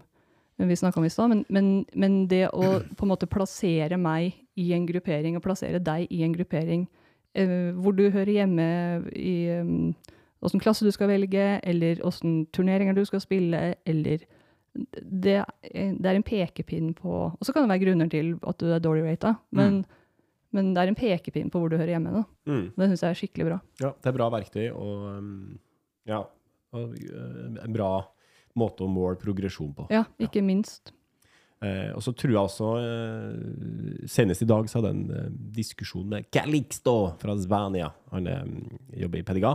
vi 0.57 0.77
snakka 0.77 1.01
om 1.01 1.07
i 1.07 1.11
stad. 1.11 1.29
Men, 1.29 1.45
men, 1.49 1.85
men 1.93 2.29
det 2.29 2.47
å 2.49 2.79
på 2.97 3.05
en 3.05 3.13
måte 3.13 3.29
plassere 3.29 3.99
meg 4.01 4.37
i 4.57 4.71
en 4.73 4.87
gruppering, 4.89 5.37
og 5.37 5.45
plassere 5.45 5.83
deg 5.83 6.07
i 6.11 6.23
en 6.25 6.35
gruppering 6.35 6.87
eh, 7.37 7.73
hvor 7.77 7.97
du 7.97 8.07
hører 8.09 8.33
hjemme 8.39 8.69
i 9.13 9.37
um, 9.61 9.93
klasse 10.63 10.87
du 10.87 10.93
skal 10.95 11.11
velge, 11.11 11.61
eller 11.63 12.01
åssen 12.07 12.47
turneringer 12.57 12.97
du 12.97 13.05
skal 13.05 13.21
spille, 13.21 13.75
eller 13.85 14.25
det, 14.77 15.37
det 15.43 16.09
er 16.09 16.17
en 16.19 16.25
pekepinn 16.27 16.91
på 16.93 17.13
Og 17.33 17.45
så 17.45 17.55
kan 17.55 17.65
det 17.65 17.71
være 17.71 17.85
grunner 17.87 18.11
til 18.13 18.35
at 18.45 18.59
du 18.61 18.67
er 18.69 18.83
dårlig 18.85 19.07
rata, 19.07 19.37
men, 19.57 19.85
men 20.53 20.75
det 20.77 20.83
er 20.83 20.93
en 20.93 20.99
pekepinn 20.99 21.53
på 21.53 21.61
hvor 21.61 21.73
du 21.73 21.79
hører 21.79 21.97
hjemme. 21.97 22.13
Da. 22.13 22.25
Mm. 22.49 22.67
Det 22.77 22.91
syns 22.91 23.05
jeg 23.05 23.11
er 23.11 23.21
skikkelig 23.21 23.47
bra. 23.49 23.61
Ja, 23.81 23.93
det 23.93 24.11
er 24.11 24.19
bra 24.19 24.29
verktøy, 24.33 24.67
og 24.73 25.07
um, 25.17 25.33
ja, 26.09 26.21
og, 26.77 26.93
uh, 26.97 27.57
en 27.65 27.77
bra 27.77 27.91
måte 28.59 28.85
å 28.85 28.91
måle 28.91 29.19
progresjon 29.21 29.73
på. 29.77 29.89
Ja, 29.93 30.05
ikke 30.23 30.43
minst. 30.45 30.93
Eh, 31.65 31.89
og 31.97 32.03
så 32.05 32.13
tror 32.13 32.35
jeg 32.35 32.41
også 32.43 32.71
eh, 32.85 34.09
Senest 34.13 34.43
i 34.45 34.49
dag 34.49 34.67
så 34.69 34.77
hadde 34.77 34.91
jeg 34.91 34.99
en 34.99 35.15
eh, 35.17 35.37
diskusjon 35.57 36.05
med 36.11 36.27
Calixto 36.29 37.15
fra 37.21 37.33
Svania, 37.41 37.89
han 38.13 38.29
eh, 38.29 38.43
jobber 39.01 39.23
i 39.23 39.25
Pediga, 39.25 39.55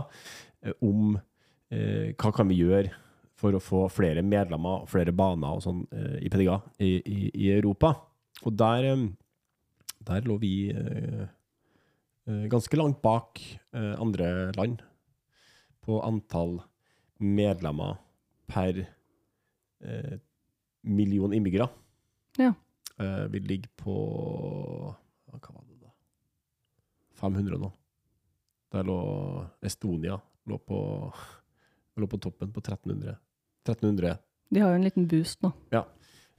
eh, 0.66 0.74
om 0.82 1.14
eh, 1.14 2.10
hva 2.18 2.32
kan 2.34 2.50
vi 2.50 2.58
gjøre 2.58 2.90
for 3.38 3.54
å 3.54 3.62
få 3.62 3.84
flere 3.90 4.24
medlemmer 4.26 4.82
og 4.82 4.90
flere 4.90 5.14
baner 5.14 5.54
og 5.54 5.62
sånn 5.62 5.80
i 6.22 6.28
Pediga 6.30 6.60
i, 6.78 6.90
i, 7.00 7.30
i 7.30 7.48
Europa. 7.54 7.94
Og 8.46 8.54
der, 8.54 8.86
der 10.06 10.28
lå 10.30 10.36
vi 10.38 10.52
ganske 12.52 12.78
langt 12.78 13.00
bak 13.02 13.42
andre 13.74 14.52
land 14.54 14.84
på 15.82 15.98
antall 16.06 16.60
medlemmer 17.18 17.98
per 18.46 18.82
eh, 18.82 20.18
million 20.82 21.34
innbyggere. 21.34 21.68
Ja. 22.40 22.54
Eh, 22.98 23.24
vi 23.32 23.40
ligger 23.40 23.70
på 23.76 23.94
Hva 25.32 25.54
var 25.54 25.64
det, 25.66 25.78
da? 25.80 25.92
500 27.20 27.58
nå. 27.58 27.72
Der 28.72 28.84
lå 28.88 28.98
Estonia 29.62 30.20
lå 30.44 30.58
på, 30.58 30.78
lå 31.96 32.06
på 32.06 32.18
toppen 32.18 32.52
på 32.52 32.60
1300. 32.60 33.16
1300. 33.68 34.16
De 34.52 34.60
har 34.60 34.72
jo 34.72 34.80
en 34.80 34.86
liten 34.86 35.08
boost 35.08 35.42
nå. 35.44 35.52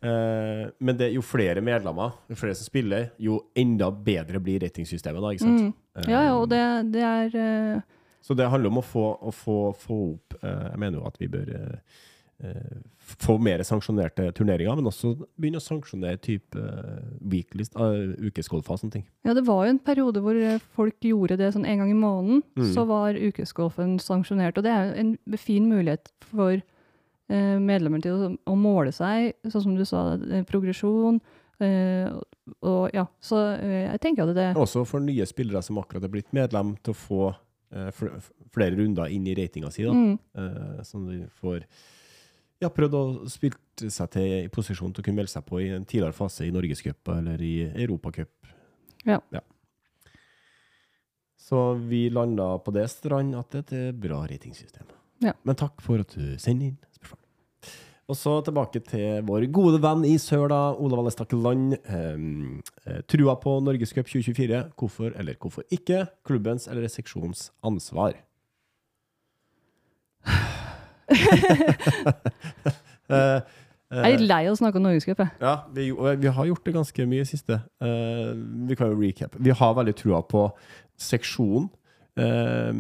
Eh, 0.04 0.68
men 0.78 0.98
det, 1.00 1.14
jo 1.16 1.24
flere 1.24 1.64
medlemmer, 1.64 2.18
jo 2.28 2.38
flere 2.38 2.58
som 2.60 2.68
spiller, 2.68 3.12
jo 3.18 3.40
enda 3.56 3.88
bedre 3.92 4.42
blir 4.44 4.60
ratingsystemet. 4.66 5.24
da, 5.24 5.32
ikke 5.32 5.46
sant? 5.46 5.70
Mm. 5.70 6.10
Ja, 6.12 6.24
ja, 6.28 6.34
og 6.36 6.50
det, 6.52 6.64
det 6.94 7.06
er 7.08 7.38
eh, 7.40 8.02
Så 8.24 8.36
det 8.40 8.48
handler 8.48 8.72
om 8.72 8.80
å 8.80 8.88
få, 8.88 9.04
å 9.20 9.36
få, 9.36 9.60
få 9.76 10.00
opp 10.14 10.36
eh, 10.40 10.66
Jeg 10.72 10.80
mener 10.80 11.02
jo 11.02 11.08
at 11.10 11.20
vi 11.20 11.28
bør 11.32 11.50
eh, 11.58 12.02
eh, 12.48 12.78
få 13.20 13.36
mer 13.44 13.64
sanksjonerte 13.68 14.30
turneringer, 14.38 14.78
men 14.80 14.88
også 14.88 15.12
begynne 15.36 15.60
å 15.60 15.64
sanksjonere 15.64 16.22
type 16.24 16.68
weeklist, 17.20 17.76
uh, 17.76 18.16
ukesgolfer 18.24 18.78
og 18.78 18.80
sånne 18.80 18.96
ting. 18.96 19.06
Ja, 19.28 19.36
det 19.36 19.44
var 19.48 19.66
jo 19.66 19.74
en 19.74 19.82
periode 19.84 20.24
hvor 20.24 20.40
folk 20.78 21.04
gjorde 21.04 21.38
det 21.42 21.52
sånn 21.52 21.68
en 21.68 21.84
gang 21.84 21.92
i 21.92 22.00
måneden. 22.00 22.42
Mm. 22.56 22.70
Så 22.72 22.88
var 22.88 23.20
ukesgolfen 23.20 23.98
sanksjonert. 24.02 24.58
Og 24.58 24.66
det 24.66 24.72
er 24.72 24.88
jo 24.88 25.04
en 25.04 25.40
fin 25.40 25.68
mulighet 25.68 26.14
for 26.32 26.64
medlemmer 27.34 28.02
til 28.04 28.14
å, 28.14 28.34
å 28.52 28.56
måle 28.60 28.92
seg, 28.94 29.34
sånn 29.48 29.64
som 29.64 29.78
du 29.78 29.86
sa, 29.88 30.02
progresjon. 30.50 31.22
Og 31.64 32.84
ja, 32.94 33.06
så 33.24 33.40
jeg 33.58 34.02
tenker 34.04 34.28
at 34.28 34.36
det 34.36 34.50
Også 34.60 34.84
for 34.86 35.02
nye 35.02 35.26
spillere 35.26 35.64
som 35.66 35.80
akkurat 35.82 36.04
er 36.04 36.12
blitt 36.14 36.36
medlem, 36.36 36.76
til 36.84 36.94
å 36.94 37.00
få 37.00 37.32
flere 38.54 38.78
runder 38.78 39.12
inn 39.12 39.28
i 39.28 39.36
ratinga 39.38 39.72
si. 39.74 39.84
da. 39.84 39.94
mm, 39.94 40.18
Eh, 40.44 40.84
sånn 40.88 41.08
de 41.10 41.20
får 41.42 41.66
ja, 42.64 42.70
prøvd 42.70 42.94
å 42.96 43.04
spille 43.32 43.90
seg 43.92 44.12
til 44.14 44.28
i 44.46 44.52
posisjon 44.54 44.94
til 44.94 45.02
å 45.02 45.06
kunne 45.06 45.20
melde 45.20 45.34
seg 45.34 45.46
på 45.48 45.60
i 45.60 45.72
en 45.76 45.84
tidligere 45.86 46.16
fase 46.16 46.46
i 46.48 46.52
Norgescup 46.54 47.10
eller 47.16 47.42
i 47.44 47.56
Europacup. 47.84 48.32
Ja. 49.06 49.20
Så 51.44 51.74
vi 51.76 52.06
landa 52.14 52.54
på 52.64 52.72
det 52.72 52.86
strand 52.94 53.36
at 53.36 53.52
det 53.52 53.66
er 53.74 53.90
et 53.92 54.00
bra 54.00 54.22
ratingsystem. 54.30 54.88
Ja. 55.24 55.34
Men 55.44 55.60
takk 55.60 55.82
for 55.84 56.00
at 56.04 56.16
du 56.16 56.38
sender 56.40 56.72
inn. 56.72 56.78
Og 58.12 58.18
så 58.20 58.34
tilbake 58.44 58.82
til 58.84 59.22
vår 59.24 59.46
gode 59.56 59.80
venn 59.84 60.02
i 60.06 60.18
sør, 60.20 60.50
da, 60.52 60.58
Olav 60.76 61.00
Valle 61.00 61.12
Stakkeland. 61.14 61.78
Um, 61.88 62.60
trua 63.08 63.38
på 63.40 63.54
Norgescup 63.64 64.10
2024. 64.12 64.60
Hvorfor 64.80 65.14
eller 65.16 65.38
hvorfor 65.40 65.64
ikke? 65.72 66.02
Klubbens 66.28 66.68
eller 66.68 66.92
seksjons 66.92 67.52
ansvar. 67.64 68.14
Eh, 73.94 74.00
Jeg 74.00 74.16
er 74.16 74.22
litt 74.24 74.30
lei 74.32 74.46
av 74.48 74.56
å 74.56 74.58
snakke 74.58 74.80
om 74.80 74.86
Norgescup, 74.88 75.20
ja, 75.44 75.52
vi, 75.76 75.84
vi 75.94 76.30
har 76.34 76.48
gjort 76.50 76.64
det 76.66 76.72
ganske 76.74 77.04
mye 77.12 77.22
i 77.22 77.28
siste. 77.30 77.60
Eh, 77.84 78.32
vi 78.66 78.74
kan 78.80 78.90
jo 78.90 78.96
recap. 78.98 79.36
Vi 79.38 79.54
har 79.54 79.76
veldig 79.78 79.94
trua 80.00 80.24
på 80.26 80.48
seksjonen 80.98 81.68
eh, 82.18 82.72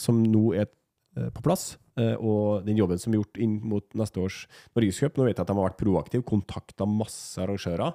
som 0.00 0.22
nå 0.22 0.54
er 0.56 0.64
eh, 0.70 1.28
på 1.34 1.42
plass, 1.44 1.74
eh, 1.74 1.83
og 1.94 2.64
den 2.66 2.78
jobben 2.80 2.98
som 2.98 3.12
er 3.12 3.20
gjort 3.20 3.38
inn 3.38 3.52
mot 3.62 3.84
neste 3.94 4.18
års 4.18 4.40
Norgescup. 4.74 5.14
Nå 5.14 5.28
vet 5.28 5.38
jeg 5.38 5.44
at 5.44 5.50
de 5.50 5.54
har 5.54 5.68
vært 5.68 5.78
proaktive, 5.78 6.26
kontakta 6.26 6.88
masse 6.90 7.38
arrangører 7.38 7.92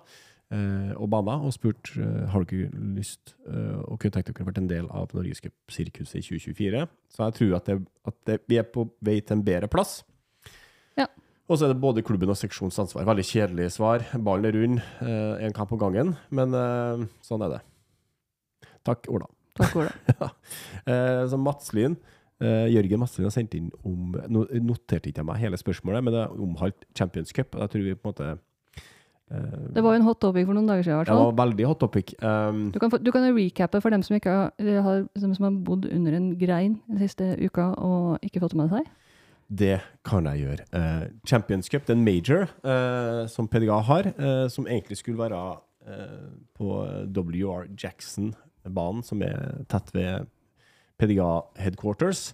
eh, 0.53 0.91
og 0.97 1.09
baner 1.13 1.45
og 1.45 1.53
spurt 1.55 1.91
eh, 1.99 2.25
har 2.33 2.45
dere 2.49 2.69
lyst 2.97 3.35
eh, 3.47 3.79
og 3.85 3.99
kunne 4.01 4.17
tenkt 4.17 4.31
dere 4.31 4.47
vært 4.47 4.61
en 4.61 4.69
del 4.69 4.89
av 4.95 5.13
Norgescup-sirkuset 5.15 6.19
i 6.19 6.25
2024. 6.25 6.85
Så 7.13 7.25
jeg 7.25 7.37
tror 7.39 7.57
at, 7.59 7.69
det, 7.69 7.79
at 8.09 8.19
det, 8.29 8.37
vi 8.49 8.59
er 8.61 8.69
på 8.69 8.87
vei 9.05 9.19
til 9.21 9.37
en 9.37 9.45
bedre 9.45 9.69
plass. 9.71 9.99
Ja. 10.99 11.07
Og 11.49 11.57
så 11.57 11.65
er 11.65 11.73
det 11.73 11.81
både 11.81 12.05
klubben 12.05 12.29
og 12.29 12.37
seksjonens 12.37 12.77
ansvar. 12.81 13.07
Veldig 13.09 13.25
kjedelig 13.25 13.71
svar. 13.77 14.05
Ballen 14.21 14.49
er 14.49 14.57
rund, 14.57 14.81
én 15.41 15.55
kamp 15.55 15.73
om 15.73 15.81
gangen. 15.81 16.13
Men 16.33 16.53
eh, 16.57 17.07
sånn 17.25 17.45
er 17.45 17.57
det. 17.57 17.63
Takk, 18.85 19.09
Ola. 19.11 19.27
Takk, 19.57 19.75
Ola. 19.81 19.93
ja. 20.13 20.29
så 21.29 21.39
Matslin, 21.41 21.97
eh, 22.43 22.67
Jørgen 22.73 23.01
Matslin 23.01 23.27
har 23.27 23.33
sendt 23.35 23.55
inn 23.57 23.71
om 23.85 24.13
Nå 24.31 24.45
noterte 24.65 25.11
ikke 25.11 25.23
jeg 25.23 25.29
meg 25.29 25.41
hele 25.41 25.59
spørsmålet, 25.59 26.05
men 26.05 26.15
det 26.15 26.27
omholdt 26.35 26.85
Champions 26.97 27.33
Cup. 27.35 27.57
Jeg 27.57 27.73
tror 27.73 27.85
vi 27.85 27.95
på 27.97 28.07
en 28.07 28.13
måte 28.13 28.29
eh, 29.31 29.67
Det 29.75 29.83
var 29.85 29.95
jo 29.95 30.01
en 30.01 30.07
hot 30.07 30.21
topic 30.23 30.47
for 30.47 30.57
noen 30.57 30.69
dager 30.69 30.87
siden, 30.87 31.05
det 31.09 31.19
var 31.19 31.35
veldig 31.41 31.67
hot 31.69 31.81
topic. 31.83 32.15
Um, 32.21 32.69
Du 32.75 32.79
kan, 32.79 32.89
du 32.91 33.11
kan 33.11 33.27
recappe 33.35 33.81
for 33.81 33.93
dem 33.93 34.05
som, 34.05 34.17
har, 34.23 34.51
har, 34.87 35.05
som 35.17 35.35
som 35.35 35.49
har 35.49 35.59
bodd 35.67 35.89
under 35.91 36.17
en 36.17 36.31
grein 36.39 36.79
den 36.87 37.03
siste 37.03 37.35
uka 37.39 37.73
og 37.77 38.25
ikke 38.25 38.43
fått 38.43 38.55
det 38.55 38.61
med 38.63 38.73
seg. 38.73 38.89
Det 39.49 39.79
kan 40.05 40.27
jeg 40.29 40.43
gjøre. 40.43 40.65
Uh, 40.73 41.05
Champions 41.25 41.69
Cup, 41.69 41.87
det 41.87 41.95
er 41.95 41.97
en 41.97 42.05
major 42.05 42.43
eh, 42.61 43.23
som 43.27 43.47
PDGA 43.49 43.79
har, 43.81 44.11
eh, 44.13 44.47
som 44.47 44.67
egentlig 44.69 44.99
skulle 44.99 45.17
være 45.17 45.39
eh, 45.89 46.27
på 46.53 46.67
WR 47.09 47.65
Jackson-banen, 47.73 49.01
som 49.03 49.23
er 49.25 49.63
tett 49.71 49.89
ved 49.95 50.29
PDGA 50.99 51.31
headquarters. 51.59 52.29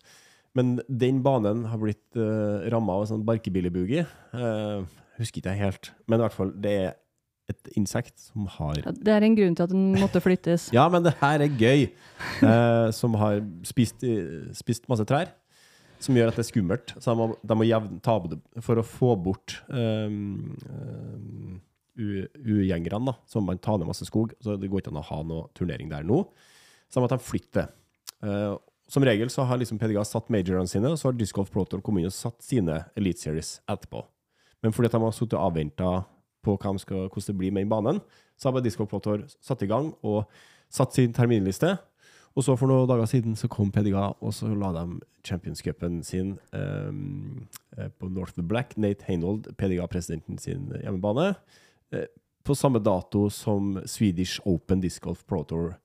Men 0.56 0.78
den 0.88 1.20
banen 1.24 1.66
har 1.68 1.80
blitt 1.82 2.18
uh, 2.18 2.64
ramma 2.72 2.96
av 2.96 3.04
en 3.04 3.12
sånn 3.12 3.26
barkebillebugi. 3.28 4.06
Uh, 4.36 4.86
husker 5.20 5.42
ikke 5.42 5.56
jeg 5.56 5.64
helt, 5.66 5.92
men 6.08 6.20
i 6.20 6.26
hvert 6.26 6.36
fall, 6.36 6.54
det 6.64 6.76
er 6.86 6.94
et 7.52 7.68
insekt 7.78 8.16
som 8.18 8.48
har 8.56 8.80
Ja, 8.80 8.92
Det 8.96 9.12
er 9.14 9.24
en 9.28 9.36
grunn 9.38 9.54
til 9.54 9.68
at 9.68 9.74
den 9.74 9.92
måtte 10.02 10.22
flyttes. 10.24 10.70
Ja, 10.76 10.88
men 10.90 11.06
det 11.06 11.14
her 11.20 11.44
er 11.44 11.60
gøy! 11.60 11.90
Uh, 12.42 12.90
som 12.96 13.20
har 13.22 13.44
spist, 13.68 14.08
spist 14.58 14.88
masse 14.90 15.06
trær. 15.06 15.30
Som 16.02 16.18
gjør 16.18 16.32
at 16.32 16.40
det 16.40 16.46
er 16.46 16.50
skummelt. 16.50 16.96
Så 16.98 17.12
de 17.12 17.20
må, 17.20 17.30
de 17.40 17.58
må 17.60 17.68
jevne, 17.68 18.00
ta 18.04 18.18
på 18.22 18.32
det 18.32 18.40
for 18.64 18.80
å 18.80 18.88
få 18.88 19.14
bort 19.20 19.60
um, 19.72 20.52
um, 20.68 21.56
ugjengerne. 21.96 23.00
da. 23.08 23.16
Så 23.30 23.40
må 23.40 23.54
man 23.54 23.62
ta 23.64 23.78
ned 23.78 23.88
masse 23.90 24.08
skog. 24.08 24.36
Så 24.44 24.58
det 24.60 24.70
går 24.72 24.84
ikke 24.84 24.92
an 24.92 25.02
å 25.02 25.08
ha 25.08 25.22
noe 25.26 25.48
turnering 25.58 25.90
der 25.94 26.06
nå. 26.06 26.26
Så 26.90 27.00
de 27.00 27.06
må 27.06 27.10
de 27.12 27.22
flytte. 27.24 27.70
Eh, 28.24 28.56
som 28.88 29.06
regel 29.06 29.30
så 29.30 29.44
har 29.44 29.58
liksom 29.58 29.80
PDGA 29.82 30.04
satt 30.06 30.30
majorene 30.30 30.70
sine, 30.70 30.92
og 30.92 31.00
så 31.00 31.10
har 31.10 31.18
Disc 31.18 31.36
Golf 31.36 31.50
Pro 31.52 31.66
inn 31.66 32.06
og 32.06 32.14
satt 32.14 32.44
sine 32.46 32.84
Elite 32.96 33.22
Series 33.22 33.60
etterpå. 33.68 34.04
Men 34.62 34.74
fordi 34.74 34.92
de 34.94 35.02
har 35.02 35.12
sittet 35.12 35.38
og 35.38 35.48
avventa 35.50 35.90
på 36.46 36.58
de 36.62 36.80
skal, 36.80 37.08
hvordan 37.10 37.28
det 37.28 37.38
blir 37.38 37.52
med 37.52 37.66
den 37.66 37.70
banen, 37.70 38.02
så 38.38 38.48
har 38.48 38.54
bare 38.54 38.64
Disc 38.64 38.78
Golf 38.78 38.90
Pro 38.90 39.00
Tour 39.00 39.26
satt 39.42 39.64
i 39.66 39.70
gang 39.70 39.92
og 40.06 40.26
satt 40.70 40.94
sin 40.94 41.14
terminliste. 41.14 41.78
Og 42.36 42.44
så 42.44 42.54
for 42.60 42.68
noen 42.68 42.88
dager 42.90 43.08
siden 43.10 43.38
så 43.40 43.48
kom 43.50 43.72
PDGA, 43.72 44.12
og 44.20 44.34
så 44.36 44.52
la 44.54 44.74
de 44.76 45.00
Champions 45.26 45.64
Cupen 45.64 46.04
sin 46.04 46.36
eh, 46.54 47.88
på 47.90 48.10
North 48.12 48.36
of 48.36 48.38
the 48.38 48.46
Black. 48.46 48.76
Nate 48.78 49.08
Heinold, 49.08 49.50
PDGA-presidenten 49.58 50.38
sin 50.38 50.70
hjemmebane. 50.82 51.36
på 52.44 52.54
samme 52.56 52.80
dato 52.80 53.30
som 53.30 53.80
Swedish 53.86 54.42
Open 54.46 54.82
Disc 54.82 55.02
Golf 55.02 55.26
Pro 55.26 55.44
Tour 55.44 55.76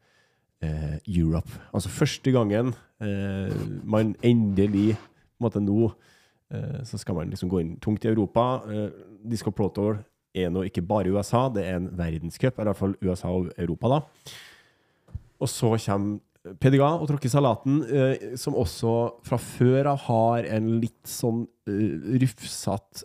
eh, 0.64 0.98
Europe. 1.08 1.50
Altså 1.74 1.92
første 1.92 2.32
gangen 2.34 2.74
eh, 3.02 3.52
man 3.84 4.14
endelig 4.22 4.94
på 4.94 5.40
en 5.40 5.46
måte 5.46 5.62
nå 5.64 5.90
eh, 6.52 6.80
så 6.86 7.00
skal 7.00 7.16
man 7.18 7.32
liksom 7.32 7.50
gå 7.50 7.62
inn 7.62 7.76
tungt 7.82 8.04
i 8.04 8.12
Europa. 8.12 8.62
Eh, 8.68 8.88
Disc 9.24 9.46
Golf 9.46 9.56
Pro 9.56 9.92
er 10.34 10.50
nå 10.52 10.64
ikke 10.68 10.84
bare 10.86 11.10
USA, 11.10 11.48
det 11.52 11.66
er 11.66 11.80
en 11.80 11.90
verdenscup, 11.98 12.58
i 12.58 12.66
hvert 12.68 12.78
fall 12.78 12.96
USA 13.02 13.32
og 13.34 13.50
Europa, 13.58 13.96
da. 13.96 14.34
Og 15.40 15.48
så 15.50 15.72
kommer 15.80 16.20
PDGA 16.40 16.86
og 16.96 17.08
tråkker 17.10 17.28
salaten, 17.28 17.82
eh, 17.84 18.36
som 18.40 18.54
også 18.56 18.92
fra 19.26 19.36
før 19.36 19.90
av 19.92 20.04
har 20.06 20.46
en 20.56 20.70
litt 20.80 21.08
sånn 21.08 21.42
rufsete 21.70 23.04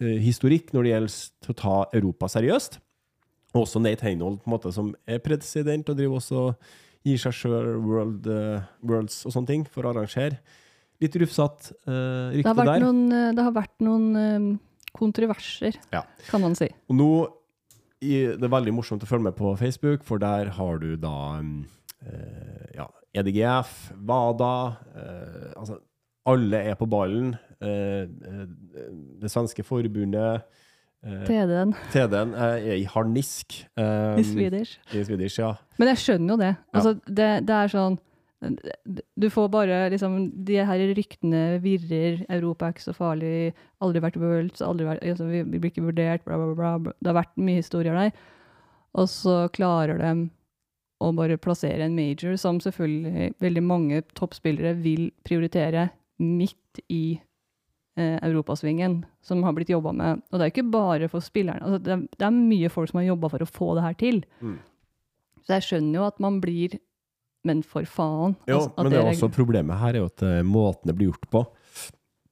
historikk 0.00 0.72
når 0.74 0.82
det 0.82 0.94
gjelder 0.94 1.52
å 1.52 1.56
ta 1.60 1.74
Europa 1.94 2.30
seriøst. 2.32 2.80
Også 3.54 3.78
Nate 3.78 4.02
Heinold, 4.02 4.40
på 4.42 4.50
en 4.50 4.54
måte, 4.56 4.72
som 4.74 4.90
er 5.06 5.20
president 5.22 5.88
og 5.88 5.98
driver 5.98 6.18
også 6.18 6.44
gir 7.04 7.20
seg 7.20 7.36
sjøl 7.36 7.76
world, 7.84 8.26
uh, 8.26 8.64
Worlds 8.82 9.20
og 9.28 9.34
sånne 9.34 9.50
ting 9.50 9.64
for 9.70 9.86
å 9.86 9.92
arrangere. 9.92 10.40
Litt 11.02 11.16
rufsete 11.20 11.74
uh, 11.86 12.32
Det 12.32 12.42
har 12.46 12.56
rykte 12.56 12.66
der. 12.70 12.84
noen, 12.84 13.00
eh, 13.12 13.30
det 13.36 13.44
har 13.44 13.54
vært 13.54 13.74
noen 13.84 14.04
um, 14.16 14.50
kontroverser, 14.96 15.78
Ja. 15.92 16.04
kan 16.30 16.40
man 16.40 16.54
si. 16.58 16.70
Og 16.88 16.96
nå 16.96 17.10
i, 18.04 18.36
Det 18.36 18.42
er 18.42 18.52
veldig 18.52 18.74
morsomt 18.76 19.02
å 19.02 19.08
følge 19.08 19.28
med 19.28 19.36
på 19.36 19.54
Facebook, 19.58 20.04
for 20.04 20.18
der 20.18 20.50
har 20.56 20.78
du 20.78 20.94
da 20.96 21.38
um, 21.40 21.64
uh, 22.04 22.66
ja, 22.74 22.88
EDGF, 23.14 23.92
WADA 23.96 24.54
uh, 24.96 25.52
Altså, 25.56 25.78
alle 26.26 26.60
er 26.72 26.74
på 26.80 26.88
ballen. 26.88 27.34
Uh, 27.60 28.08
det 29.20 29.30
svenske 29.32 29.64
forbundet 29.64 30.44
TD-en 31.04 31.74
TD-en 31.92 32.32
er 32.38 32.64
i 32.78 32.84
harnisk. 32.88 33.60
Um, 33.76 34.16
i 34.20 34.24
Swedish. 34.24 34.78
I 34.92 35.04
Swedish, 35.04 35.38
ja. 35.40 35.52
Men 35.80 35.92
jeg 35.92 36.02
skjønner 36.02 36.34
jo 36.34 36.40
det. 36.40 36.50
Altså, 36.72 36.94
det, 37.06 37.30
det 37.48 37.56
er 37.58 37.72
sånn 37.72 37.98
Du 39.20 39.26
får 39.32 39.48
bare 39.52 39.78
liksom 39.92 40.16
De 40.46 40.58
her 40.68 40.84
ryktene 40.96 41.42
virrer. 41.64 42.22
Europa 42.28 42.68
er 42.68 42.76
ikke 42.76 42.86
så 42.86 42.96
farlig. 42.96 43.34
Aldri 43.84 44.04
vært 44.04 44.20
Worlds. 44.22 44.64
Aldri 44.64 44.88
vært, 44.88 45.04
altså, 45.04 45.28
vi, 45.28 45.42
blir 45.52 45.72
ikke 45.72 45.84
vurdert. 45.86 46.24
Bla, 46.24 46.40
bla, 46.40 46.54
bla. 46.56 46.94
Det 46.96 47.12
har 47.12 47.20
vært 47.20 47.36
mye 47.40 47.60
historier 47.60 48.00
der. 48.00 48.24
Og 48.94 49.10
så 49.10 49.44
klarer 49.52 50.00
de 50.00 50.14
å 51.04 51.10
bare 51.12 51.40
plassere 51.42 51.84
en 51.84 51.96
major 51.96 52.36
som 52.40 52.60
selvfølgelig 52.62 53.34
veldig 53.42 53.62
mange 53.66 54.02
toppspillere 54.16 54.76
vil 54.84 55.08
prioritere 55.26 55.88
midt 56.22 56.80
i 56.88 57.18
eh, 57.96 58.18
europasvingen, 58.22 59.02
som 59.22 59.42
har 59.46 59.54
blitt 59.56 59.72
jobba 59.72 59.92
med. 59.96 60.22
Og 60.30 60.38
det 60.38 60.46
er 60.46 60.52
ikke 60.52 60.70
bare 60.72 61.08
for 61.12 61.24
spillerne. 61.24 61.62
Altså, 61.62 61.80
det, 61.82 61.92
er, 61.94 62.06
det 62.18 62.28
er 62.28 62.36
mye 62.36 62.70
folk 62.72 62.90
som 62.90 63.00
har 63.00 63.10
jobba 63.10 63.30
for 63.34 63.44
å 63.44 63.50
få 63.50 63.70
det 63.78 63.86
her 63.86 63.98
til. 64.00 64.22
Mm. 64.44 64.58
Så 65.44 65.58
jeg 65.58 65.66
skjønner 65.68 66.00
jo 66.00 66.08
at 66.08 66.20
man 66.24 66.40
blir 66.44 66.78
Men 67.44 67.58
for 67.60 67.84
faen. 67.84 68.38
Jo, 68.48 68.56
altså, 68.56 68.70
men 68.78 68.88
det 68.88 69.00
er 69.02 69.10
også 69.10 69.28
problemet 69.28 69.76
her 69.76 69.92
er 69.92 70.00
jo 70.00 70.06
at 70.08 70.22
eh, 70.24 70.38
måten 70.48 70.88
det 70.88 70.94
blir 70.96 71.10
gjort 71.10 71.26
på 71.28 71.42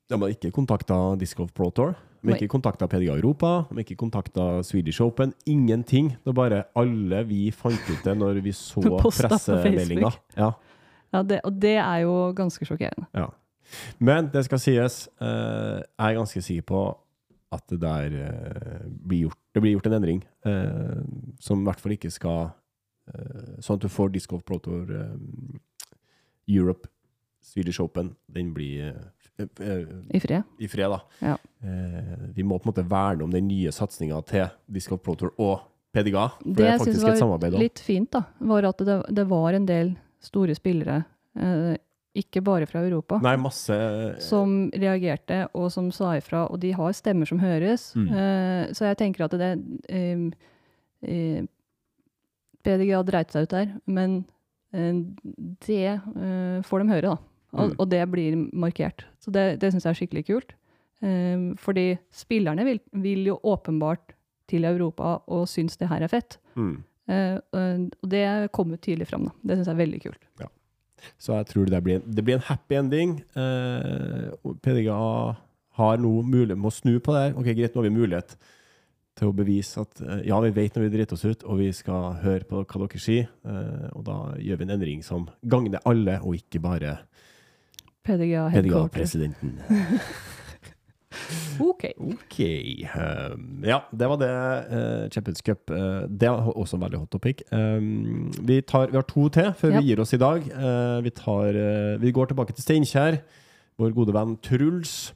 De 0.08 0.16
har 0.22 0.32
ikke 0.32 0.48
kontakta 0.56 0.96
Disc 1.20 1.36
Golf 1.36 1.52
Pro 1.52 1.68
Tour. 1.68 1.92
De 2.22 2.30
har 2.30 2.38
ikke 2.38 2.54
kontakta 2.54 2.86
PDA 2.88 3.18
Europa. 3.18 3.50
De 3.68 3.76
har 3.76 3.84
ikke 3.84 3.98
kontakta 4.00 4.62
Swedish 4.64 5.02
Open. 5.04 5.34
Ingenting. 5.44 6.14
Det 6.22 6.32
er 6.32 6.38
bare 6.38 6.62
alle 6.78 7.20
vi 7.28 7.50
fant 7.52 7.90
ut 7.90 8.00
det 8.06 8.14
når 8.16 8.40
vi 8.40 8.54
så 8.56 8.80
pressemeldinga. 8.80 10.14
Ja, 10.38 10.54
ja, 11.12 11.22
det, 11.28 11.42
og 11.44 11.60
det 11.60 11.76
er 11.76 12.04
jo 12.06 12.16
ganske 12.36 12.64
sjokkerende. 12.64 13.10
ja. 13.12 13.28
Men 13.98 14.28
det 14.32 14.44
skal 14.46 14.60
sies, 14.60 15.08
eh, 15.20 15.78
jeg 15.82 16.08
er 16.10 16.18
ganske 16.18 16.42
sikker 16.44 16.66
på 16.68 16.82
at 17.52 17.66
det 17.68 17.80
der 17.82 18.14
eh, 18.16 18.84
blir 18.88 19.26
gjort 19.26 19.38
Det 19.52 19.60
blir 19.60 19.74
gjort 19.74 19.86
en 19.90 19.96
endring 19.98 20.22
eh, 20.48 21.02
som 21.40 21.60
i 21.60 21.66
hvert 21.68 21.80
fall 21.82 21.92
ikke 21.96 22.10
skal 22.12 22.46
eh, 23.12 23.58
Sånn 23.60 23.76
at 23.76 23.84
du 23.84 23.90
får 23.92 24.12
Disc 24.14 24.30
Golf 24.32 24.44
Pro 24.48 24.56
Tour 24.64 24.88
eh, 24.88 25.12
Europe, 26.48 26.88
Swedish 27.42 27.80
Open, 27.82 28.14
den 28.26 28.52
blir 28.54 28.88
eh, 28.92 29.46
I 30.10 30.20
fred. 30.20 30.42
i 30.58 30.68
fred, 30.68 30.90
da. 30.92 30.98
Ja. 31.22 31.36
Vi 32.34 32.42
må 32.46 32.58
på 32.58 32.66
en 32.66 32.72
måte 32.72 32.84
verne 32.90 33.24
om 33.24 33.30
den 33.32 33.46
nye 33.48 33.70
satsinga 33.72 34.18
til 34.28 34.48
Disc 34.66 34.90
Golf 34.90 35.02
Pro 35.06 35.14
Tour 35.18 35.32
og 35.38 35.62
PDGA. 35.94 36.26
For 36.40 36.44
Det 36.44 36.56
det 36.56 36.66
er 36.68 36.78
faktisk 36.82 37.08
et 37.08 37.20
samarbeid 37.20 37.52
Det 37.54 37.60
jeg 37.60 37.62
syns 37.62 37.62
var 37.62 37.64
litt 37.66 37.82
fint, 37.86 38.10
da, 38.12 38.22
var 38.52 38.68
at 38.72 38.82
det, 38.88 38.98
det 39.20 39.24
var 39.30 39.58
en 39.58 39.66
del 39.68 39.94
store 40.22 40.54
spillere, 40.58 41.02
ikke 42.14 42.42
bare 42.44 42.66
fra 42.68 42.82
Europa, 42.84 43.16
Nei, 43.24 43.36
masse 43.40 43.76
som 44.20 44.68
reagerte 44.76 45.46
og 45.56 45.70
som 45.72 45.90
sa 45.94 46.10
ifra, 46.18 46.42
og 46.52 46.60
de 46.60 46.72
har 46.76 46.92
stemmer 46.92 47.26
som 47.28 47.38
høres. 47.40 47.90
Mm. 47.96 48.08
Uh, 48.12 48.64
så 48.76 48.90
jeg 48.90 48.98
tenker 49.00 49.24
at 49.24 49.36
det 49.40 49.52
um, 49.88 50.26
uh, 51.08 51.42
PDG 52.62 52.92
har 52.94 53.04
dreit 53.08 53.32
seg 53.34 53.48
ut 53.48 53.54
der, 53.56 53.72
men 53.90 54.18
uh, 54.76 54.94
det 55.66 55.80
eh, 55.98 56.58
får 56.68 56.82
de 56.84 56.92
høre, 56.92 57.12
da. 57.14 57.16
Og, 57.52 57.66
Mm. 57.68 57.72
og 57.82 57.88
det 57.92 58.02
blir 58.08 58.36
markert. 58.56 59.02
Så 59.20 59.28
det, 59.34 59.58
det 59.60 59.68
syns 59.74 59.84
jeg 59.84 59.90
er 59.92 59.98
skikkelig 59.98 60.22
kult. 60.24 60.54
Eh, 61.04 61.42
fordi 61.60 61.98
spillerne 62.14 62.64
vil, 62.64 62.78
vil 63.04 63.26
jo 63.28 63.34
åpenbart 63.44 64.14
til 64.48 64.64
Europa 64.64 65.18
og 65.28 65.44
syns 65.52 65.76
det 65.76 65.88
her 65.90 66.00
er 66.06 66.08
fett. 66.08 66.38
mm. 66.56 66.72
Eh, 67.12 67.34
og 67.52 68.08
det 68.08 68.22
kommer 68.56 68.78
tydelig 68.80 69.08
fram. 69.10 69.24
Da. 69.26 69.32
Det 69.42 69.56
syns 69.58 69.68
jeg 69.68 69.74
er 69.74 69.80
veldig 69.82 70.00
kult. 70.04 70.24
Så 71.18 71.34
jeg 71.36 71.46
tror 71.50 71.66
det 71.70 71.82
blir, 71.84 72.00
en- 72.00 72.14
det 72.14 72.24
blir 72.24 72.34
en 72.38 72.46
happy 72.48 72.74
ending. 72.78 73.14
Eh, 73.36 74.30
PDGA 74.62 75.36
har 75.78 75.96
nå 75.98 76.22
mulighet 76.22 76.58
med 76.58 76.68
å 76.70 76.74
snu 76.74 76.98
på 77.00 77.12
det 77.14 77.22
her. 77.26 77.38
Ok, 77.38 77.46
greit, 77.56 77.74
nå 77.74 77.82
har 77.82 77.88
vi 77.90 77.96
mulighet 77.96 78.36
til 79.16 79.28
å 79.28 79.34
bevise 79.36 79.80
at 79.82 80.00
eh, 80.00 80.22
ja, 80.28 80.38
vi 80.40 80.50
vet 80.56 80.74
når 80.76 80.86
vi 80.88 80.92
driter 80.96 81.12
oss 81.18 81.24
ut, 81.24 81.42
og 81.44 81.58
vi 81.58 81.70
skal 81.76 82.14
høre 82.22 82.44
på 82.48 82.62
hva 82.64 82.86
dere 82.86 83.00
sier. 83.00 83.28
Eh, 83.44 83.88
og 83.96 84.04
da 84.08 84.18
gjør 84.40 84.56
vi 84.62 84.64
en 84.68 84.74
endring 84.78 85.02
som 85.04 85.28
gagner 85.44 85.80
alle, 85.84 86.18
og 86.22 86.34
ikke 86.38 86.60
bare 86.64 86.98
PDGA-presidenten. 88.04 88.62
PDGA-presidenten. 88.62 89.58
Ok. 91.68 91.84
okay. 91.98 92.86
Um, 92.94 93.62
ja, 93.64 93.80
det 93.92 94.08
var 94.08 94.18
det. 94.20 94.32
Uh, 94.72 95.08
Champions 95.12 95.42
Cup. 95.44 95.70
Uh, 95.70 96.08
det 96.08 96.28
er 96.28 96.50
også 96.52 96.76
en 96.76 96.84
veldig 96.84 97.02
hot 97.02 97.12
topic. 97.12 97.42
Um, 97.52 98.32
vi, 98.40 98.60
tar, 98.60 98.90
vi 98.90 98.98
har 98.98 99.06
to 99.08 99.28
til 99.28 99.52
før 99.58 99.74
yep. 99.74 99.80
vi 99.80 99.90
gir 99.90 100.02
oss 100.02 100.14
i 100.16 100.20
dag. 100.22 100.46
Uh, 100.52 100.98
vi, 101.04 101.10
tar, 101.10 101.58
vi 102.02 102.12
går 102.12 102.32
tilbake 102.32 102.56
til 102.56 102.66
Steinkjer. 102.66 103.20
Vår 103.80 103.94
gode 103.96 104.14
venn 104.14 104.38
Truls 104.44 105.12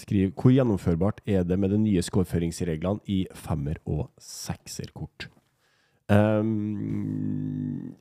skriver 0.00 0.30
hvor 0.32 0.52
gjennomførbart 0.54 1.18
er 1.28 1.42
det 1.44 1.58
med 1.60 1.68
de 1.74 1.76
nye 1.82 2.00
skårføringsreglene 2.00 3.02
i 3.12 3.26
femmer- 3.36 3.82
og 3.84 4.06
sekserkort. 4.22 5.26
Um, 6.08 7.92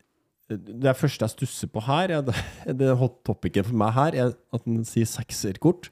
det 0.50 0.94
første 0.98 1.26
jeg 1.26 1.34
stusser 1.34 1.70
på 1.74 1.82
her, 1.88 2.12
er 2.14 2.22
det, 2.22 2.36
det 2.80 2.94
hot 3.00 3.18
topicen 3.26 3.66
for 3.66 3.78
meg 3.82 3.96
her, 3.96 4.16
er 4.16 4.34
at 4.54 4.66
den 4.68 4.84
sier 4.86 5.08
sekserkort. 5.10 5.90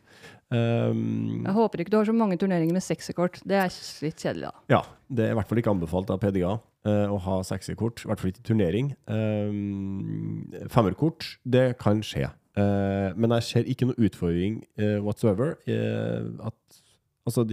Um, 0.54 1.42
Jeg 1.48 1.56
håper 1.56 1.82
ikke 1.82 1.94
du 1.94 1.98
har 1.98 2.06
så 2.06 2.14
mange 2.14 2.38
turneringer 2.38 2.76
med 2.76 2.84
seksekort. 2.86 3.40
Det 3.48 3.58
er 3.58 3.74
litt 4.06 4.22
kjedelig, 4.22 4.52
da. 4.52 4.62
ja, 4.76 4.82
det 5.10 5.26
er 5.26 5.34
i 5.34 5.38
hvert 5.40 5.50
fall 5.50 5.62
ikke 5.64 5.74
anbefalt 5.74 6.12
av 6.14 6.22
PDA 6.22 6.52
uh, 6.54 7.08
å 7.10 7.18
ha 7.26 7.40
seksekort. 7.48 8.04
i 8.04 8.10
hvert 8.12 8.22
fall 8.22 8.30
ikke 8.34 8.44
i 8.44 8.48
turnering. 8.52 8.92
Um, 9.10 10.46
femmerkort, 10.74 11.26
det 11.44 11.72
kan 11.82 12.04
skje. 12.06 12.30
Uh, 12.54 13.10
men 13.18 13.34
jeg 13.40 13.48
ser 13.50 13.70
ikke 13.72 13.90
noe 13.90 13.98
utfordring 13.98 14.62
uh, 14.78 15.00
whatsoever. 15.02 15.56
eh, 15.66 16.28
at, 16.46 16.82
altså, 17.26 17.48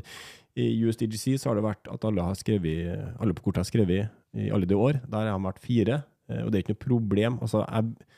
I 0.60 0.66
USDGC 0.84 1.38
så 1.40 1.50
har 1.50 1.56
det 1.56 1.64
vært 1.64 1.88
at 1.88 2.04
alle, 2.04 2.26
har 2.26 2.36
skrevet, 2.36 3.16
alle 3.16 3.36
på 3.36 3.46
kortet 3.46 3.64
har 3.64 3.70
skrevet 3.70 4.10
i 4.36 4.50
alle 4.52 4.68
de 4.68 4.76
år. 4.76 5.00
Der 5.08 5.30
har 5.30 5.38
de 5.38 5.46
vært 5.48 5.64
fire, 5.64 6.02
eh, 6.28 6.42
og 6.44 6.50
det 6.52 6.60
er 6.60 6.66
ikke 6.66 6.76
noe 6.76 6.86
problem. 6.88 7.40
Altså, 7.40 7.64
jeg, 7.64 8.10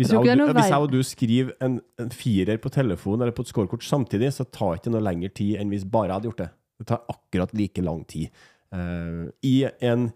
hvis, 0.00 0.12
Jeg 0.12 0.38
du, 0.38 0.44
hvis 0.56 0.70
jeg 0.72 0.80
og 0.80 0.92
du 0.92 1.00
skriver 1.04 1.50
en, 1.64 1.74
en 2.00 2.12
firer 2.14 2.60
på 2.62 2.72
telefon 2.72 3.20
eller 3.20 3.34
på 3.36 3.44
et 3.44 3.50
scorekort 3.52 3.84
samtidig, 3.84 4.30
så 4.32 4.46
tar 4.48 4.72
det 4.74 4.80
ikke 4.80 4.92
noe 4.94 5.04
lengre 5.04 5.28
tid 5.36 5.58
enn 5.60 5.72
hvis 5.72 5.84
bare 5.84 6.08
jeg 6.08 6.16
hadde 6.16 6.30
gjort 6.30 6.40
det. 6.40 6.50
Det 6.80 6.86
tar 6.88 7.02
akkurat 7.12 7.52
like 7.58 7.84
lang 7.84 8.00
tid. 8.08 8.30
Uh, 8.72 9.28
I 9.44 9.54
en, 9.84 10.06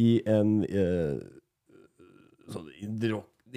i 0.00 0.08
en 0.24 0.54
uh, 0.64 1.18
sånn 2.48 2.70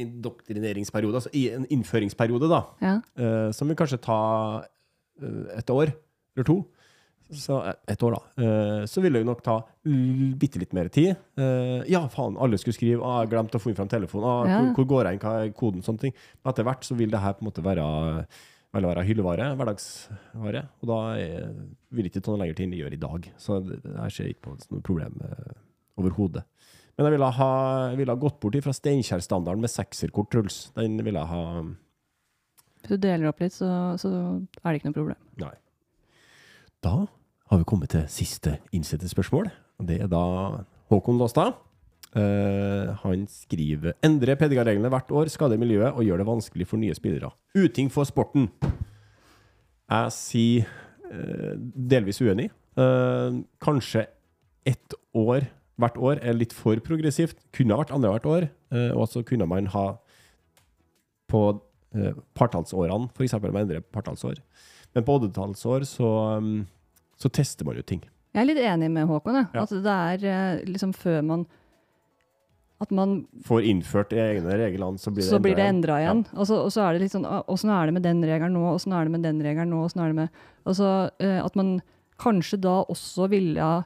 indoktrineringsperiode, 0.01 1.21
altså 1.21 1.31
i 1.35 1.45
en 1.55 1.65
innføringsperiode, 1.71 2.51
da, 2.51 2.61
Ja. 2.83 2.93
uh, 3.19 3.49
som 3.55 3.71
vil 3.71 3.79
kanskje 3.79 4.01
ta 4.03 4.19
et 5.21 5.69
år 5.69 5.91
eller 6.35 6.47
to, 6.47 6.55
så 7.31 7.57
eh, 7.69 7.75
et 7.93 8.03
år 8.03 8.15
da, 8.15 8.21
eh, 8.43 8.83
så 8.89 9.01
ville 9.03 9.19
det 9.21 9.27
nok 9.27 9.41
ta 9.45 9.55
bitte 9.85 10.59
litt 10.61 10.73
mer 10.77 10.89
tid. 10.93 11.15
Eh, 11.39 11.83
ja, 11.91 12.03
faen, 12.11 12.37
alle 12.41 12.59
skulle 12.61 12.75
skrive, 12.77 13.01
ah, 13.03 13.21
jeg 13.23 13.31
glemte 13.33 13.57
å 13.59 13.63
få 13.63 13.71
inn 13.71 13.77
frem 13.79 13.89
telefonen, 13.91 14.27
ah, 14.27 14.45
Ja. 14.49 14.59
hvor, 14.61 14.73
hvor 14.81 14.89
går 14.93 15.09
jeg 15.09 15.19
inn, 15.19 15.23
hva 15.25 15.35
er 15.45 15.53
koden, 15.57 15.81
sånne 15.85 15.99
ting. 16.07 16.13
Men 16.43 16.51
etter 16.53 16.67
hvert 16.67 16.83
så 16.87 16.97
vil 16.99 17.11
det 17.13 17.21
her 17.23 17.33
på 17.37 17.45
en 17.45 17.49
måte 17.51 17.63
være, 17.65 17.85
være 18.73 19.05
hyllevare, 19.07 19.49
hverdagsvare, 19.59 20.63
og 20.81 20.87
da 20.91 20.99
er, 21.19 21.51
vil 21.91 22.03
det 22.07 22.11
ikke 22.13 22.23
ta 22.25 22.31
noe 22.35 22.43
lenger 22.43 22.55
tid 22.59 22.65
enn 22.67 22.75
det 22.75 22.81
gjør 22.83 22.93
i 22.97 23.01
dag. 23.05 23.29
Så 23.37 23.59
det, 23.67 23.79
her 23.97 24.09
ser 24.09 24.31
ikke 24.31 24.45
på 24.49 24.57
noe 24.71 24.81
problem 24.85 25.17
overhodet. 25.99 26.43
Men 26.97 27.07
jeg 27.07 27.15
ville 27.15 27.31
ha, 27.39 27.49
ville 27.97 28.13
ha 28.13 28.19
gått 28.19 28.39
bort 28.43 28.57
fra 28.63 28.73
Steinkjer-standarden 28.75 29.63
med 29.63 29.71
sekserkort, 29.71 30.29
Truls. 30.33 30.71
Den 30.75 30.99
ville 31.01 31.17
jeg 31.23 31.31
ha 31.31 31.63
Hvis 32.81 32.91
du 32.91 32.97
deler 32.97 33.29
opp 33.31 33.39
litt, 33.41 33.53
så, 33.55 33.69
så 34.01 34.09
er 34.11 34.71
det 34.73 34.81
ikke 34.81 34.91
noe 34.91 34.97
problem. 34.99 35.19
Nei. 35.41 35.53
Da 36.81 36.95
har 37.51 37.59
vi 37.59 37.67
kommet 37.67 37.91
til 37.93 38.07
siste 38.09 38.57
innsendte. 38.71 39.09
Det 39.81 39.99
er 39.99 40.07
da 40.11 40.23
Håkon 40.91 41.19
Låstad. 41.19 41.59
Uh, 42.11 42.91
han 43.05 43.23
skriver 43.31 43.93
Endre 44.03 44.35
PDG-reglene 44.35 44.89
hvert 44.91 45.11
år 45.15 45.29
skader 45.31 45.59
miljøet 45.59 45.95
og 45.95 46.03
gjør 46.03 46.19
det 46.19 46.27
vanskelig 46.27 46.67
for 46.67 46.81
nye 46.81 46.95
spillere. 46.95 47.29
Uting 47.55 47.91
for 47.91 48.03
sporten. 48.03 48.49
Jeg 49.91 50.15
sier 50.15 50.67
uh, 51.11 51.55
delvis 51.75 52.19
uenig. 52.23 52.49
Uh, 52.75 53.43
kanskje 53.63 54.07
ett 54.67 54.95
år 55.15 55.47
hvert 55.81 55.97
år 55.97 56.21
er 56.21 56.37
litt 56.37 56.53
for 56.55 56.79
progressivt. 56.83 57.39
Kunne 57.55 57.75
ha 57.75 57.81
vært 57.81 57.93
annethvert 57.95 58.27
år. 58.29 58.49
eh, 58.71 58.91
og 58.95 59.07
så 59.09 59.23
kunne 59.23 59.47
man 59.49 59.67
ha 59.73 59.85
på 61.31 61.41
eh, 61.95 62.13
partallsårene, 62.37 63.09
f.eks. 63.15 63.33
med 63.41 63.55
å 63.55 63.63
endre 63.63 63.81
partallsår. 63.81 64.41
Men 64.95 65.07
på 65.07 65.17
oddetallsår 65.17 65.85
så, 65.87 66.09
um, 66.37 66.67
så 67.21 67.29
tester 67.29 67.67
man 67.67 67.77
jo 67.77 67.85
ting. 67.85 68.01
Jeg 68.31 68.43
er 68.43 68.47
litt 68.47 68.61
enig 68.63 68.91
med 68.93 69.09
Håkon. 69.09 69.41
Ja. 69.41 69.65
At 69.65 69.73
det 69.73 69.95
er 69.95 70.29
eh, 70.31 70.61
liksom 70.69 70.93
før 70.95 71.19
man 71.27 71.47
At 72.81 72.91
man 72.95 73.27
Får 73.45 73.67
innført 73.67 74.13
egne 74.15 74.55
reglene, 74.57 74.97
så 74.97 75.11
blir 75.13 75.21
det 75.21 75.29
så 75.29 75.39
blir 75.43 75.57
det 75.57 75.67
endret 75.67 75.91
endra 75.91 75.99
igjen. 76.01 76.23
Og, 76.33 76.47
så, 76.49 76.61
og 76.65 76.71
så 76.73 76.85
er 76.85 76.95
det 76.95 77.03
litt 77.03 77.13
sånn 77.13 77.27
«Å, 77.27 77.43
Åssen 77.51 77.73
er 77.75 77.89
det 77.89 77.95
med 77.97 78.05
den 78.07 78.23
regelen 78.25 78.55
nå? 78.57 78.63
Åssen 78.71 78.95
er 78.97 79.05
det 79.05 79.13
med 79.13 79.25
den 79.27 79.41
regelen 79.43 79.73
nå? 79.73 79.83
Åssen 79.85 80.01
er 80.01 80.13
det 80.13 80.17
med 80.23 80.39
Altså 80.63 80.87
så 81.19 81.29
at 81.41 81.57
man 81.57 81.75
kanskje 82.21 82.59
da 82.61 82.79
også 82.89 83.27
ville 83.31 83.65
ha 83.65 83.83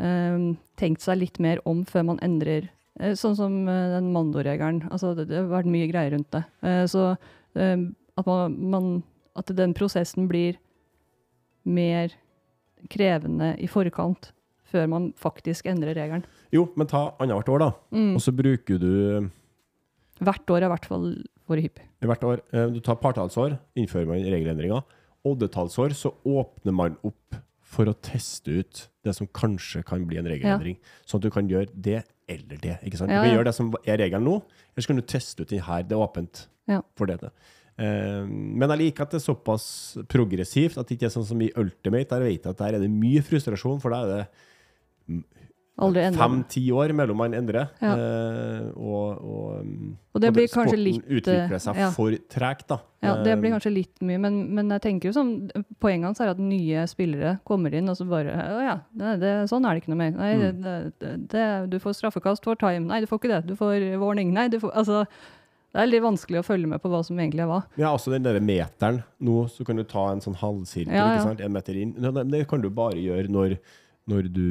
eh, 0.00 0.44
tenkt 0.80 1.04
seg 1.04 1.20
litt 1.20 1.40
mer 1.40 1.60
om 1.68 1.82
før 1.88 2.06
man 2.10 2.20
endrer 2.24 2.70
uh, 3.00 3.12
Sånn 3.16 3.36
som 3.36 3.56
den 3.68 4.12
Mando-regelen. 4.14 4.86
Altså, 4.88 5.14
det, 5.16 5.28
det 5.28 5.42
har 5.42 5.50
vært 5.52 5.68
mye 5.68 5.88
greier 5.90 6.14
rundt 6.16 6.32
det. 6.32 6.44
Så 6.88 7.10
at, 7.56 8.24
man, 8.24 8.56
man, 8.72 8.86
at 9.36 9.52
den 9.52 9.74
prosessen 9.76 10.28
blir 10.30 10.56
mer 11.68 12.14
krevende 12.90 13.54
i 13.62 13.66
forkant 13.70 14.32
før 14.66 14.88
man 14.90 15.12
faktisk 15.16 15.66
endrer 15.70 15.94
regelen. 15.94 16.24
Jo, 16.52 16.66
men 16.76 16.88
ta 16.90 17.14
annethvert 17.22 17.48
år, 17.54 17.58
da. 17.62 17.70
Mm. 17.94 18.14
Og 18.18 18.20
så 18.24 18.32
bruker 18.34 18.78
du 18.82 19.30
Hvert 20.16 20.48
år 20.50 20.62
er 20.64 20.66
i 20.70 20.72
hvert 20.72 20.86
fall 20.88 21.08
vært 21.46 21.62
hyppig. 21.66 21.84
hvert 22.00 22.22
år 22.24 22.40
eh, 22.56 22.70
Du 22.72 22.80
tar 22.80 22.96
partallsår, 22.96 23.58
innfører 23.76 24.06
man 24.08 24.22
regelendringer. 24.24 24.82
Oddetallsår, 25.26 25.92
så 25.98 26.12
åpner 26.24 26.72
man 26.72 26.96
opp 27.04 27.36
for 27.66 27.90
å 27.90 27.94
teste 28.00 28.60
ut 28.62 28.84
det 29.04 29.12
som 29.14 29.26
kanskje 29.26 29.82
kan 29.84 30.04
bli 30.08 30.16
en 30.20 30.28
regelendring. 30.30 30.78
Sånn 31.04 31.18
at 31.20 31.26
du 31.26 31.30
kan 31.34 31.48
gjøre 31.50 31.68
det 31.74 32.04
eller 32.30 32.58
det. 32.62 32.78
ikke 32.86 32.98
sant? 32.98 33.10
Ja, 33.12 33.20
Du 33.22 33.28
kan 33.28 33.36
gjøre 33.36 33.48
det 33.50 33.54
som 33.54 33.68
er 33.84 33.98
regelen 34.00 34.24
nå, 34.26 34.36
eller 34.72 34.82
så 34.82 34.90
kan 34.90 34.96
du 34.98 35.02
teste 35.06 35.42
ut 35.44 35.50
den 35.52 35.60
her. 35.66 35.82
Det 35.82 35.92
er 35.94 36.02
åpent 36.06 36.46
Ja. 36.66 36.80
for 36.96 37.06
det. 37.06 37.18
Eh, 37.78 38.22
men 38.26 38.68
jeg 38.72 38.82
liker 38.86 39.04
at 39.04 39.12
det 39.16 39.20
er 39.20 39.26
såpass 39.26 39.66
progressivt, 40.08 40.78
at 40.80 40.88
det 40.88 40.96
ikke 40.96 41.10
er 41.10 41.16
sånn 41.16 41.28
som 41.28 41.40
i 41.44 41.50
Ultimate. 41.56 42.08
Der 42.14 42.24
vet 42.24 42.42
jeg 42.42 42.54
at 42.54 42.62
der 42.62 42.78
er 42.78 42.84
det 42.86 42.92
mye 42.92 43.24
frustrasjon, 43.26 43.80
for 43.82 43.92
da 43.92 44.02
er 44.04 44.12
det 44.14 45.22
fem-ti 45.76 46.62
år 46.72 46.92
mellom 46.96 47.18
man 47.20 47.34
endrer. 47.36 47.68
Ja. 47.84 47.92
Eh, 47.92 48.68
og, 48.80 49.18
og, 49.20 49.60
um, 49.60 49.90
Og 50.16 50.22
det 50.22 50.30
og 50.30 50.36
blir 50.38 50.48
kanskje 50.48 50.72
sporten 50.72 50.84
litt, 50.86 51.04
utvikler 51.18 51.60
seg 51.60 51.80
ja. 51.82 51.90
for 51.92 52.16
tregt, 52.32 52.64
da. 52.72 52.78
Ja, 53.04 53.12
det 53.22 53.36
blir 53.38 53.50
Eh, 53.52 53.54
kanskje 53.58 53.74
litt 53.74 54.00
mye, 54.00 54.18
men, 54.18 54.38
men 54.56 54.72
jeg 54.72 54.82
tenker 54.86 55.10
jo 55.10 55.14
sånn, 55.18 55.34
poenget 55.82 56.08
hans 56.08 56.22
er 56.24 56.32
at 56.32 56.40
nye 56.40 56.86
spillere 56.88 57.36
kommer 57.46 57.76
inn 57.76 57.92
og 57.92 57.98
så 57.98 58.06
bare 58.08 58.32
Å 58.32 58.62
ja, 58.64 58.76
det, 58.96 59.12
det, 59.20 59.34
sånn 59.52 59.68
er 59.68 59.76
det 59.76 59.84
ikke 59.84 59.92
noe 59.92 60.00
mer. 60.00 60.16
Nei, 60.16 60.32
Mm. 60.36 60.62
det, 60.64 60.76
det, 61.04 61.12
det, 61.32 61.44
du 61.70 61.78
får 61.82 62.00
straffekast 62.00 62.44
for 62.48 62.56
time. 62.56 62.88
Nei, 62.88 63.02
du 63.04 63.06
får 63.10 63.20
ikke 63.20 63.34
det. 63.36 63.42
Du 63.52 63.54
får 63.56 63.84
warning. 64.00 64.32
Nei, 64.34 64.48
du 64.48 64.58
får 64.64 64.72
Altså, 64.72 65.04
det 65.74 65.82
er 65.82 65.88
litt 65.90 66.04
vanskelig 66.04 66.40
å 66.40 66.44
følge 66.46 66.68
med 66.70 66.80
på 66.80 66.88
hva 66.88 67.02
som 67.04 67.18
egentlig 67.20 67.42
er 67.44 67.50
hva. 67.50 67.58
Ja, 67.76 67.90
også 67.92 68.12
den 68.14 68.24
der 68.24 68.38
meteren. 68.40 69.02
Nå 69.20 69.42
så 69.52 69.64
kan 69.66 69.76
du 69.76 69.84
ta 69.84 70.06
en 70.12 70.22
sånn 70.24 70.38
halvsirkel, 70.40 70.94
Ja, 70.94 71.08
ja. 71.10 71.16
ikke 71.18 71.26
sant? 71.26 71.42
en 71.44 71.52
meter 71.52 71.76
inn. 71.76 71.92
Det, 72.00 72.24
det 72.32 72.40
kan 72.48 72.62
du 72.64 72.70
bare 72.72 72.96
gjøre 72.96 73.28
når, 73.28 73.56
når 74.08 74.30
du 74.32 74.46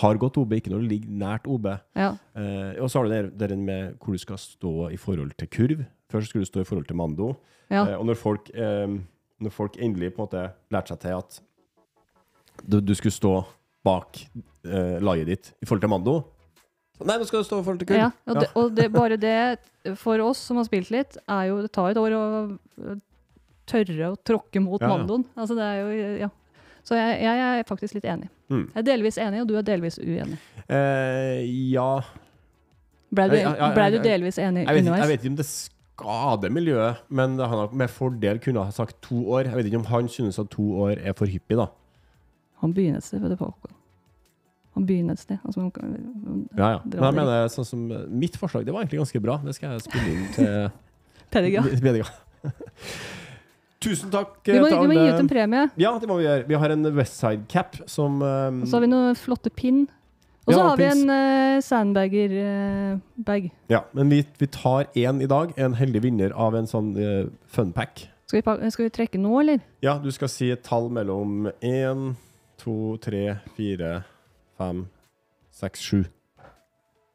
har 0.00 0.20
gått 0.22 0.38
OB, 0.40 0.54
ikke 0.56 0.72
når 0.72 0.86
du 0.86 0.88
ligger 0.94 1.18
nært 1.20 1.50
OB. 1.50 1.68
Ja. 1.98 2.14
Eh, 2.38 2.80
og 2.80 2.88
så 2.88 3.00
har 3.02 3.10
du 3.10 3.12
det 3.12 3.22
der 3.42 3.56
med 3.60 3.98
hvor 4.00 4.16
du 4.16 4.22
skal 4.22 4.40
stå 4.40 4.88
i 4.94 4.96
forhold 5.00 5.36
til 5.36 5.52
kurv. 5.52 5.84
Først 6.10 6.32
skulle 6.32 6.46
du 6.48 6.52
stå 6.52 6.64
i 6.64 6.68
forhold 6.70 6.88
til 6.88 6.96
Mando. 6.96 7.34
ja. 7.68 7.84
Eh, 7.84 7.96
og 7.98 8.06
når 8.08 8.16
folk, 8.22 8.50
eh, 8.54 8.96
når 9.40 9.52
folk 9.52 9.76
endelig 9.76 10.14
på 10.14 10.22
en 10.22 10.28
måte 10.30 10.46
lærte 10.72 10.94
seg 10.94 11.00
til 11.04 11.18
at 11.18 11.40
du, 12.64 12.80
du 12.80 12.94
skulle 12.96 13.12
stå 13.14 13.34
bak 13.84 14.18
eh, 14.64 15.24
ditt 15.24 15.52
i 15.60 15.66
forhold 15.66 15.80
til 15.84 15.92
Mando 15.92 16.22
Nei, 17.06 17.16
nå 17.20 17.26
skal 17.28 17.40
det 17.40 17.46
stå 17.48 17.60
i 17.60 17.64
til 17.80 17.88
kull. 17.88 17.96
ja. 18.00 18.10
Og, 18.28 18.40
det, 18.40 18.48
og 18.60 18.74
det, 18.76 18.88
bare 18.92 19.16
det, 19.20 19.36
for 20.00 20.20
oss 20.24 20.42
som 20.50 20.58
har 20.60 20.66
spilt 20.68 20.90
litt, 20.92 21.16
er 21.28 21.48
jo 21.48 21.62
Det 21.64 21.72
tar 21.72 21.90
et 21.94 22.00
år 22.00 22.16
å 22.16 22.24
tørre 23.70 24.10
å 24.12 24.18
tråkke 24.26 24.60
mot 24.62 24.80
Ja, 24.82 24.88
ja. 24.88 24.96
mandoen. 24.96 25.24
Altså, 25.36 25.56
det 25.58 25.64
er 25.64 25.80
jo 25.80 26.12
Ja. 26.26 26.30
Så 26.82 26.96
jeg, 26.96 27.20
jeg 27.22 27.40
er 27.60 27.66
faktisk 27.68 27.94
litt 27.98 28.06
enig. 28.08 28.30
Mm. 28.48 28.62
Jeg 28.74 28.80
er 28.80 28.86
delvis 28.88 29.18
enig, 29.20 29.42
og 29.42 29.48
du 29.50 29.56
er 29.60 29.62
delvis 29.66 29.98
uenig. 30.00 30.38
Eh, 30.66 31.44
ja 31.74 32.00
Blei 33.10 33.26
du, 33.28 33.36
ble 33.74 33.86
du 33.90 33.98
delvis 34.04 34.38
enig 34.38 34.62
jeg 34.62 34.70
vet, 34.70 34.84
underveis? 34.84 35.00
jeg 35.02 35.10
vet 35.10 35.24
ikke 35.24 35.32
om 35.32 35.38
det 35.40 35.46
skader 35.50 36.52
miljøet, 36.54 37.00
men 37.10 37.34
han 37.42 37.58
har 37.58 37.74
med 37.74 37.90
fordel 37.90 38.38
kunne 38.42 38.62
ha 38.64 38.70
sagt 38.74 39.00
to 39.02 39.24
år. 39.34 39.50
Jeg 39.50 39.58
vet 39.58 39.66
ikke 39.70 39.80
om 39.82 39.88
han 39.90 40.08
synes 40.08 40.38
at 40.38 40.48
to 40.54 40.62
år 40.86 41.02
er 41.02 41.16
for 41.18 41.26
hyppig, 41.30 41.58
da. 41.58 41.66
Han 42.62 42.72
begynner 42.76 43.02
seg 43.04 43.20
ved 43.22 43.34
det 43.34 43.38
du 43.40 43.79
på. 44.74 44.84
begynne 44.86 45.12
et 45.12 45.22
sted. 45.22 45.38
Altså, 45.44 45.66
kan- 45.74 46.48
Ja, 46.56 46.70
ja. 46.72 46.80
Det 46.84 47.00
mener, 47.00 47.48
sånn 47.48 47.66
som 47.66 47.86
Mitt 48.08 48.36
forslag 48.36 48.64
det 48.64 48.72
var 48.72 48.82
egentlig 48.84 49.00
ganske 49.02 49.22
bra. 49.22 49.40
Det 49.44 49.54
skal 49.54 49.72
jeg 49.76 49.86
spille 49.88 50.10
inn 50.14 50.28
til 50.34 50.70
Pediga. 51.32 51.62
Tusen 53.80 54.10
takk 54.12 54.42
Vi 54.44 54.58
må, 54.60 54.68
til 54.68 54.82
vi 54.82 54.90
må 54.90 54.96
gi 54.98 55.08
ut 55.08 55.22
en 55.22 55.28
premie. 55.30 55.62
Ja, 55.80 55.94
det 55.98 56.08
må 56.08 56.18
vi 56.20 56.26
gjøre. 56.26 56.44
Vi 56.50 56.58
har 56.60 56.74
en 56.74 56.84
Westside 56.96 57.46
Cap 57.48 57.78
som 57.88 58.20
um, 58.20 58.60
Og 58.62 58.68
så 58.68 58.76
har 58.76 58.84
vi 58.84 58.90
noen 58.92 59.16
flotte 59.16 59.52
pin. 59.56 59.86
Og 60.44 60.52
så 60.52 60.58
Ja, 60.58 60.66
har 60.68 60.76
vi 60.80 60.84
en 60.88 61.02
uh, 61.08 61.60
sandbagger-bag. 61.64 63.50
Ja, 63.72 63.84
men 63.96 64.12
vi, 64.12 64.22
vi 64.40 64.48
tar 64.52 64.84
én 64.98 65.22
i 65.24 65.28
dag. 65.30 65.52
En 65.56 65.76
heldig 65.78 66.02
vinner 66.04 66.34
av 66.36 66.56
en 66.58 66.68
sånn 66.68 66.92
uh, 66.98 67.28
funpack. 67.54 68.06
skal, 68.28 68.42
vi 68.60 68.70
skal 68.74 68.88
vi 68.88 68.92
trekke 68.98 69.20
nå, 69.20 69.32
eller? 69.40 69.64
Ja, 69.84 69.96
du 70.02 70.10
skal 70.12 70.28
si 70.32 70.50
et 70.52 70.64
tall 70.66 70.90
mellom 70.92 71.48
én, 71.64 72.10
to, 72.60 72.96
tre, 73.00 73.38
fire, 73.56 74.02
fem, 74.60 74.84
seks, 75.56 75.82
sju. 75.84 76.02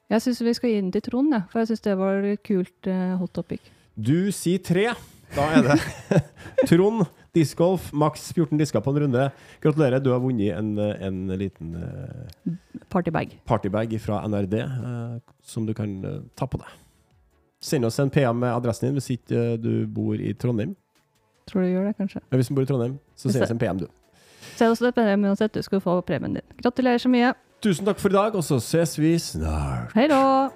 Jeg 0.09 0.21
syns 0.21 0.41
vi 0.45 0.53
skal 0.57 0.73
gi 0.73 0.79
den 0.81 0.93
til 0.93 1.05
Trond, 1.05 1.33
ja, 1.33 1.45
for 1.49 1.61
jeg 1.61 1.71
syns 1.71 1.85
det 1.85 1.97
var 1.97 2.25
et 2.29 2.41
kult 2.45 2.89
uh, 2.89 3.15
hot 3.21 3.33
topic. 3.37 3.69
Du 3.95 4.31
sier 4.35 4.61
tre. 4.61 4.89
Da 5.35 5.45
er 5.55 5.63
det 5.65 5.77
Trond 6.69 7.05
discgolf. 7.35 7.89
Maks 7.93 8.29
14 8.33 8.59
disker 8.59 8.83
på 8.83 8.93
en 8.93 9.01
runde. 9.05 9.27
Gratulerer, 9.63 9.99
du 10.03 10.11
har 10.13 10.21
vunnet 10.23 10.55
en, 10.55 10.77
eh, 10.79 11.07
en 11.07 11.27
liten 11.39 11.75
uh, 11.75 12.53
Partybag. 12.89 13.39
partybag 13.45 13.97
fra 13.99 14.21
NRD 14.27 14.53
uh, 14.61 15.17
som 15.43 15.65
du 15.65 15.73
kan 15.73 15.97
eh, 16.05 16.21
ta 16.35 16.47
på 16.47 16.61
deg. 16.61 16.69
Send 17.65 17.87
oss 17.87 17.99
en 17.99 18.11
PM 18.13 18.39
med 18.39 18.53
adressen 18.53 18.87
din 18.87 18.99
hvis 18.99 19.11
ikke 19.17 19.41
eh, 19.55 19.57
du 19.59 19.87
bor 19.87 20.15
i 20.15 20.33
Trondheim. 20.33 20.75
Tror 21.49 21.65
du 21.65 21.69
gjør 21.73 21.89
det, 21.89 21.95
kanskje? 21.99 22.21
Hvis 22.31 22.49
du 22.49 22.55
bor 22.55 22.65
i 22.65 22.69
Trondheim, 22.69 22.97
så 23.15 23.29
send 23.29 23.45
oss 23.45 23.53
en 23.53 23.61
PM, 23.61 23.83
du. 23.83 23.87
Uansett, 24.61 25.53
du 25.53 25.61
skal 25.61 25.81
få 25.81 26.01
premien 26.01 26.33
din. 26.37 26.45
Gratulerer 26.61 26.97
så 27.01 27.09
mye. 27.09 27.33
Tusen 27.63 27.85
takk 27.87 27.99
for 27.99 28.13
i 28.13 28.17
dag, 28.17 28.35
og 28.35 28.43
så 28.43 28.59
ses 28.61 28.99
vi 28.99 29.15
snart. 29.19 29.95
Hei 29.95 30.07
da! 30.11 30.49